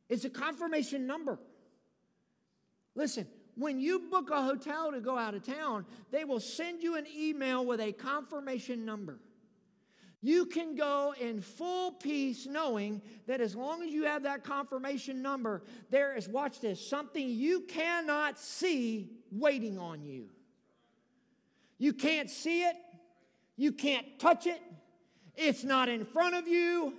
It's 0.10 0.26
a 0.26 0.30
confirmation 0.30 1.08
number. 1.08 1.40
Listen, 2.96 3.28
when 3.56 3.80
you 3.80 4.00
book 4.12 4.30
a 4.32 4.42
hotel 4.42 4.92
to 4.92 5.00
go 5.00 5.18
out 5.18 5.34
of 5.34 5.44
town, 5.44 5.86
they 6.12 6.26
will 6.26 6.40
send 6.40 6.82
you 6.82 6.96
an 6.96 7.06
email 7.16 7.66
with 7.66 7.80
a 7.80 7.92
confirmation 7.92 8.86
number. 8.86 9.20
You 10.22 10.46
can 10.46 10.76
go 10.76 11.14
in 11.20 11.42
full 11.42 11.92
peace 11.92 12.48
knowing 12.48 13.02
that 13.28 13.42
as 13.42 13.58
long 13.58 13.84
as 13.84 13.90
you 13.90 14.06
have 14.06 14.24
that 14.24 14.46
confirmation 14.46 15.22
number, 15.22 15.64
there 15.90 16.16
is, 16.16 16.30
watch 16.30 16.62
this, 16.62 16.80
something 16.80 17.28
you 17.28 17.62
cannot 17.62 18.40
see 18.40 19.10
waiting 19.34 19.78
on 19.78 20.04
you. 20.04 20.30
You 21.78 21.94
can't 21.94 22.30
see 22.30 22.64
it, 22.64 22.76
you 23.58 23.72
can't 23.72 24.20
touch 24.20 24.48
it, 24.48 24.62
it's 25.36 25.64
not 25.64 25.90
in 25.90 26.06
front 26.06 26.36
of 26.36 26.48
you, 26.48 26.94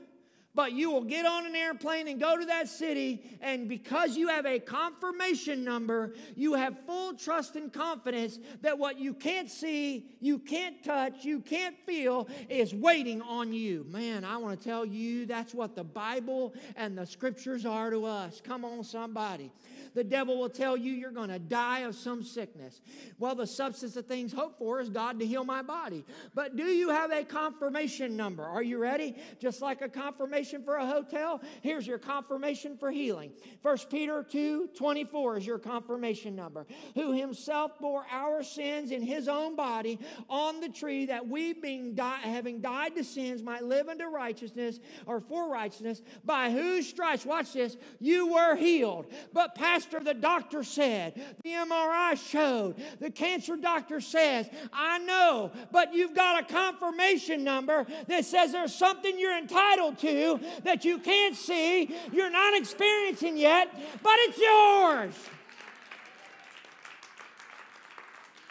but 0.55 0.72
you 0.72 0.91
will 0.91 1.03
get 1.03 1.26
on 1.26 1.47
an 1.47 1.57
airplane 1.57 2.07
and 2.07 2.20
go 2.20 2.39
to 2.39 2.47
that 2.47 2.68
city, 2.68 3.24
and 3.41 3.68
because 3.68 4.16
you 4.16 4.28
have 4.28 4.47
a 4.47 4.61
confirmation 4.61 5.64
number, 5.64 6.14
you 6.37 6.55
have 6.55 6.76
full 6.87 7.14
trust 7.14 7.57
and 7.57 7.72
confidence 7.72 8.39
that 8.61 8.78
what 8.78 8.99
you 8.99 9.14
can't 9.14 9.51
see, 9.51 10.07
you 10.20 10.39
can't 10.39 10.85
touch, 10.85 11.24
you 11.24 11.41
can't 11.41 11.76
feel 11.85 12.28
is 12.49 12.72
waiting 12.72 13.20
on 13.22 13.53
you. 13.53 13.85
Man, 13.89 14.24
I 14.24 14.37
want 14.37 14.61
to 14.61 14.64
tell 14.64 14.87
you 14.87 15.26
that's 15.26 15.55
what 15.55 15.74
the 15.74 15.85
Bible 15.85 16.55
and 16.76 16.97
the 16.97 17.07
scriptures 17.07 17.66
are 17.66 17.91
to 17.91 18.05
us. 18.05 18.41
Come 18.41 18.64
on, 18.64 18.85
somebody. 18.85 19.51
The 19.95 20.05
devil 20.05 20.39
will 20.39 20.49
tell 20.49 20.77
you 20.77 20.93
you're 20.93 21.11
going 21.13 21.31
to 21.31 21.39
die 21.39 21.81
of 21.81 21.95
some 21.95 22.25
sickness. 22.25 22.81
Well, 23.19 23.35
the 23.35 23.47
substance 23.47 23.97
of 23.97 24.07
things 24.07 24.33
hoped 24.33 24.59
for 24.59 24.81
is 24.81 24.89
God 24.89 25.21
to 25.21 25.27
heal 25.27 25.45
my 25.45 25.63
body. 25.63 26.05
But 26.35 26.57
do 26.57 26.65
you 26.65 26.91
have 26.91 27.13
a 27.13 27.25
confirmation 27.25 28.17
number? 28.17 28.43
Are 28.43 28.63
you 28.63 28.79
ready? 28.79 29.15
Just 29.39 29.63
like 29.63 29.83
a 29.83 29.89
confirmation 29.89 30.65
for 30.65 30.77
a 30.77 30.87
hotel, 30.87 31.41
here's 31.63 31.87
your 31.87 31.99
confirmation 31.99 32.77
for 32.77 32.91
healing. 32.91 33.33
1 33.63 33.79
Peter 33.91 34.25
2 34.29 34.71
24 34.77 35.39
is 35.39 35.47
your 35.47 35.59
confirmation 35.59 36.35
number. 36.35 36.67
Who 36.95 37.13
himself 37.13 37.79
bore 37.79 38.05
our 38.11 38.43
sins 38.43 38.91
in 38.91 39.03
his 39.03 39.29
own 39.29 39.55
body 39.55 40.01
on 40.29 40.61
the 40.61 40.69
tree 40.69 41.07
that 41.07 41.29
we, 41.29 41.53
being 41.53 41.95
di- 41.95 42.21
having 42.23 42.61
died 42.61 42.97
to 42.97 43.05
sins, 43.05 43.43
might 43.43 43.63
live 43.63 43.89
unto 43.89 44.07
righteousness 44.07 44.81
or 45.07 45.21
for 45.21 45.49
righteousness, 45.49 46.03
by 46.25 46.51
whose 46.51 46.89
stripes, 46.89 47.25
watch 47.25 47.53
this, 47.53 47.77
you 48.01 48.33
were 48.33 48.57
healed. 48.57 49.07
But, 49.33 49.55
Pastor, 49.55 49.84
Pastor, 49.85 50.01
the 50.01 50.14
doctor 50.14 50.64
said, 50.64 51.12
the 51.43 51.51
MRI 51.51 52.16
showed, 52.16 52.76
the 53.01 53.11
cancer 53.11 53.55
doctor 53.55 54.01
says, 54.01 54.49
I 54.72 54.99
know, 55.01 55.53
but 55.72 55.93
you've 55.93 56.14
got 56.14 56.43
a 56.43 56.47
confirmation 56.47 57.45
number 57.45 57.85
that 58.07 58.24
says 58.24 58.53
there's 58.53 58.74
something 58.74 59.18
you're 59.18 59.37
entitled 59.37 59.99
to 59.99 60.41
that 60.62 60.87
you 60.87 60.99
can't 61.01 61.37
see, 61.37 61.95
you're 62.12 62.30
not 62.30 62.57
experiencing 62.57 63.37
yet, 63.37 63.74
but 64.03 64.14
it's 64.20 64.39
yours. 64.39 65.14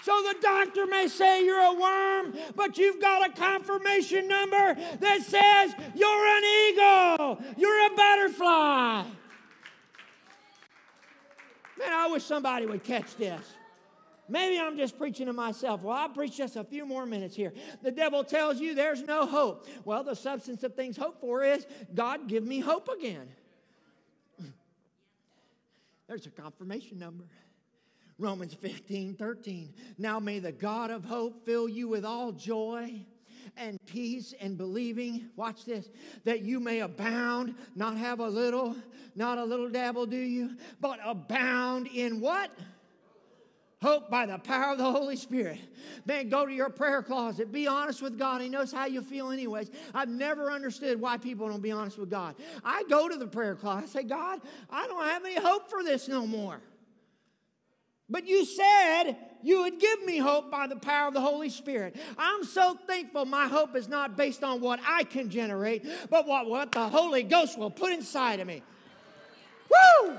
So 0.03 0.21
the 0.21 0.35
doctor 0.39 0.85
may 0.85 1.07
say 1.07 1.43
you're 1.45 1.59
a 1.59 1.73
worm, 1.73 2.35
but 2.55 2.77
you've 2.77 3.01
got 3.01 3.27
a 3.27 3.33
confirmation 3.33 4.27
number 4.27 4.75
that 4.99 5.21
says 5.23 5.73
you're 5.95 6.27
an 6.27 6.43
eagle, 6.69 7.43
you're 7.57 7.87
a 7.87 7.95
butterfly. 7.95 9.05
Man, 11.83 11.91
I 11.91 12.02
wish 12.13 12.23
somebody 12.23 12.65
would 12.65 12.83
catch 12.83 13.15
this. 13.17 13.41
Maybe 14.29 14.59
I'm 14.59 14.77
just 14.77 14.97
preaching 14.97 15.25
to 15.25 15.33
myself. 15.33 15.81
Well, 15.81 15.97
I'll 15.97 16.09
preach 16.09 16.37
just 16.37 16.55
a 16.55 16.63
few 16.63 16.85
more 16.85 17.05
minutes 17.05 17.35
here. 17.35 17.51
The 17.81 17.91
devil 17.91 18.23
tells 18.23 18.59
you 18.59 18.73
there's 18.73 19.01
no 19.01 19.25
hope. 19.25 19.67
Well, 19.83 20.03
the 20.03 20.15
substance 20.15 20.63
of 20.63 20.75
things 20.75 20.95
hoped 20.95 21.19
for 21.19 21.43
is 21.43 21.65
God, 21.93 22.27
give 22.27 22.45
me 22.45 22.59
hope 22.61 22.87
again. 22.87 23.27
There's 26.07 26.25
a 26.25 26.29
confirmation 26.29 26.99
number. 26.99 27.25
Romans 28.17 28.53
15, 28.53 29.15
13. 29.15 29.73
Now 29.97 30.19
may 30.19 30.39
the 30.39 30.51
God 30.51 30.91
of 30.91 31.03
hope 31.03 31.45
fill 31.45 31.67
you 31.67 31.87
with 31.89 32.05
all 32.05 32.31
joy 32.31 33.05
and 33.57 33.79
peace 33.85 34.33
and 34.39 34.57
believing, 34.57 35.29
watch 35.35 35.65
this, 35.65 35.89
that 36.23 36.41
you 36.41 36.59
may 36.59 36.79
abound, 36.79 37.55
not 37.75 37.97
have 37.97 38.19
a 38.19 38.27
little, 38.27 38.75
not 39.15 39.37
a 39.37 39.43
little 39.43 39.69
dabble, 39.69 40.05
do 40.05 40.17
you? 40.17 40.51
But 40.79 40.99
abound 41.03 41.87
in 41.87 42.19
what? 42.19 42.51
Hope 43.81 44.09
by 44.09 44.25
the 44.25 44.37
power 44.37 44.71
of 44.71 44.77
the 44.77 44.89
Holy 44.89 45.17
Spirit. 45.17 45.59
Man, 46.05 46.29
go 46.29 46.45
to 46.45 46.53
your 46.53 46.69
prayer 46.69 47.03
closet. 47.03 47.51
Be 47.51 47.67
honest 47.67 48.01
with 48.01 48.17
God. 48.17 48.41
He 48.41 48.47
knows 48.47 48.71
how 48.71 48.85
you 48.85 49.01
feel, 49.01 49.29
anyways. 49.29 49.71
I've 49.93 50.07
never 50.07 50.49
understood 50.49 51.01
why 51.01 51.17
people 51.17 51.49
don't 51.49 51.61
be 51.61 51.73
honest 51.73 51.97
with 51.97 52.09
God. 52.09 52.35
I 52.63 52.83
go 52.89 53.09
to 53.09 53.17
the 53.17 53.27
prayer 53.27 53.55
closet. 53.55 53.83
I 53.83 53.87
say, 53.87 54.03
God, 54.03 54.39
I 54.69 54.87
don't 54.87 55.03
have 55.03 55.25
any 55.25 55.35
hope 55.35 55.69
for 55.69 55.83
this 55.83 56.07
no 56.07 56.25
more. 56.25 56.61
But 58.09 58.27
you 58.27 58.45
said 58.45 59.15
you 59.41 59.61
would 59.61 59.79
give 59.79 60.03
me 60.05 60.17
hope 60.17 60.51
by 60.51 60.67
the 60.67 60.75
power 60.75 61.07
of 61.07 61.13
the 61.13 61.21
Holy 61.21 61.49
Spirit. 61.49 61.95
I'm 62.17 62.43
so 62.43 62.77
thankful 62.87 63.25
my 63.25 63.47
hope 63.47 63.75
is 63.75 63.87
not 63.87 64.15
based 64.17 64.43
on 64.43 64.61
what 64.61 64.79
I 64.87 65.03
can 65.03 65.29
generate, 65.29 65.85
but 66.09 66.27
what, 66.27 66.49
what 66.49 66.71
the 66.71 66.87
Holy 66.87 67.23
Ghost 67.23 67.57
will 67.57 67.71
put 67.71 67.91
inside 67.91 68.39
of 68.39 68.47
me. 68.47 68.61
Woo! 69.69 70.17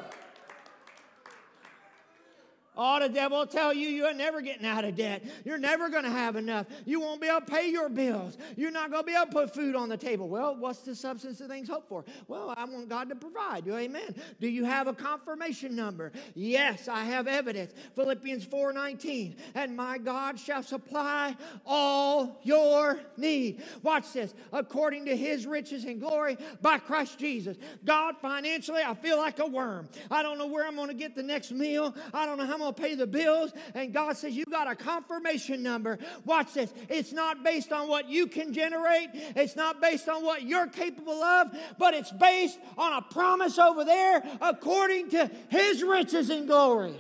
Oh, 2.76 2.98
the 3.00 3.08
devil 3.08 3.38
will 3.38 3.46
tell 3.46 3.72
you 3.72 3.88
you're 3.88 4.14
never 4.14 4.40
getting 4.40 4.66
out 4.66 4.84
of 4.84 4.96
debt. 4.96 5.24
You're 5.44 5.58
never 5.58 5.88
going 5.88 6.04
to 6.04 6.10
have 6.10 6.36
enough. 6.36 6.66
You 6.84 7.00
won't 7.00 7.20
be 7.20 7.28
able 7.28 7.40
to 7.40 7.46
pay 7.46 7.70
your 7.70 7.88
bills. 7.88 8.36
You're 8.56 8.70
not 8.70 8.90
going 8.90 9.02
to 9.02 9.06
be 9.06 9.14
able 9.14 9.26
to 9.26 9.32
put 9.32 9.54
food 9.54 9.76
on 9.76 9.88
the 9.88 9.96
table. 9.96 10.28
Well, 10.28 10.56
what's 10.56 10.80
the 10.80 10.94
substance 10.94 11.40
of 11.40 11.48
things 11.48 11.68
hoped 11.68 11.88
for? 11.88 12.04
Well, 12.26 12.52
I 12.56 12.64
want 12.64 12.88
God 12.88 13.08
to 13.10 13.14
provide. 13.14 13.66
You. 13.66 13.76
Amen. 13.76 14.14
Do 14.40 14.48
you 14.48 14.64
have 14.64 14.88
a 14.88 14.92
confirmation 14.92 15.76
number? 15.76 16.12
Yes, 16.34 16.88
I 16.88 17.04
have 17.04 17.28
evidence. 17.28 17.72
Philippians 17.94 18.44
4:19. 18.46 19.36
And 19.54 19.76
my 19.76 19.98
God 19.98 20.38
shall 20.38 20.62
supply 20.62 21.36
all 21.64 22.40
your 22.42 22.98
need. 23.16 23.62
Watch 23.82 24.12
this. 24.12 24.34
According 24.52 25.06
to 25.06 25.16
his 25.16 25.46
riches 25.46 25.84
and 25.84 26.00
glory 26.00 26.36
by 26.60 26.78
Christ 26.78 27.18
Jesus. 27.18 27.56
God, 27.84 28.16
financially, 28.20 28.82
I 28.84 28.94
feel 28.94 29.18
like 29.18 29.38
a 29.38 29.46
worm. 29.46 29.88
I 30.10 30.22
don't 30.22 30.38
know 30.38 30.46
where 30.46 30.66
I'm 30.66 30.76
going 30.76 30.88
to 30.88 30.94
get 30.94 31.14
the 31.14 31.22
next 31.22 31.52
meal. 31.52 31.94
I 32.12 32.26
don't 32.26 32.38
know 32.38 32.46
how 32.46 32.63
going 32.64 32.74
to 32.74 32.82
pay 32.82 32.94
the 32.94 33.06
bills. 33.06 33.52
And 33.74 33.92
God 33.92 34.16
says, 34.16 34.34
You 34.34 34.44
got 34.46 34.70
a 34.70 34.74
confirmation 34.74 35.62
number. 35.62 35.98
Watch 36.24 36.54
this. 36.54 36.72
It's 36.88 37.12
not 37.12 37.42
based 37.44 37.72
on 37.72 37.88
what 37.88 38.08
you 38.08 38.26
can 38.26 38.52
generate, 38.52 39.10
it's 39.12 39.56
not 39.56 39.80
based 39.80 40.08
on 40.08 40.24
what 40.24 40.42
you're 40.42 40.66
capable 40.66 41.22
of, 41.22 41.56
but 41.78 41.94
it's 41.94 42.12
based 42.12 42.58
on 42.76 42.92
a 42.92 43.02
promise 43.02 43.58
over 43.58 43.84
there 43.84 44.22
according 44.40 45.10
to 45.10 45.30
His 45.48 45.82
riches 45.82 46.30
and 46.30 46.46
glory. 46.46 46.94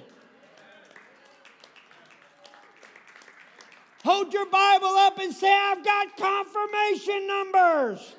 Hold 4.04 4.34
your 4.34 4.46
Bible 4.46 4.88
up 4.88 5.18
and 5.18 5.32
say, 5.32 5.50
I've 5.50 5.82
got 5.82 6.16
confirmation 6.18 7.26
numbers. 7.26 8.14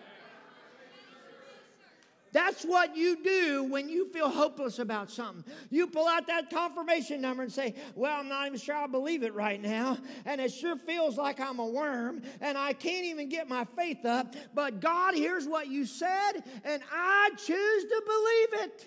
That's 2.36 2.66
what 2.66 2.98
you 2.98 3.24
do 3.24 3.64
when 3.64 3.88
you 3.88 4.10
feel 4.10 4.28
hopeless 4.28 4.80
about 4.80 5.10
something. 5.10 5.46
You 5.70 5.88
pull 5.88 6.06
out 6.06 6.28
that 6.28 6.50
confirmation 6.50 7.22
number 7.22 7.44
and 7.44 7.52
say, 7.52 7.76
Well, 7.96 8.20
I'm 8.20 8.28
not 8.28 8.48
even 8.48 8.60
sure 8.60 8.76
I 8.76 8.88
believe 8.88 9.24
it 9.24 9.34
right 9.34 9.62
now. 9.62 9.98
And 10.26 10.42
it 10.42 10.52
sure 10.52 10.76
feels 10.76 11.18
like 11.18 11.40
I'm 11.40 11.60
a 11.60 11.66
worm 11.66 12.24
and 12.42 12.58
I 12.58 12.74
can't 12.74 13.06
even 13.06 13.30
get 13.30 13.48
my 13.48 13.64
faith 13.78 14.04
up. 14.04 14.36
But 14.54 14.82
God, 14.82 15.16
here's 15.16 15.48
what 15.48 15.68
you 15.68 15.86
said, 15.86 16.34
and 16.66 16.84
I 16.92 17.30
choose 17.38 17.84
to 17.86 18.04
believe 18.06 18.66
it. 18.66 18.86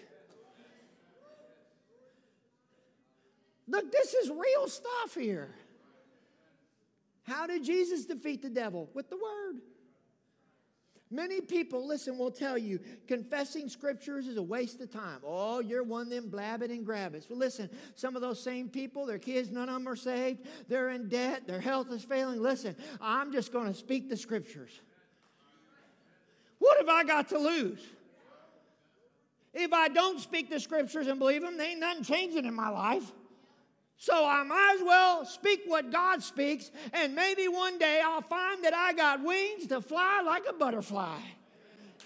Look, 3.66 3.90
this 3.90 4.12
is 4.12 4.28
real 4.28 4.68
stuff 4.68 5.14
here. 5.14 5.54
How 7.22 7.46
did 7.46 7.64
Jesus 7.64 8.04
defeat 8.04 8.42
the 8.42 8.50
devil? 8.50 8.90
With 8.92 9.08
the 9.08 9.16
word. 9.16 9.62
Many 11.10 11.40
people, 11.40 11.86
listen, 11.86 12.18
will 12.18 12.30
tell 12.30 12.58
you 12.58 12.80
confessing 13.06 13.68
scriptures 13.68 14.26
is 14.26 14.36
a 14.36 14.42
waste 14.42 14.80
of 14.82 14.90
time. 14.90 15.20
Oh, 15.24 15.60
you're 15.60 15.82
one 15.82 16.02
of 16.02 16.10
them 16.10 16.28
blabbing 16.28 16.70
and 16.70 16.84
grabbing. 16.84 17.22
Well, 17.30 17.38
listen, 17.38 17.70
some 17.94 18.14
of 18.14 18.20
those 18.20 18.42
same 18.42 18.68
people, 18.68 19.06
their 19.06 19.18
kids, 19.18 19.50
none 19.50 19.70
of 19.70 19.74
them 19.74 19.88
are 19.88 19.96
saved. 19.96 20.46
They're 20.68 20.90
in 20.90 21.08
debt. 21.08 21.46
Their 21.46 21.60
health 21.60 21.90
is 21.92 22.04
failing. 22.04 22.42
Listen, 22.42 22.76
I'm 23.00 23.32
just 23.32 23.52
going 23.52 23.68
to 23.68 23.74
speak 23.74 24.10
the 24.10 24.16
scriptures. 24.16 24.80
What 26.58 26.76
have 26.78 26.88
I 26.88 27.04
got 27.04 27.28
to 27.30 27.38
lose? 27.38 27.80
If 29.54 29.72
I 29.72 29.88
don't 29.88 30.20
speak 30.20 30.50
the 30.50 30.60
scriptures 30.60 31.06
and 31.06 31.18
believe 31.18 31.40
them, 31.40 31.56
there 31.56 31.70
ain't 31.70 31.80
nothing 31.80 32.04
changing 32.04 32.44
in 32.44 32.54
my 32.54 32.68
life. 32.68 33.10
So 33.98 34.24
I 34.24 34.44
might 34.44 34.76
as 34.78 34.84
well 34.84 35.24
speak 35.24 35.62
what 35.66 35.90
God 35.90 36.22
speaks, 36.22 36.70
and 36.92 37.16
maybe 37.16 37.48
one 37.48 37.78
day 37.78 38.00
I'll 38.02 38.22
find 38.22 38.62
that 38.64 38.72
I 38.72 38.92
got 38.92 39.22
wings 39.24 39.66
to 39.66 39.80
fly 39.80 40.22
like 40.24 40.44
a 40.48 40.52
butterfly. 40.52 41.18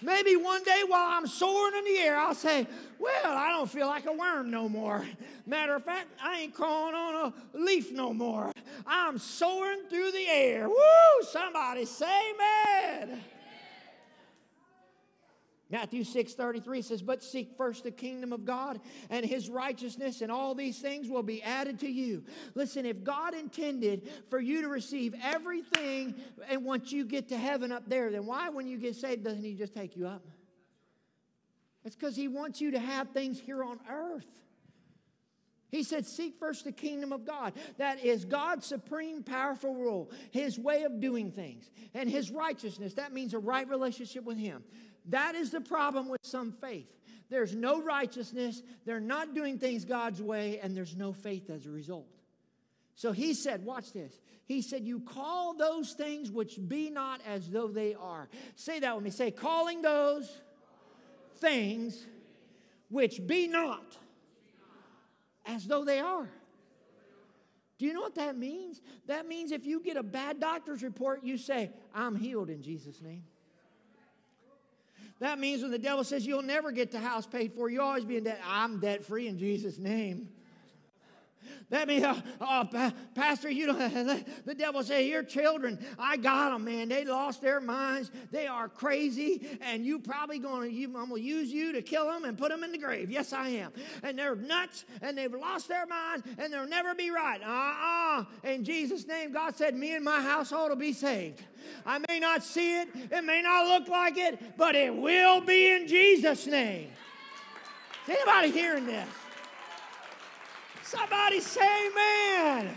Maybe 0.01 0.35
one 0.35 0.63
day 0.63 0.81
while 0.87 1.07
I'm 1.11 1.27
soaring 1.27 1.77
in 1.77 1.85
the 1.85 1.99
air, 1.99 2.17
I'll 2.17 2.33
say, 2.33 2.67
Well, 2.99 3.37
I 3.37 3.51
don't 3.51 3.69
feel 3.69 3.87
like 3.87 4.07
a 4.07 4.11
worm 4.11 4.49
no 4.49 4.67
more. 4.67 5.05
Matter 5.45 5.75
of 5.75 5.85
fact, 5.85 6.07
I 6.21 6.41
ain't 6.41 6.53
crawling 6.53 6.95
on 6.95 7.31
a 7.53 7.57
leaf 7.57 7.91
no 7.91 8.11
more. 8.11 8.51
I'm 8.87 9.19
soaring 9.19 9.83
through 9.89 10.11
the 10.11 10.27
air. 10.27 10.67
Woo! 10.67 10.75
Somebody 11.21 11.85
say, 11.85 12.33
Man. 12.37 13.21
Matthew 15.73 16.03
6 16.03 16.35
33 16.35 16.83
says, 16.83 17.01
But 17.01 17.23
seek 17.23 17.57
first 17.57 17.83
the 17.83 17.89
kingdom 17.89 18.31
of 18.31 18.45
God 18.45 18.79
and 19.09 19.25
his 19.25 19.49
righteousness, 19.49 20.21
and 20.21 20.31
all 20.31 20.53
these 20.53 20.77
things 20.77 21.09
will 21.09 21.23
be 21.23 21.41
added 21.41 21.79
to 21.79 21.89
you. 21.89 22.23
Listen, 22.53 22.85
if 22.85 23.03
God 23.03 23.33
intended 23.33 24.07
for 24.29 24.39
you 24.39 24.61
to 24.61 24.67
receive 24.67 25.15
everything 25.23 26.13
and 26.47 26.63
once 26.63 26.91
you 26.91 27.05
get 27.05 27.29
to 27.29 27.37
heaven 27.39 27.71
up 27.71 27.89
there, 27.89 28.11
then 28.11 28.27
why, 28.27 28.49
when 28.49 28.67
you 28.67 28.77
get 28.77 28.95
saved, 28.95 29.23
doesn't 29.23 29.43
he 29.43 29.55
just 29.55 29.73
take 29.73 29.97
you 29.97 30.05
up? 30.05 30.23
It's 31.83 31.95
because 31.95 32.15
he 32.15 32.27
wants 32.27 32.61
you 32.61 32.69
to 32.71 32.79
have 32.79 33.09
things 33.09 33.39
here 33.39 33.63
on 33.63 33.79
earth. 33.89 34.27
He 35.71 35.81
said, 35.81 36.05
Seek 36.05 36.37
first 36.37 36.65
the 36.65 36.71
kingdom 36.71 37.11
of 37.11 37.25
God. 37.25 37.53
That 37.77 38.05
is 38.05 38.25
God's 38.25 38.67
supreme, 38.67 39.23
powerful 39.23 39.73
rule, 39.73 40.11
His 40.29 40.59
way 40.59 40.83
of 40.83 40.99
doing 40.99 41.31
things, 41.31 41.71
and 41.95 42.07
His 42.07 42.29
righteousness. 42.29 42.93
That 42.93 43.11
means 43.11 43.33
a 43.33 43.39
right 43.39 43.67
relationship 43.67 44.23
with 44.23 44.37
Him. 44.37 44.63
That 45.09 45.35
is 45.35 45.51
the 45.51 45.61
problem 45.61 46.09
with 46.09 46.21
some 46.23 46.51
faith. 46.51 46.87
There's 47.29 47.55
no 47.55 47.81
righteousness, 47.81 48.61
they're 48.85 48.99
not 48.99 49.33
doing 49.33 49.57
things 49.57 49.85
God's 49.85 50.21
way, 50.21 50.59
and 50.61 50.75
there's 50.77 50.95
no 50.95 51.13
faith 51.13 51.49
as 51.49 51.65
a 51.65 51.71
result. 51.71 52.07
So 52.95 53.11
he 53.11 53.33
said, 53.33 53.65
Watch 53.65 53.91
this. 53.91 54.13
He 54.45 54.61
said, 54.61 54.85
You 54.85 54.99
call 54.99 55.55
those 55.55 55.93
things 55.93 56.31
which 56.31 56.59
be 56.67 56.89
not 56.89 57.21
as 57.27 57.49
though 57.49 57.67
they 57.67 57.95
are. 57.95 58.29
Say 58.55 58.79
that 58.79 58.95
with 58.95 59.03
me. 59.03 59.09
Say, 59.09 59.31
Calling 59.31 59.81
those 59.81 60.29
things 61.37 62.05
which 62.89 63.25
be 63.25 63.47
not 63.47 63.97
as 65.45 65.65
though 65.65 65.83
they 65.83 65.99
are. 65.99 66.29
Do 67.79 67.85
you 67.85 67.93
know 67.93 68.01
what 68.01 68.15
that 68.15 68.37
means? 68.37 68.81
That 69.07 69.27
means 69.27 69.51
if 69.51 69.65
you 69.65 69.81
get 69.81 69.97
a 69.97 70.03
bad 70.03 70.39
doctor's 70.39 70.83
report, 70.83 71.23
you 71.23 71.37
say, 71.37 71.71
I'm 71.93 72.15
healed 72.15 72.49
in 72.49 72.61
Jesus' 72.61 73.01
name. 73.01 73.23
That 75.19 75.39
means 75.39 75.61
when 75.61 75.71
the 75.71 75.79
devil 75.79 76.03
says 76.03 76.25
you'll 76.25 76.41
never 76.41 76.71
get 76.71 76.91
the 76.91 76.99
house 76.99 77.25
paid 77.25 77.53
for, 77.53 77.69
you'll 77.69 77.85
always 77.85 78.05
be 78.05 78.17
in 78.17 78.23
debt. 78.25 78.41
I'm 78.45 78.79
debt 78.79 79.05
free 79.05 79.27
in 79.27 79.37
Jesus' 79.37 79.77
name. 79.77 80.29
That 81.69 81.87
means, 81.87 82.03
uh, 82.03 82.19
oh, 82.41 82.91
Pastor, 83.15 83.49
you 83.49 83.67
know, 83.67 83.73
the 84.45 84.55
devil 84.55 84.83
say, 84.83 85.09
Your 85.09 85.23
children, 85.23 85.83
I 85.97 86.17
got 86.17 86.51
them, 86.51 86.65
man. 86.65 86.89
They 86.89 87.05
lost 87.05 87.41
their 87.41 87.59
minds. 87.59 88.11
They 88.31 88.47
are 88.47 88.67
crazy, 88.69 89.57
and 89.61 89.85
you 89.85 89.99
probably 89.99 90.39
going 90.39 90.71
to, 90.71 90.83
I'm 90.83 91.09
going 91.09 91.21
to 91.21 91.21
use 91.21 91.51
you 91.51 91.71
to 91.73 91.81
kill 91.81 92.07
them 92.07 92.25
and 92.25 92.37
put 92.37 92.49
them 92.49 92.63
in 92.63 92.71
the 92.71 92.77
grave. 92.77 93.09
Yes, 93.09 93.33
I 93.33 93.49
am. 93.49 93.71
And 94.03 94.17
they're 94.17 94.35
nuts, 94.35 94.85
and 95.01 95.17
they've 95.17 95.33
lost 95.33 95.67
their 95.67 95.85
mind, 95.85 96.23
and 96.37 96.53
they'll 96.53 96.67
never 96.67 96.93
be 96.95 97.09
right. 97.09 97.41
Uh 97.41 98.23
uh 98.43 98.49
In 98.49 98.63
Jesus' 98.63 99.07
name, 99.07 99.31
God 99.31 99.55
said, 99.55 99.75
Me 99.75 99.95
and 99.95 100.03
my 100.03 100.21
household 100.21 100.69
will 100.69 100.75
be 100.75 100.93
saved. 100.93 101.41
I 101.85 101.99
may 102.09 102.19
not 102.19 102.43
see 102.43 102.81
it, 102.81 102.89
it 103.11 103.23
may 103.23 103.41
not 103.41 103.67
look 103.67 103.87
like 103.87 104.17
it, 104.17 104.57
but 104.57 104.75
it 104.75 104.95
will 104.95 105.41
be 105.41 105.71
in 105.71 105.87
Jesus' 105.87 106.47
name. 106.47 106.89
Is 108.07 108.15
anybody 108.15 108.51
hearing 108.51 108.85
this? 108.85 109.07
Somebody 110.93 111.39
say 111.39 111.89
amen. 111.89 112.75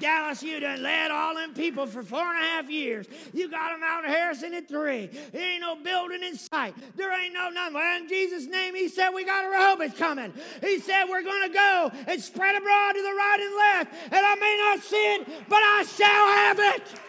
Dallas, 0.00 0.42
you 0.42 0.58
done 0.58 0.82
led 0.82 1.10
all 1.10 1.34
them 1.34 1.52
people 1.52 1.86
for 1.86 2.02
four 2.02 2.22
and 2.22 2.42
a 2.42 2.48
half 2.48 2.70
years. 2.70 3.06
You 3.34 3.50
got 3.50 3.72
them 3.72 3.82
out 3.84 4.04
of 4.04 4.10
Harrison 4.10 4.54
at 4.54 4.66
three. 4.66 5.10
There 5.32 5.52
ain't 5.52 5.60
no 5.60 5.76
building 5.76 6.22
in 6.22 6.36
sight. 6.36 6.74
There 6.96 7.12
ain't 7.12 7.34
no 7.34 7.50
nothing. 7.50 7.74
Well, 7.74 8.00
in 8.00 8.08
Jesus' 8.08 8.46
name, 8.46 8.74
he 8.74 8.88
said, 8.88 9.10
we 9.10 9.24
got 9.24 9.44
a 9.44 9.48
Rehoboth 9.48 9.98
coming. 9.98 10.32
He 10.62 10.80
said, 10.80 11.04
we're 11.10 11.22
going 11.22 11.46
to 11.46 11.54
go 11.54 11.92
and 12.08 12.20
spread 12.20 12.56
abroad 12.56 12.92
to 12.92 13.02
the 13.02 13.14
right 13.14 13.38
and 13.40 13.54
left. 13.56 14.14
And 14.14 14.26
I 14.26 14.34
may 14.34 14.56
not 14.72 14.82
see 14.82 15.14
it, 15.14 15.48
but 15.48 15.60
I 15.62 15.84
shall 15.84 16.08
have 16.08 16.58
it. 16.58 17.00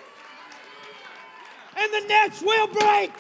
And 1.77 1.93
the 1.93 2.07
nets 2.07 2.41
will 2.41 2.67
break 2.67 3.11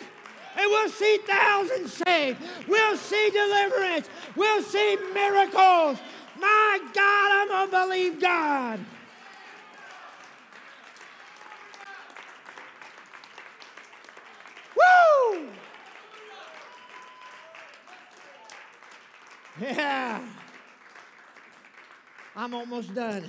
and 0.57 0.69
we'll 0.69 0.89
see 0.89 1.17
thousands 1.25 1.93
saved. 1.93 2.39
We'll 2.67 2.97
see 2.97 3.29
deliverance. 3.29 4.09
We'll 4.35 4.61
see 4.61 4.97
miracles. 5.13 5.99
My 6.39 6.79
God, 6.93 7.31
I'm 7.31 7.47
going 7.47 7.69
to 7.69 7.87
believe 7.87 8.21
God. 8.21 8.79
Woo! 14.75 15.47
Yeah. 19.61 20.21
I'm 22.35 22.53
almost 22.53 22.93
done. 22.93 23.23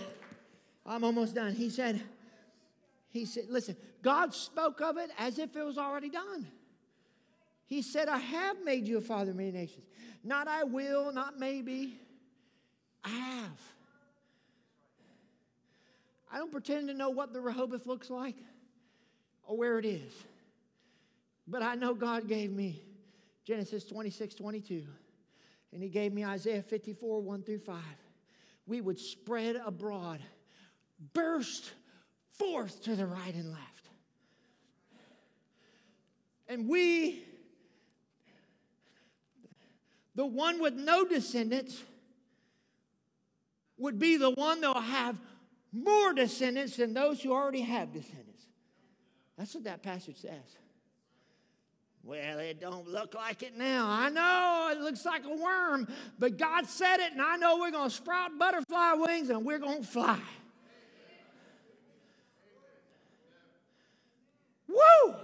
I'm 0.85 1.05
almost 1.05 1.35
done. 1.35 1.55
He 1.55 1.71
said, 1.71 2.03
he 3.11 3.25
said, 3.25 3.45
listen, 3.49 3.77
God 4.03 4.35
spoke 4.35 4.81
of 4.81 4.97
it 4.99 5.11
as 5.19 5.39
if 5.39 5.57
it 5.57 5.65
was 5.65 5.79
already 5.79 6.11
done. 6.11 6.47
He 7.67 7.83
said, 7.83 8.09
I 8.09 8.19
have 8.19 8.65
made 8.65 8.87
you 8.87 8.99
a 8.99 9.01
father 9.01 9.33
of 9.33 9.37
many 9.37 9.51
nations. 9.51 9.87
Not 10.23 10.49
I 10.49 10.65
will, 10.65 11.13
not 11.13 11.39
maybe. 11.39 12.01
I 13.05 13.09
have. 13.09 13.61
I 16.33 16.39
don't 16.39 16.53
pretend 16.53 16.89
to 16.89 16.95
know 16.95 17.11
what 17.11 17.33
the 17.33 17.41
Rehoboth 17.41 17.87
looks 17.87 18.09
like 18.09 18.37
or 19.45 19.57
where 19.57 19.79
it 19.79 19.85
is. 19.85 20.13
But 21.49 21.63
I 21.63 21.75
know 21.75 21.95
God 21.95 22.29
gave 22.29 22.53
me 22.53 22.83
Genesis 23.45 23.85
26, 23.85 24.35
22. 24.35 24.85
And 25.73 25.83
He 25.83 25.89
gave 25.89 26.13
me 26.13 26.25
Isaiah 26.25 26.63
54, 26.63 27.21
1 27.21 27.43
through 27.43 27.59
5. 27.59 27.77
We 28.67 28.81
would 28.81 28.99
spread 28.99 29.57
abroad, 29.65 30.21
burst 31.15 31.73
forth 32.33 32.83
to 32.85 32.97
the 32.97 33.07
right 33.07 33.35
and 33.35 33.51
left. 33.51 33.89
And 36.49 36.69
we 36.69 37.25
the 40.17 40.27
one 40.27 40.61
with 40.61 40.75
no 40.75 41.05
descendants 41.05 41.81
would 43.77 43.99
be 43.99 44.17
the 44.17 44.31
one 44.31 44.63
that 44.63 44.75
will 44.75 44.81
have 44.81 45.17
more 45.73 46.15
descendants 46.15 46.77
than 46.77 46.95
those 46.95 47.23
who 47.23 47.33
already 47.33 47.61
have 47.61 47.93
descendants. 47.93 48.47
That's 49.37 49.55
what 49.55 49.65
that 49.65 49.83
passage 49.83 50.17
says. 50.17 50.57
Well, 52.03 52.39
it 52.39 52.61
don't 52.61 52.89
look 52.89 53.15
like 53.15 53.43
it 53.43 53.59
now. 53.59 53.87
I 53.91 54.09
know 54.09 54.71
it 54.73 54.81
looks 54.81 55.05
like 55.05 55.25
a 55.27 55.37
worm, 55.37 55.87
but 56.19 56.39
God 56.39 56.67
said 56.67 57.01
it, 57.01 57.13
and 57.13 57.21
I 57.21 57.37
know 57.37 57.59
we're 57.59 57.73
going 57.73 57.91
to 57.91 57.95
sprout 57.95 58.39
butterfly 58.39 58.93
wings 58.95 59.29
and 59.29 59.45
we're 59.45 59.59
going 59.59 59.83
to 59.83 59.87
fly. 59.87 60.21
Woo! 64.69 65.15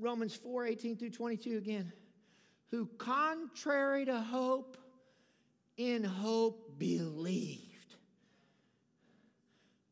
Romans 0.00 0.34
4 0.34 0.66
18 0.66 0.96
through 0.96 1.10
22 1.10 1.56
again. 1.56 1.92
Who, 2.70 2.86
contrary 2.98 4.04
to 4.04 4.20
hope, 4.20 4.76
in 5.76 6.04
hope 6.04 6.78
believed. 6.78 7.66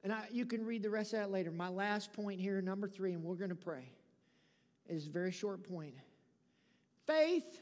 And 0.04 0.12
I, 0.12 0.26
you 0.30 0.46
can 0.46 0.64
read 0.64 0.82
the 0.82 0.90
rest 0.90 1.12
of 1.12 1.20
that 1.20 1.30
later. 1.30 1.50
My 1.50 1.68
last 1.68 2.12
point 2.12 2.40
here, 2.40 2.61
number 2.62 2.88
three, 2.88 3.12
and 3.12 3.24
we're 3.24 3.34
going 3.34 3.50
to 3.50 3.56
pray, 3.56 3.90
is 4.88 5.06
a 5.06 5.11
very 5.11 5.32
short 5.32 5.68
point. 5.68 5.94
Faith 7.06 7.61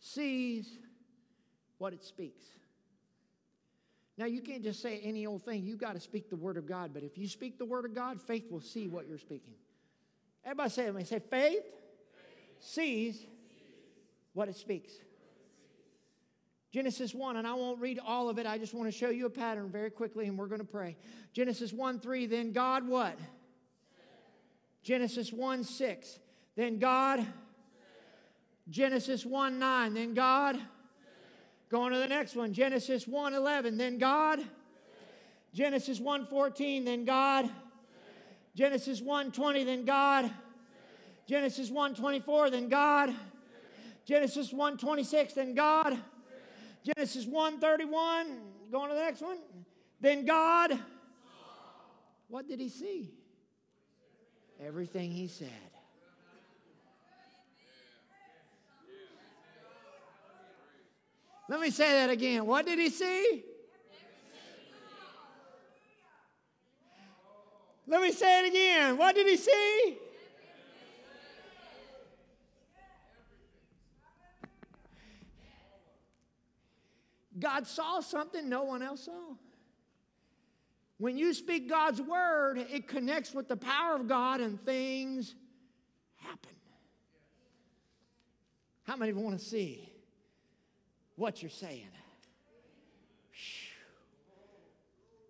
sees 0.00 0.68
what 1.78 1.92
it 1.92 2.02
speaks. 2.02 2.44
Now, 4.18 4.24
you 4.24 4.40
can't 4.40 4.62
just 4.62 4.80
say 4.80 4.98
any 5.04 5.26
old 5.26 5.44
thing. 5.44 5.64
You've 5.64 5.78
got 5.78 5.94
to 5.94 6.00
speak 6.00 6.30
the 6.30 6.36
word 6.36 6.56
of 6.56 6.66
God. 6.66 6.92
But 6.94 7.02
if 7.02 7.18
you 7.18 7.28
speak 7.28 7.58
the 7.58 7.66
word 7.66 7.84
of 7.84 7.94
God, 7.94 8.20
faith 8.20 8.50
will 8.50 8.62
see 8.62 8.88
what 8.88 9.06
you're 9.06 9.18
speaking. 9.18 9.54
Everybody 10.46 10.70
say 10.70 10.84
it 10.84 10.94
with 10.94 10.96
me. 10.96 11.04
Say, 11.04 11.18
faith, 11.18 11.64
sees 12.60 13.26
what 14.32 14.48
it 14.48 14.54
speaks. 14.54 14.92
Genesis 16.72 17.12
1, 17.12 17.36
and 17.36 17.48
I 17.48 17.54
won't 17.54 17.80
read 17.80 17.98
all 17.98 18.28
of 18.28 18.38
it. 18.38 18.46
I 18.46 18.56
just 18.56 18.72
want 18.72 18.86
to 18.86 18.96
show 18.96 19.10
you 19.10 19.26
a 19.26 19.30
pattern 19.30 19.70
very 19.70 19.90
quickly, 19.90 20.28
and 20.28 20.38
we're 20.38 20.46
going 20.46 20.60
to 20.60 20.64
pray. 20.64 20.96
Genesis 21.32 21.72
1 21.72 21.98
3, 21.98 22.26
then 22.26 22.52
God 22.52 22.86
what? 22.86 23.18
Genesis 24.84 25.32
1 25.32 25.64
6, 25.64 26.18
then 26.54 26.78
God. 26.78 27.26
Genesis 28.68 29.26
1 29.26 29.58
9, 29.58 29.94
then 29.94 30.14
God. 30.14 30.60
Going 31.68 31.92
to 31.92 31.98
the 31.98 32.08
next 32.08 32.36
one. 32.36 32.52
Genesis 32.52 33.08
1 33.08 33.34
11, 33.34 33.76
then 33.76 33.98
God. 33.98 34.40
Genesis 35.52 35.98
1 35.98 36.26
14, 36.26 36.84
then 36.84 37.04
God. 37.04 37.50
Genesis 38.56 39.02
1:20, 39.02 39.64
then 39.64 39.84
God. 39.84 40.32
Genesis 41.28 41.70
1:24, 41.70 42.50
then 42.50 42.68
God. 42.70 43.14
Genesis 44.06 44.50
1:26, 44.50 45.34
then 45.34 45.54
God. 45.54 46.02
Genesis 46.82 47.26
1:31, 47.26 48.70
going 48.70 48.88
to 48.88 48.94
the 48.94 49.00
next 49.02 49.20
one. 49.20 49.38
Then 50.00 50.24
God. 50.24 50.82
What 52.28 52.48
did 52.48 52.58
he 52.58 52.70
see? 52.70 53.12
Everything 54.58 55.10
he 55.10 55.28
said. 55.28 55.50
Let 61.48 61.60
me 61.60 61.70
say 61.70 61.92
that 61.92 62.10
again. 62.10 62.46
What 62.46 62.64
did 62.64 62.78
he 62.78 62.88
see? 62.88 63.44
Let 67.86 68.02
me 68.02 68.12
say 68.12 68.44
it 68.44 68.48
again. 68.48 68.96
What 68.96 69.14
did 69.14 69.26
he 69.26 69.36
see? 69.36 69.98
God 77.38 77.66
saw 77.66 78.00
something 78.00 78.48
no 78.48 78.64
one 78.64 78.82
else 78.82 79.04
saw. 79.04 79.34
When 80.98 81.18
you 81.18 81.34
speak 81.34 81.68
God's 81.68 82.00
word, 82.00 82.58
it 82.58 82.88
connects 82.88 83.34
with 83.34 83.48
the 83.48 83.56
power 83.56 83.96
of 83.96 84.08
God 84.08 84.40
and 84.40 84.60
things 84.64 85.34
happen. 86.16 86.52
How 88.84 88.96
many 88.96 89.12
want 89.12 89.38
to 89.38 89.44
see 89.44 89.92
what 91.16 91.42
you're 91.42 91.50
saying? 91.50 91.90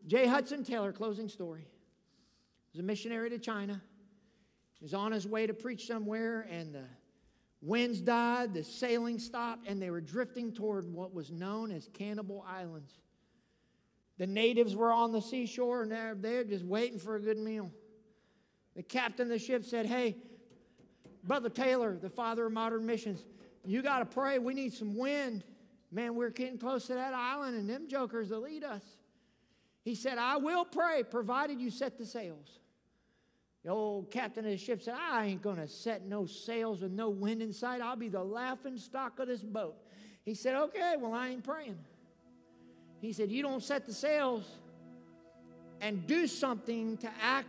J. 0.07 0.29
Hudson 0.29 0.63
Taylor, 0.63 0.93
closing 0.93 1.29
story, 1.29 1.67
was 2.77 2.83
a 2.83 2.87
missionary 2.87 3.31
to 3.31 3.39
China. 3.39 3.81
He 4.79 4.85
was 4.85 4.93
on 4.93 5.11
his 5.11 5.27
way 5.27 5.47
to 5.47 5.55
preach 5.55 5.87
somewhere, 5.87 6.47
and 6.51 6.75
the 6.75 6.85
winds 7.63 8.03
died, 8.03 8.53
the 8.53 8.63
sailing 8.65 9.19
stopped, 9.19 9.67
and 9.67 9.81
they 9.81 9.89
were 9.89 10.03
drifting 10.03 10.53
toward 10.53 10.85
what 10.93 11.15
was 11.15 11.31
known 11.31 11.73
as 11.73 11.89
Cannibal 11.95 12.45
Islands. 12.47 12.93
The 14.19 14.27
natives 14.27 14.77
were 14.77 14.93
on 14.93 15.13
the 15.13 15.23
seashore, 15.23 15.85
and 15.85 16.23
they're 16.23 16.45
just 16.45 16.67
waiting 16.67 16.99
for 16.99 17.17
a 17.17 17.21
good 17.21 17.39
meal. 17.39 17.71
The 18.75 18.83
captain 18.83 19.23
of 19.23 19.31
the 19.31 19.39
ship 19.39 19.65
said, 19.65 19.87
Hey, 19.87 20.17
Brother 21.25 21.49
Taylor, 21.49 21.97
the 21.97 22.11
father 22.11 22.45
of 22.45 22.53
modern 22.53 22.85
missions, 22.85 23.25
you 23.65 23.81
got 23.81 24.01
to 24.01 24.05
pray. 24.05 24.39
We 24.39 24.53
need 24.53 24.75
some 24.75 24.99
wind. 24.99 25.45
Man, 25.91 26.15
we're 26.15 26.29
getting 26.29 26.59
close 26.59 26.89
to 26.89 26.95
that 26.95 27.15
island, 27.15 27.57
and 27.57 27.71
them 27.71 27.89
jokers 27.89 28.29
will 28.29 28.43
lead 28.43 28.65
us. 28.65 28.83
He 29.83 29.95
said, 29.95 30.19
I 30.19 30.37
will 30.37 30.67
pray, 30.67 31.05
provided 31.05 31.59
you 31.59 31.71
set 31.71 31.97
the 31.97 32.05
sails. 32.05 32.59
The 33.67 33.73
old 33.73 34.13
captain 34.13 34.45
of 34.45 34.53
the 34.53 34.57
ship 34.57 34.81
said, 34.81 34.95
I 34.97 35.27
ain't 35.27 35.43
going 35.43 35.57
to 35.57 35.67
set 35.67 36.07
no 36.07 36.25
sails 36.25 36.83
with 36.83 36.93
no 36.93 37.09
wind 37.09 37.43
in 37.43 37.53
sight. 37.53 37.81
I'll 37.81 37.97
be 37.97 38.09
the 38.09 38.23
laughing 38.23 38.79
stock 38.79 39.19
of 39.19 39.27
this 39.27 39.43
boat. 39.43 39.75
He 40.25 40.35
said, 40.35 40.55
Okay, 40.55 40.95
well, 40.97 41.13
I 41.13 41.31
ain't 41.31 41.43
praying. 41.43 41.77
He 43.01 43.13
said, 43.13 43.29
You 43.29 43.43
don't 43.43 43.65
set 43.65 43.85
the 43.85 43.93
sails 43.93 44.49
and 45.81 46.07
do 46.07 46.29
something 46.29 46.97
to 46.99 47.11
act 47.21 47.49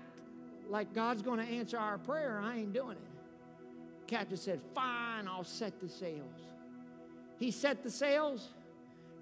like 0.67 0.91
God's 0.91 1.21
going 1.21 1.37
to 1.37 1.45
answer 1.45 1.77
our 1.77 1.99
prayer. 1.99 2.41
I 2.43 2.57
ain't 2.57 2.73
doing 2.73 2.97
it. 2.97 4.07
Captain 4.07 4.37
said, 4.37 4.59
Fine, 4.73 5.27
I'll 5.27 5.43
set 5.43 5.79
the 5.79 5.87
sails. 5.87 6.41
He 7.37 7.51
set 7.51 7.83
the 7.83 7.91
sails. 7.91 8.49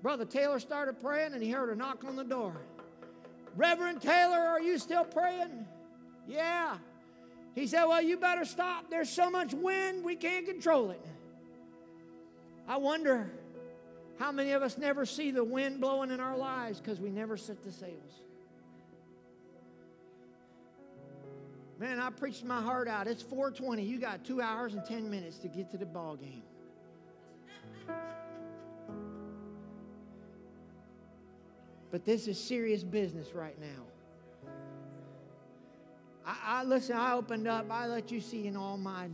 Brother 0.01 0.23
Taylor 0.23 0.61
started 0.61 1.01
praying 1.01 1.33
and 1.33 1.43
he 1.43 1.51
heard 1.51 1.71
a 1.71 1.75
knock 1.75 2.05
on 2.05 2.15
the 2.15 2.23
door. 2.23 2.55
Reverend 3.57 4.01
Taylor, 4.01 4.39
are 4.39 4.61
you 4.61 4.77
still 4.77 5.03
praying? 5.03 5.65
Yeah. 6.27 6.77
He 7.53 7.67
said, 7.67 7.85
Well, 7.85 8.01
you 8.01 8.17
better 8.17 8.45
stop. 8.45 8.89
There's 8.89 9.09
so 9.09 9.29
much 9.29 9.53
wind, 9.53 10.03
we 10.03 10.15
can't 10.15 10.45
control 10.45 10.91
it. 10.91 11.05
I 12.67 12.77
wonder 12.77 13.29
how 14.17 14.31
many 14.31 14.51
of 14.51 14.61
us 14.61 14.77
never 14.77 15.05
see 15.05 15.31
the 15.31 15.43
wind 15.43 15.81
blowing 15.81 16.11
in 16.11 16.19
our 16.19 16.37
lives 16.37 16.79
because 16.79 16.99
we 16.99 17.09
never 17.09 17.37
set 17.37 17.63
the 17.63 17.71
sails. 17.71 18.21
Man, 21.77 21.99
I 21.99 22.09
preached 22.09 22.45
my 22.45 22.61
heart 22.61 22.87
out. 22.87 23.07
It's 23.07 23.21
420. 23.21 23.83
You 23.83 23.99
got 23.99 24.23
two 24.23 24.41
hours 24.41 24.73
and 24.73 24.85
10 24.85 25.09
minutes 25.09 25.37
to 25.39 25.49
get 25.49 25.69
to 25.71 25.77
the 25.77 25.85
ball 25.85 26.15
game. 26.15 26.43
But 31.91 32.05
this 32.05 32.27
is 32.27 32.41
serious 32.41 32.83
business 32.83 33.33
right 33.33 33.59
now. 33.59 33.83
I, 36.25 36.35
I 36.45 36.63
listen, 36.63 36.95
I 36.97 37.13
opened 37.13 37.47
up, 37.47 37.69
I 37.69 37.87
let 37.87 38.11
you 38.11 38.19
see 38.19 38.47
in 38.47 38.55
all 38.55 38.77
my 38.77 39.07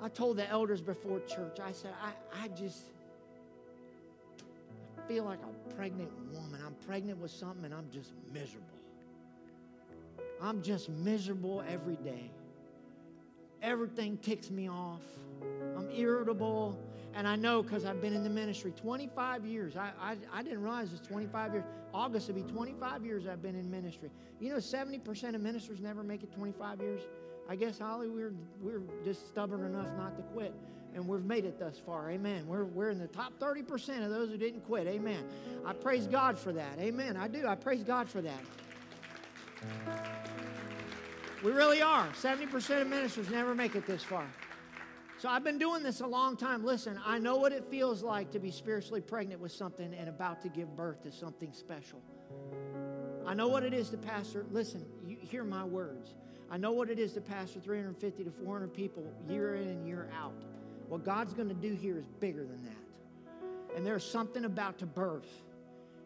I 0.00 0.08
told 0.08 0.36
the 0.36 0.48
elders 0.48 0.82
before 0.82 1.20
church, 1.20 1.58
I 1.58 1.72
said, 1.72 1.92
I, 2.02 2.44
I 2.44 2.48
just 2.48 2.82
I 4.98 5.08
feel 5.08 5.24
like 5.24 5.38
a 5.40 5.74
pregnant 5.74 6.10
woman. 6.32 6.60
I'm 6.64 6.74
pregnant 6.86 7.18
with 7.18 7.30
something 7.30 7.64
and 7.64 7.74
I'm 7.74 7.88
just 7.90 8.12
miserable. 8.32 8.66
I'm 10.42 10.62
just 10.62 10.90
miserable 10.90 11.64
every 11.68 11.96
day. 11.96 12.30
Everything 13.62 14.18
ticks 14.18 14.50
me 14.50 14.68
off. 14.68 15.02
I'm 15.76 15.90
irritable. 15.90 16.78
And 17.16 17.26
I 17.26 17.34
know 17.34 17.62
because 17.62 17.86
I've 17.86 18.02
been 18.02 18.12
in 18.12 18.22
the 18.22 18.30
ministry 18.30 18.72
25 18.76 19.46
years. 19.46 19.74
I, 19.74 19.90
I, 19.98 20.16
I, 20.30 20.42
didn't 20.42 20.62
realize 20.62 20.92
it's 20.92 21.08
25 21.08 21.54
years. 21.54 21.64
August 21.94 22.28
will 22.28 22.34
be 22.34 22.42
25 22.42 23.06
years 23.06 23.26
I've 23.26 23.40
been 23.40 23.56
in 23.56 23.70
ministry. 23.70 24.10
You 24.38 24.50
know, 24.50 24.58
70% 24.58 25.34
of 25.34 25.40
ministers 25.40 25.80
never 25.80 26.02
make 26.02 26.22
it 26.22 26.30
25 26.34 26.78
years. 26.82 27.00
I 27.48 27.56
guess, 27.56 27.78
Holly, 27.78 28.10
we're, 28.10 28.34
we're 28.60 28.82
just 29.02 29.28
stubborn 29.28 29.64
enough 29.64 29.88
not 29.96 30.14
to 30.18 30.22
quit. 30.34 30.54
And 30.94 31.08
we've 31.08 31.24
made 31.24 31.46
it 31.46 31.58
thus 31.58 31.78
far. 31.78 32.10
Amen. 32.10 32.46
We're, 32.46 32.64
we're 32.64 32.90
in 32.90 32.98
the 32.98 33.06
top 33.06 33.32
30% 33.40 34.04
of 34.04 34.10
those 34.10 34.28
who 34.28 34.36
didn't 34.36 34.60
quit. 34.66 34.86
Amen. 34.86 35.24
I 35.64 35.72
praise 35.72 36.06
God 36.06 36.38
for 36.38 36.52
that. 36.52 36.78
Amen. 36.78 37.16
I 37.16 37.28
do. 37.28 37.46
I 37.46 37.54
praise 37.54 37.82
God 37.82 38.10
for 38.10 38.20
that. 38.20 38.40
We 41.42 41.50
really 41.50 41.80
are. 41.80 42.08
70% 42.08 42.82
of 42.82 42.88
ministers 42.88 43.30
never 43.30 43.54
make 43.54 43.74
it 43.74 43.86
this 43.86 44.02
far. 44.02 44.26
So 45.18 45.30
I've 45.30 45.44
been 45.44 45.58
doing 45.58 45.82
this 45.82 46.00
a 46.00 46.06
long 46.06 46.36
time. 46.36 46.62
Listen, 46.62 47.00
I 47.04 47.18
know 47.18 47.36
what 47.36 47.52
it 47.52 47.64
feels 47.70 48.02
like 48.02 48.32
to 48.32 48.38
be 48.38 48.50
spiritually 48.50 49.00
pregnant 49.00 49.40
with 49.40 49.52
something 49.52 49.94
and 49.94 50.10
about 50.10 50.42
to 50.42 50.48
give 50.50 50.76
birth 50.76 51.02
to 51.04 51.12
something 51.12 51.54
special. 51.54 52.02
I 53.26 53.32
know 53.32 53.48
what 53.48 53.62
it 53.62 53.72
is 53.72 53.88
to 53.90 53.96
pastor. 53.96 54.44
Listen, 54.50 54.84
you 55.06 55.16
hear 55.18 55.42
my 55.42 55.64
words. 55.64 56.14
I 56.50 56.58
know 56.58 56.72
what 56.72 56.90
it 56.90 56.98
is 56.98 57.14
to 57.14 57.22
pastor 57.22 57.60
350 57.60 58.24
to 58.24 58.30
400 58.30 58.74
people 58.74 59.10
year 59.26 59.54
in 59.54 59.68
and 59.68 59.86
year 59.86 60.08
out. 60.14 60.34
What 60.88 61.02
God's 61.02 61.32
going 61.32 61.48
to 61.48 61.54
do 61.54 61.74
here 61.74 61.98
is 61.98 62.06
bigger 62.20 62.44
than 62.44 62.62
that. 62.64 63.74
And 63.74 63.86
there's 63.86 64.04
something 64.04 64.44
about 64.44 64.78
to 64.78 64.86
birth. 64.86 65.28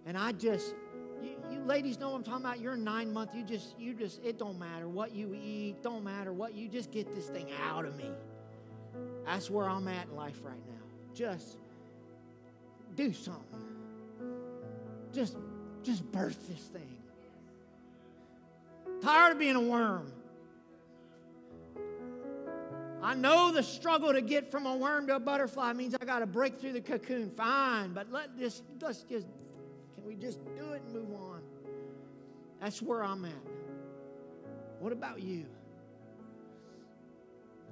And 0.07 0.17
I 0.17 0.33
just, 0.33 0.75
you, 1.21 1.37
you, 1.51 1.61
ladies 1.65 1.99
know 1.99 2.11
what 2.11 2.17
I'm 2.17 2.23
talking 2.23 2.47
about. 2.47 2.61
You're 2.61 2.77
nine 2.77 3.13
months. 3.13 3.35
You 3.35 3.43
just, 3.43 3.79
you 3.79 3.93
just, 3.93 4.25
it 4.25 4.39
don't 4.39 4.59
matter 4.59 4.89
what 4.89 5.13
you 5.13 5.35
eat. 5.35 5.83
Don't 5.83 6.05
matter 6.05 6.33
what 6.33 6.55
you 6.55 6.69
just 6.69 6.93
get 6.93 7.13
this 7.15 7.27
thing 7.27 7.49
out 7.69 7.85
of 7.85 7.97
me. 7.97 8.11
That's 9.31 9.49
where 9.49 9.71
I'm 9.71 9.87
at 9.87 10.09
in 10.09 10.17
life 10.17 10.41
right 10.43 10.59
now. 10.67 11.15
Just 11.15 11.57
do 12.97 13.13
something. 13.13 13.65
Just, 15.13 15.37
just 15.85 16.03
birth 16.11 16.49
this 16.49 16.59
thing. 16.59 16.97
Tired 19.01 19.35
of 19.35 19.39
being 19.39 19.55
a 19.55 19.61
worm. 19.61 20.13
I 23.01 23.15
know 23.15 23.53
the 23.53 23.63
struggle 23.63 24.13
to 24.13 24.21
get 24.21 24.51
from 24.51 24.67
a 24.67 24.77
worm 24.77 25.07
to 25.07 25.15
a 25.15 25.21
butterfly 25.21 25.75
means 25.75 25.95
I 25.95 26.05
got 26.05 26.19
to 26.19 26.27
break 26.27 26.61
through 26.61 26.73
the 26.73 26.81
cocoon. 26.81 27.31
Fine, 27.31 27.93
but 27.93 28.11
let 28.11 28.37
this 28.37 28.63
let's 28.83 29.05
just 29.05 29.29
can 29.95 30.05
we 30.05 30.17
just 30.17 30.45
do 30.57 30.73
it 30.73 30.83
and 30.87 30.93
move 30.93 31.21
on? 31.21 31.41
That's 32.61 32.83
where 32.83 33.05
I'm 33.05 33.25
at. 33.25 33.33
What 34.81 34.93
about 34.93 35.23
you? 35.23 35.47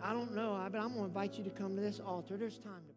I 0.02 0.12
don't 0.12 0.34
know, 0.34 0.66
but 0.70 0.78
I'm 0.78 0.88
going 0.88 1.00
to 1.00 1.04
invite 1.04 1.38
you 1.38 1.44
to 1.44 1.50
come 1.50 1.74
to 1.74 1.82
this 1.82 2.00
altar. 2.00 2.36
There's 2.36 2.58
time 2.58 2.82
to 2.86 2.94